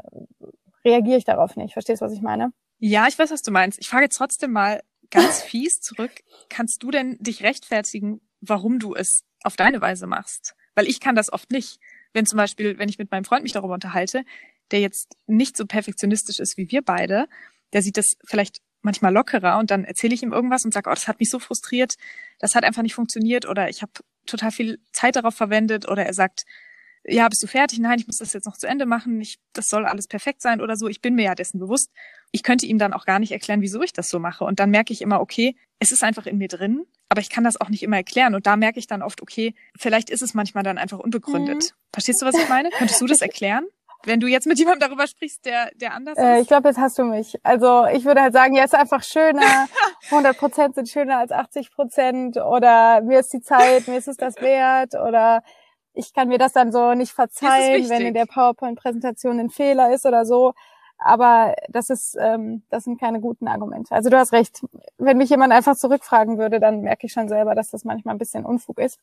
reagiere 0.84 1.18
ich 1.18 1.24
darauf 1.24 1.56
nicht. 1.56 1.72
Verstehst 1.72 2.00
du, 2.00 2.06
was 2.06 2.12
ich 2.12 2.22
meine? 2.22 2.52
Ja, 2.80 3.06
ich 3.06 3.18
weiß, 3.18 3.30
was 3.30 3.42
du 3.42 3.50
meinst. 3.50 3.78
Ich 3.78 3.88
frage 3.88 4.04
jetzt 4.04 4.16
trotzdem 4.16 4.52
mal 4.52 4.82
ganz 5.10 5.42
fies 5.42 5.80
zurück. 5.80 6.12
Kannst 6.48 6.82
du 6.82 6.90
denn 6.90 7.16
dich 7.20 7.42
rechtfertigen, 7.42 8.20
warum 8.40 8.78
du 8.78 8.94
es 8.94 9.22
auf 9.44 9.56
deine 9.56 9.80
Weise 9.80 10.06
machst? 10.06 10.54
Weil 10.74 10.88
ich 10.88 10.98
kann 10.98 11.14
das 11.14 11.32
oft 11.32 11.52
nicht. 11.52 11.78
Wenn 12.12 12.26
zum 12.26 12.38
Beispiel, 12.38 12.78
wenn 12.78 12.88
ich 12.88 12.98
mit 12.98 13.10
meinem 13.10 13.24
Freund 13.24 13.42
mich 13.42 13.52
darüber 13.52 13.74
unterhalte, 13.74 14.24
der 14.70 14.80
jetzt 14.80 15.16
nicht 15.26 15.56
so 15.56 15.66
perfektionistisch 15.66 16.40
ist 16.40 16.56
wie 16.56 16.70
wir 16.70 16.82
beide, 16.82 17.28
der 17.72 17.82
sieht 17.82 17.96
das 17.96 18.14
vielleicht 18.24 18.60
manchmal 18.82 19.12
lockerer 19.12 19.58
und 19.58 19.70
dann 19.70 19.84
erzähle 19.84 20.14
ich 20.14 20.22
ihm 20.22 20.32
irgendwas 20.32 20.64
und 20.64 20.72
sage, 20.72 20.88
oh, 20.88 20.94
das 20.94 21.06
hat 21.06 21.20
mich 21.20 21.28
so 21.28 21.38
frustriert, 21.38 21.96
das 22.38 22.54
hat 22.54 22.64
einfach 22.64 22.82
nicht 22.82 22.94
funktioniert 22.94 23.46
oder 23.46 23.68
ich 23.68 23.82
habe 23.82 23.92
total 24.26 24.50
viel 24.50 24.80
Zeit 24.92 25.16
darauf 25.16 25.34
verwendet 25.34 25.86
oder 25.86 26.06
er 26.06 26.14
sagt, 26.14 26.44
ja, 27.04 27.28
bist 27.28 27.42
du 27.42 27.46
fertig? 27.46 27.78
Nein, 27.78 27.98
ich 27.98 28.06
muss 28.06 28.18
das 28.18 28.32
jetzt 28.32 28.46
noch 28.46 28.56
zu 28.56 28.66
Ende 28.66 28.86
machen. 28.86 29.20
Ich, 29.20 29.38
das 29.52 29.68
soll 29.68 29.86
alles 29.86 30.06
perfekt 30.06 30.42
sein 30.42 30.60
oder 30.60 30.76
so. 30.76 30.88
Ich 30.88 31.00
bin 31.00 31.14
mir 31.14 31.24
ja 31.24 31.34
dessen 31.34 31.58
bewusst. 31.58 31.90
Ich 32.30 32.42
könnte 32.42 32.66
ihm 32.66 32.78
dann 32.78 32.92
auch 32.92 33.06
gar 33.06 33.18
nicht 33.18 33.32
erklären, 33.32 33.62
wieso 33.62 33.82
ich 33.82 33.92
das 33.92 34.08
so 34.10 34.18
mache. 34.18 34.44
Und 34.44 34.60
dann 34.60 34.70
merke 34.70 34.92
ich 34.92 35.00
immer, 35.00 35.20
okay, 35.20 35.56
es 35.78 35.92
ist 35.92 36.04
einfach 36.04 36.26
in 36.26 36.38
mir 36.38 36.48
drin, 36.48 36.84
aber 37.08 37.20
ich 37.20 37.30
kann 37.30 37.44
das 37.44 37.60
auch 37.60 37.70
nicht 37.70 37.82
immer 37.82 37.96
erklären. 37.96 38.34
Und 38.34 38.46
da 38.46 38.56
merke 38.56 38.78
ich 38.78 38.86
dann 38.86 39.02
oft, 39.02 39.22
okay, 39.22 39.54
vielleicht 39.78 40.10
ist 40.10 40.22
es 40.22 40.34
manchmal 40.34 40.62
dann 40.62 40.78
einfach 40.78 40.98
unbegründet. 40.98 41.56
Mhm. 41.56 41.92
Verstehst 41.92 42.22
du, 42.22 42.26
was 42.26 42.36
ich 42.36 42.48
meine? 42.48 42.70
Könntest 42.70 43.00
du 43.00 43.06
das 43.06 43.22
erklären? 43.22 43.66
Wenn 44.04 44.20
du 44.20 44.26
jetzt 44.26 44.46
mit 44.46 44.58
jemandem 44.58 44.88
darüber 44.88 45.06
sprichst, 45.06 45.44
der, 45.44 45.70
der 45.74 45.92
anders 45.92 46.16
äh, 46.16 46.36
ist? 46.36 46.42
ich 46.42 46.48
glaube, 46.48 46.68
jetzt 46.68 46.78
hast 46.78 46.98
du 46.98 47.04
mich. 47.04 47.34
Also 47.42 47.86
ich 47.92 48.04
würde 48.04 48.22
halt 48.22 48.32
sagen, 48.32 48.54
ja, 48.54 48.64
ist 48.64 48.74
einfach 48.74 49.02
schöner 49.02 49.68
100 50.10 50.36
Prozent 50.38 50.74
sind 50.74 50.88
schöner 50.88 51.18
als 51.18 51.32
80 51.32 51.70
Prozent 51.70 52.36
oder 52.38 53.02
mir 53.02 53.20
ist 53.20 53.32
die 53.32 53.42
Zeit, 53.42 53.88
mir 53.88 53.98
ist 53.98 54.08
es 54.08 54.16
das 54.16 54.36
wert 54.36 54.94
oder 54.94 55.42
ich 55.94 56.14
kann 56.14 56.28
mir 56.28 56.38
das 56.38 56.52
dann 56.52 56.72
so 56.72 56.94
nicht 56.94 57.12
verzeihen, 57.12 57.88
wenn 57.88 58.02
in 58.06 58.14
der 58.14 58.26
PowerPoint-Präsentation 58.26 59.38
ein 59.40 59.50
Fehler 59.50 59.92
ist 59.92 60.06
oder 60.06 60.24
so. 60.24 60.54
Aber 60.98 61.54
das 61.68 61.88
ist, 61.88 62.16
ähm, 62.20 62.62
das 62.68 62.84
sind 62.84 63.00
keine 63.00 63.20
guten 63.20 63.48
Argumente. 63.48 63.94
Also 63.94 64.10
du 64.10 64.18
hast 64.18 64.32
recht. 64.32 64.60
Wenn 64.98 65.16
mich 65.16 65.30
jemand 65.30 65.52
einfach 65.52 65.74
zurückfragen 65.74 66.36
würde, 66.38 66.60
dann 66.60 66.82
merke 66.82 67.06
ich 67.06 67.12
schon 67.12 67.28
selber, 67.28 67.54
dass 67.54 67.70
das 67.70 67.84
manchmal 67.84 68.14
ein 68.14 68.18
bisschen 68.18 68.44
Unfug 68.44 68.78
ist. 68.78 68.98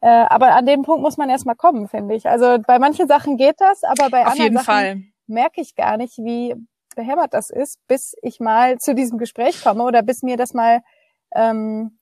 Äh, 0.00 0.08
aber 0.08 0.54
an 0.54 0.64
dem 0.64 0.82
Punkt 0.82 1.02
muss 1.02 1.16
man 1.16 1.28
erstmal 1.28 1.56
kommen, 1.56 1.88
finde 1.88 2.14
ich. 2.14 2.28
Also 2.28 2.58
bei 2.66 2.78
manchen 2.78 3.08
Sachen 3.08 3.36
geht 3.36 3.56
das, 3.58 3.84
aber 3.84 4.08
bei 4.10 4.22
Auf 4.22 4.32
anderen 4.32 4.54
Sachen 4.54 4.64
Fall. 4.64 5.02
merke 5.26 5.60
ich 5.60 5.74
gar 5.74 5.98
nicht, 5.98 6.16
wie 6.18 6.54
behämmert 6.96 7.34
das 7.34 7.50
ist, 7.50 7.78
bis 7.88 8.14
ich 8.22 8.40
mal 8.40 8.78
zu 8.78 8.94
diesem 8.94 9.18
Gespräch 9.18 9.62
komme 9.62 9.84
oder 9.84 10.02
bis 10.02 10.22
mir 10.22 10.36
das 10.36 10.54
mal 10.54 10.82
ähm, 11.34 11.97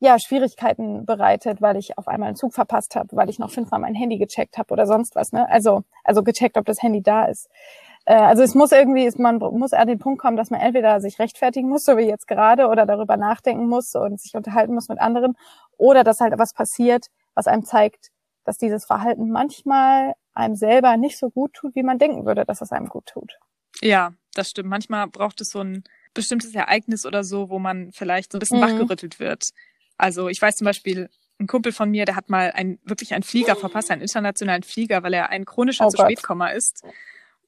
ja 0.00 0.18
Schwierigkeiten 0.18 1.04
bereitet, 1.06 1.60
weil 1.62 1.76
ich 1.76 1.96
auf 1.98 2.08
einmal 2.08 2.28
einen 2.28 2.36
Zug 2.36 2.54
verpasst 2.54 2.96
habe, 2.96 3.14
weil 3.16 3.28
ich 3.30 3.38
noch 3.38 3.50
fünfmal 3.50 3.80
mein 3.80 3.94
Handy 3.94 4.18
gecheckt 4.18 4.58
habe 4.58 4.72
oder 4.72 4.86
sonst 4.86 5.14
was. 5.14 5.32
Ne? 5.32 5.48
Also 5.48 5.84
also 6.04 6.22
gecheckt, 6.22 6.56
ob 6.56 6.64
das 6.64 6.82
Handy 6.82 7.02
da 7.02 7.26
ist. 7.26 7.48
Äh, 8.06 8.14
also 8.14 8.42
es 8.42 8.54
muss 8.54 8.72
irgendwie, 8.72 9.08
man 9.18 9.36
muss 9.38 9.72
an 9.72 9.88
den 9.88 9.98
Punkt 9.98 10.20
kommen, 10.20 10.36
dass 10.36 10.50
man 10.50 10.60
entweder 10.60 11.00
sich 11.00 11.18
rechtfertigen 11.18 11.68
muss, 11.68 11.84
so 11.84 11.96
wie 11.96 12.02
jetzt 12.08 12.26
gerade, 12.26 12.68
oder 12.68 12.86
darüber 12.86 13.16
nachdenken 13.16 13.68
muss 13.68 13.94
und 13.94 14.20
sich 14.20 14.34
unterhalten 14.34 14.74
muss 14.74 14.88
mit 14.88 15.00
anderen, 15.00 15.36
oder 15.76 16.02
dass 16.02 16.20
halt 16.20 16.34
was 16.38 16.54
passiert, 16.54 17.06
was 17.34 17.46
einem 17.46 17.64
zeigt, 17.64 18.08
dass 18.44 18.56
dieses 18.56 18.86
Verhalten 18.86 19.30
manchmal 19.30 20.14
einem 20.32 20.56
selber 20.56 20.96
nicht 20.96 21.18
so 21.18 21.28
gut 21.28 21.52
tut, 21.52 21.74
wie 21.74 21.82
man 21.82 21.98
denken 21.98 22.24
würde, 22.24 22.44
dass 22.46 22.62
es 22.62 22.72
einem 22.72 22.88
gut 22.88 23.06
tut. 23.06 23.38
Ja, 23.82 24.12
das 24.34 24.50
stimmt. 24.50 24.70
Manchmal 24.70 25.06
braucht 25.08 25.40
es 25.40 25.50
so 25.50 25.60
ein 25.60 25.84
bestimmtes 26.14 26.54
Ereignis 26.54 27.06
oder 27.06 27.22
so, 27.22 27.50
wo 27.50 27.58
man 27.58 27.92
vielleicht 27.92 28.32
so 28.32 28.38
ein 28.38 28.40
bisschen 28.40 28.58
Mhm. 28.58 28.64
wachgerüttelt 28.64 29.20
wird. 29.20 29.50
Also 30.00 30.28
ich 30.28 30.40
weiß 30.40 30.56
zum 30.56 30.64
Beispiel, 30.64 31.10
ein 31.38 31.46
Kumpel 31.46 31.72
von 31.72 31.90
mir, 31.90 32.04
der 32.04 32.16
hat 32.16 32.28
mal 32.28 32.52
ein, 32.52 32.78
wirklich 32.84 33.14
einen 33.14 33.22
Flieger 33.22 33.56
verpasst, 33.56 33.90
einen 33.90 34.02
internationalen 34.02 34.62
Flieger, 34.62 35.02
weil 35.02 35.14
er 35.14 35.30
ein 35.30 35.44
chronischer 35.44 35.86
Oh 35.86 35.90
zu 35.90 35.96
Gott. 35.96 36.06
Spätkomma 36.06 36.48
ist. 36.48 36.84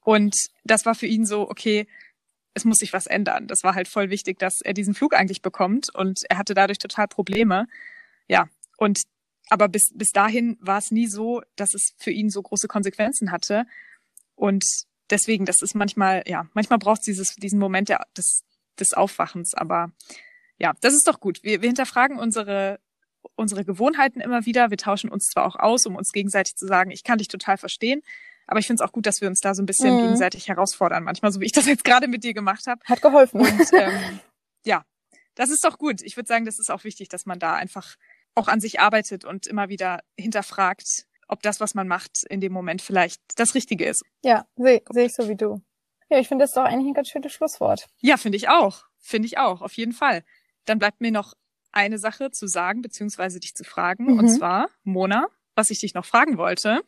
Und 0.00 0.34
das 0.64 0.86
war 0.86 0.94
für 0.94 1.06
ihn 1.06 1.26
so, 1.26 1.48
okay, 1.48 1.86
es 2.54 2.64
muss 2.64 2.78
sich 2.78 2.92
was 2.92 3.06
ändern. 3.06 3.46
Das 3.48 3.64
war 3.64 3.74
halt 3.74 3.88
voll 3.88 4.10
wichtig, 4.10 4.38
dass 4.38 4.60
er 4.60 4.74
diesen 4.74 4.94
Flug 4.94 5.14
eigentlich 5.14 5.42
bekommt 5.42 5.94
und 5.94 6.22
er 6.28 6.38
hatte 6.38 6.54
dadurch 6.54 6.78
total 6.78 7.08
Probleme. 7.08 7.66
Ja, 8.28 8.48
und 8.76 9.02
aber 9.48 9.68
bis, 9.68 9.90
bis 9.94 10.12
dahin 10.12 10.56
war 10.60 10.78
es 10.78 10.90
nie 10.90 11.06
so, 11.06 11.42
dass 11.56 11.74
es 11.74 11.94
für 11.98 12.10
ihn 12.10 12.30
so 12.30 12.42
große 12.42 12.68
Konsequenzen 12.68 13.30
hatte. 13.30 13.66
Und 14.34 14.64
deswegen, 15.10 15.44
das 15.44 15.62
ist 15.62 15.74
manchmal, 15.74 16.22
ja, 16.26 16.46
manchmal 16.54 16.78
braucht 16.78 17.00
es 17.00 17.04
dieses, 17.04 17.34
diesen 17.36 17.58
Moment 17.58 17.88
der, 17.88 18.06
des, 18.16 18.44
des 18.78 18.94
Aufwachens. 18.94 19.54
Aber 19.54 19.92
ja, 20.62 20.72
das 20.80 20.94
ist 20.94 21.08
doch 21.08 21.18
gut. 21.20 21.42
Wir, 21.42 21.60
wir 21.60 21.66
hinterfragen 21.68 22.18
unsere, 22.18 22.78
unsere 23.34 23.64
Gewohnheiten 23.64 24.20
immer 24.20 24.46
wieder. 24.46 24.70
Wir 24.70 24.76
tauschen 24.78 25.10
uns 25.10 25.26
zwar 25.26 25.44
auch 25.46 25.56
aus, 25.56 25.86
um 25.86 25.96
uns 25.96 26.12
gegenseitig 26.12 26.54
zu 26.56 26.66
sagen, 26.66 26.90
ich 26.92 27.02
kann 27.04 27.18
dich 27.18 27.28
total 27.28 27.56
verstehen. 27.58 28.02
Aber 28.46 28.58
ich 28.60 28.66
finde 28.66 28.82
es 28.82 28.88
auch 28.88 28.92
gut, 28.92 29.06
dass 29.06 29.20
wir 29.20 29.28
uns 29.28 29.40
da 29.40 29.54
so 29.54 29.62
ein 29.62 29.66
bisschen 29.66 29.94
Mhm. 29.96 30.00
gegenseitig 30.02 30.48
herausfordern. 30.48 31.04
Manchmal, 31.04 31.32
so 31.32 31.40
wie 31.40 31.46
ich 31.46 31.52
das 31.52 31.66
jetzt 31.66 31.84
gerade 31.84 32.08
mit 32.08 32.22
dir 32.24 32.34
gemacht 32.34 32.66
habe. 32.66 32.80
Hat 32.84 33.02
geholfen. 33.02 33.40
Und 33.40 33.72
ähm, 33.72 34.20
ja, 34.66 34.84
das 35.34 35.50
ist 35.50 35.64
doch 35.64 35.78
gut. 35.78 36.00
Ich 36.02 36.16
würde 36.16 36.28
sagen, 36.28 36.44
das 36.44 36.58
ist 36.58 36.70
auch 36.70 36.84
wichtig, 36.84 37.08
dass 37.08 37.26
man 37.26 37.38
da 37.38 37.54
einfach 37.54 37.96
auch 38.34 38.48
an 38.48 38.60
sich 38.60 38.80
arbeitet 38.80 39.24
und 39.24 39.46
immer 39.46 39.68
wieder 39.68 40.00
hinterfragt, 40.18 41.06
ob 41.28 41.42
das, 41.42 41.60
was 41.60 41.74
man 41.74 41.86
macht, 41.88 42.24
in 42.28 42.40
dem 42.40 42.52
Moment 42.52 42.82
vielleicht 42.82 43.20
das 43.36 43.54
Richtige 43.54 43.84
ist. 43.84 44.02
ja, 44.24 44.44
sehe 44.56 44.82
seh 44.90 45.04
ich 45.04 45.14
so 45.14 45.28
wie 45.28 45.36
du. 45.36 45.60
Ja, 46.08 46.18
ich 46.18 46.28
finde 46.28 46.42
das 46.44 46.50
ist 46.50 46.56
doch 46.56 46.64
eigentlich 46.64 46.88
ein 46.88 46.94
ganz 46.94 47.08
schönes 47.08 47.32
Schlusswort. 47.32 47.88
Ja, 48.00 48.16
finde 48.16 48.36
ich 48.36 48.48
auch. 48.48 48.84
Finde 48.98 49.26
ich 49.26 49.38
auch, 49.38 49.62
auf 49.62 49.72
jeden 49.74 49.92
Fall. 49.92 50.24
Dann 50.64 50.78
bleibt 50.78 51.00
mir 51.00 51.10
noch 51.10 51.34
eine 51.72 51.98
Sache 51.98 52.30
zu 52.30 52.46
sagen, 52.46 52.82
beziehungsweise 52.82 53.40
dich 53.40 53.54
zu 53.54 53.64
fragen. 53.64 54.04
Mhm. 54.04 54.18
Und 54.18 54.28
zwar, 54.28 54.68
Mona, 54.84 55.26
was 55.54 55.70
ich 55.70 55.80
dich 55.80 55.94
noch 55.94 56.04
fragen 56.04 56.38
wollte. 56.38 56.80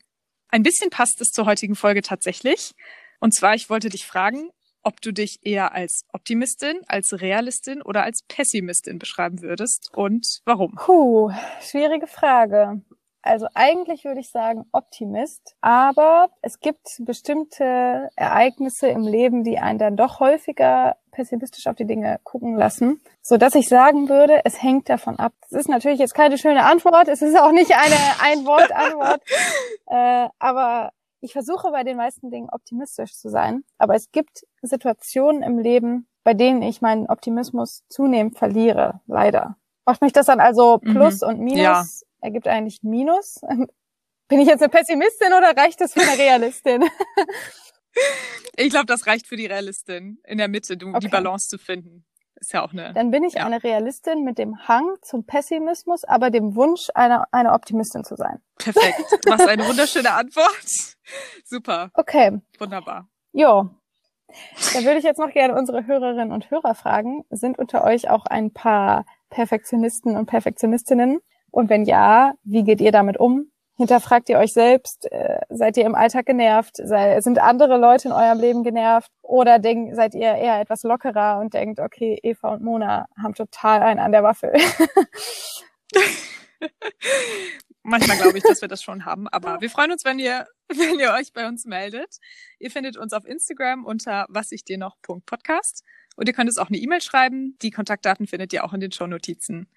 Ein 0.48 0.62
bisschen 0.62 0.90
passt 0.90 1.20
es 1.20 1.30
zur 1.30 1.46
heutigen 1.46 1.74
Folge 1.74 2.02
tatsächlich. 2.02 2.72
Und 3.20 3.34
zwar, 3.34 3.54
ich 3.54 3.70
wollte 3.70 3.88
dich 3.88 4.06
fragen, 4.06 4.50
ob 4.82 5.00
du 5.00 5.12
dich 5.12 5.38
eher 5.42 5.72
als 5.72 6.04
Optimistin, 6.12 6.80
als 6.86 7.20
Realistin 7.20 7.82
oder 7.82 8.02
als 8.02 8.20
Pessimistin 8.28 8.98
beschreiben 8.98 9.40
würdest 9.40 9.90
und 9.94 10.42
warum. 10.44 10.74
Puh, 10.74 11.32
schwierige 11.60 12.06
Frage. 12.06 12.82
Also 13.24 13.46
eigentlich 13.54 14.04
würde 14.04 14.20
ich 14.20 14.30
sagen 14.30 14.66
Optimist, 14.72 15.56
aber 15.62 16.28
es 16.42 16.60
gibt 16.60 16.86
bestimmte 17.00 18.10
Ereignisse 18.16 18.88
im 18.88 19.02
Leben, 19.02 19.44
die 19.44 19.58
einen 19.58 19.78
dann 19.78 19.96
doch 19.96 20.20
häufiger 20.20 20.96
pessimistisch 21.10 21.66
auf 21.66 21.74
die 21.74 21.86
Dinge 21.86 22.20
gucken 22.22 22.54
lassen, 22.56 23.00
so 23.22 23.38
dass 23.38 23.54
ich 23.54 23.68
sagen 23.68 24.10
würde, 24.10 24.42
es 24.44 24.62
hängt 24.62 24.90
davon 24.90 25.18
ab. 25.18 25.32
Es 25.46 25.52
ist 25.52 25.68
natürlich 25.70 26.00
jetzt 26.00 26.14
keine 26.14 26.36
schöne 26.36 26.64
Antwort, 26.64 27.08
es 27.08 27.22
ist 27.22 27.38
auch 27.40 27.52
nicht 27.52 27.72
eine 27.74 27.96
Ein-Wort-Antwort, 28.20 29.22
äh, 29.86 30.28
aber 30.38 30.92
ich 31.20 31.32
versuche 31.32 31.70
bei 31.70 31.82
den 31.82 31.96
meisten 31.96 32.30
Dingen 32.30 32.50
optimistisch 32.52 33.14
zu 33.14 33.30
sein. 33.30 33.64
Aber 33.78 33.94
es 33.94 34.12
gibt 34.12 34.44
Situationen 34.60 35.42
im 35.42 35.58
Leben, 35.58 36.06
bei 36.24 36.34
denen 36.34 36.60
ich 36.60 36.82
meinen 36.82 37.06
Optimismus 37.06 37.84
zunehmend 37.88 38.36
verliere, 38.36 39.00
leider. 39.06 39.56
Macht 39.86 40.02
mich 40.02 40.12
das 40.12 40.26
dann 40.26 40.40
also 40.40 40.80
Mhm. 40.82 40.92
Plus 40.92 41.22
und 41.22 41.40
Minus? 41.40 41.60
Ja. 41.62 41.84
Ergibt 42.24 42.48
eigentlich 42.48 42.78
Minus? 42.82 43.40
Bin 44.28 44.40
ich 44.40 44.48
jetzt 44.48 44.62
eine 44.62 44.70
Pessimistin 44.70 45.28
oder 45.36 45.54
reicht 45.54 45.78
das 45.82 45.92
für 45.92 46.00
eine 46.00 46.18
Realistin? 46.18 46.84
Ich 48.56 48.70
glaube, 48.70 48.86
das 48.86 49.06
reicht 49.06 49.28
für 49.28 49.36
die 49.36 49.46
Realistin, 49.46 50.18
in 50.24 50.38
der 50.38 50.48
Mitte 50.48 50.76
die 50.76 50.84
Okay. 50.84 51.06
Balance 51.08 51.46
zu 51.48 51.58
finden. 51.58 52.04
Ist 52.34 52.52
ja 52.52 52.64
auch 52.64 52.72
eine. 52.72 52.92
Dann 52.92 53.12
bin 53.12 53.22
ich 53.22 53.34
Ja. 53.34 53.46
eine 53.46 53.62
Realistin 53.62 54.24
mit 54.24 54.36
dem 54.38 54.66
Hang 54.66 54.96
zum 55.02 55.24
Pessimismus, 55.24 56.02
aber 56.02 56.30
dem 56.30 56.56
Wunsch, 56.56 56.88
eine, 56.96 57.32
eine 57.32 57.52
Optimistin 57.52 58.02
zu 58.02 58.16
sein. 58.16 58.42
Perfekt. 58.58 58.98
Was 59.28 59.46
eine 59.46 59.64
wunderschöne 59.68 60.10
Antwort. 60.12 60.66
Super. 61.44 61.90
Okay, 61.94 62.40
Wunderbar. 62.58 63.08
jo. 63.32 63.70
Dann 64.72 64.84
würde 64.84 64.98
ich 64.98 65.04
jetzt 65.04 65.18
noch 65.20 65.30
gerne 65.32 65.54
unsere 65.56 65.86
Hörerinnen 65.86 66.32
und 66.32 66.50
Hörer 66.50 66.74
fragen, 66.74 67.22
sind 67.30 67.56
unter 67.60 67.84
euch 67.84 68.10
auch 68.10 68.26
ein 68.26 68.52
paar 68.52 69.04
Perfektionisten 69.30 70.16
und 70.16 70.26
Perfektionistinnen? 70.26 71.20
Und 71.54 71.70
wenn 71.70 71.84
ja, 71.84 72.34
wie 72.42 72.64
geht 72.64 72.80
ihr 72.80 72.90
damit 72.90 73.16
um? 73.16 73.46
Hinterfragt 73.76 74.28
ihr 74.28 74.38
euch 74.38 74.52
selbst? 74.52 75.06
Äh, 75.12 75.38
seid 75.50 75.76
ihr 75.76 75.86
im 75.86 75.94
Alltag 75.94 76.26
genervt? 76.26 76.78
Sei, 76.78 77.20
sind 77.20 77.38
andere 77.38 77.78
Leute 77.78 78.08
in 78.08 78.12
eurem 78.12 78.40
Leben 78.40 78.64
genervt? 78.64 79.08
Oder 79.22 79.60
denk, 79.60 79.94
seid 79.94 80.14
ihr 80.14 80.34
eher 80.34 80.60
etwas 80.60 80.82
lockerer 80.82 81.38
und 81.38 81.54
denkt, 81.54 81.78
okay, 81.78 82.18
Eva 82.24 82.54
und 82.54 82.64
Mona 82.64 83.06
haben 83.22 83.34
total 83.34 83.82
einen 83.82 84.00
an 84.00 84.10
der 84.10 84.24
Waffel? 84.24 84.52
Manchmal 87.84 88.16
glaube 88.16 88.38
ich, 88.38 88.42
dass 88.42 88.60
wir 88.60 88.68
das 88.68 88.82
schon 88.82 89.04
haben, 89.04 89.28
aber 89.28 89.60
wir 89.60 89.70
freuen 89.70 89.92
uns, 89.92 90.04
wenn 90.04 90.18
ihr, 90.18 90.48
wenn 90.68 90.98
ihr 90.98 91.12
euch 91.12 91.32
bei 91.32 91.46
uns 91.46 91.66
meldet. 91.66 92.16
Ihr 92.58 92.72
findet 92.72 92.96
uns 92.96 93.12
auf 93.12 93.24
Instagram 93.24 93.84
unter 93.84 94.26
was 94.28 94.50
ich 94.50 94.64
dir 94.64 94.78
noch 94.78 94.96
Podcast 95.24 95.84
und 96.16 96.26
ihr 96.26 96.34
könnt 96.34 96.48
uns 96.48 96.58
auch 96.58 96.68
eine 96.68 96.78
E-Mail 96.78 97.00
schreiben. 97.00 97.56
Die 97.62 97.70
Kontaktdaten 97.70 98.26
findet 98.26 98.52
ihr 98.52 98.64
auch 98.64 98.72
in 98.72 98.80
den 98.80 98.90
Shownotizen. 98.90 99.68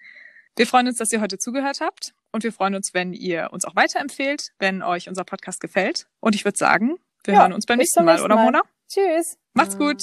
Wir 0.58 0.66
freuen 0.66 0.88
uns, 0.88 0.98
dass 0.98 1.12
ihr 1.12 1.20
heute 1.20 1.38
zugehört 1.38 1.80
habt 1.80 2.14
und 2.32 2.42
wir 2.42 2.52
freuen 2.52 2.74
uns, 2.74 2.92
wenn 2.92 3.12
ihr 3.12 3.50
uns 3.52 3.64
auch 3.64 3.76
weiterempfehlt, 3.76 4.50
wenn 4.58 4.82
euch 4.82 5.08
unser 5.08 5.22
Podcast 5.22 5.60
gefällt. 5.60 6.08
Und 6.18 6.34
ich 6.34 6.44
würde 6.44 6.58
sagen, 6.58 6.96
wir 7.22 7.34
Ja, 7.34 7.40
hören 7.42 7.52
uns 7.52 7.64
beim 7.64 7.78
nächsten 7.78 7.98
zum 8.00 8.06
Mal, 8.06 8.14
nächsten 8.14 8.32
oder. 8.32 8.42
Mona? 8.42 8.62
Tschüss! 8.88 9.38
Macht's 9.54 9.78
gut! 9.78 10.02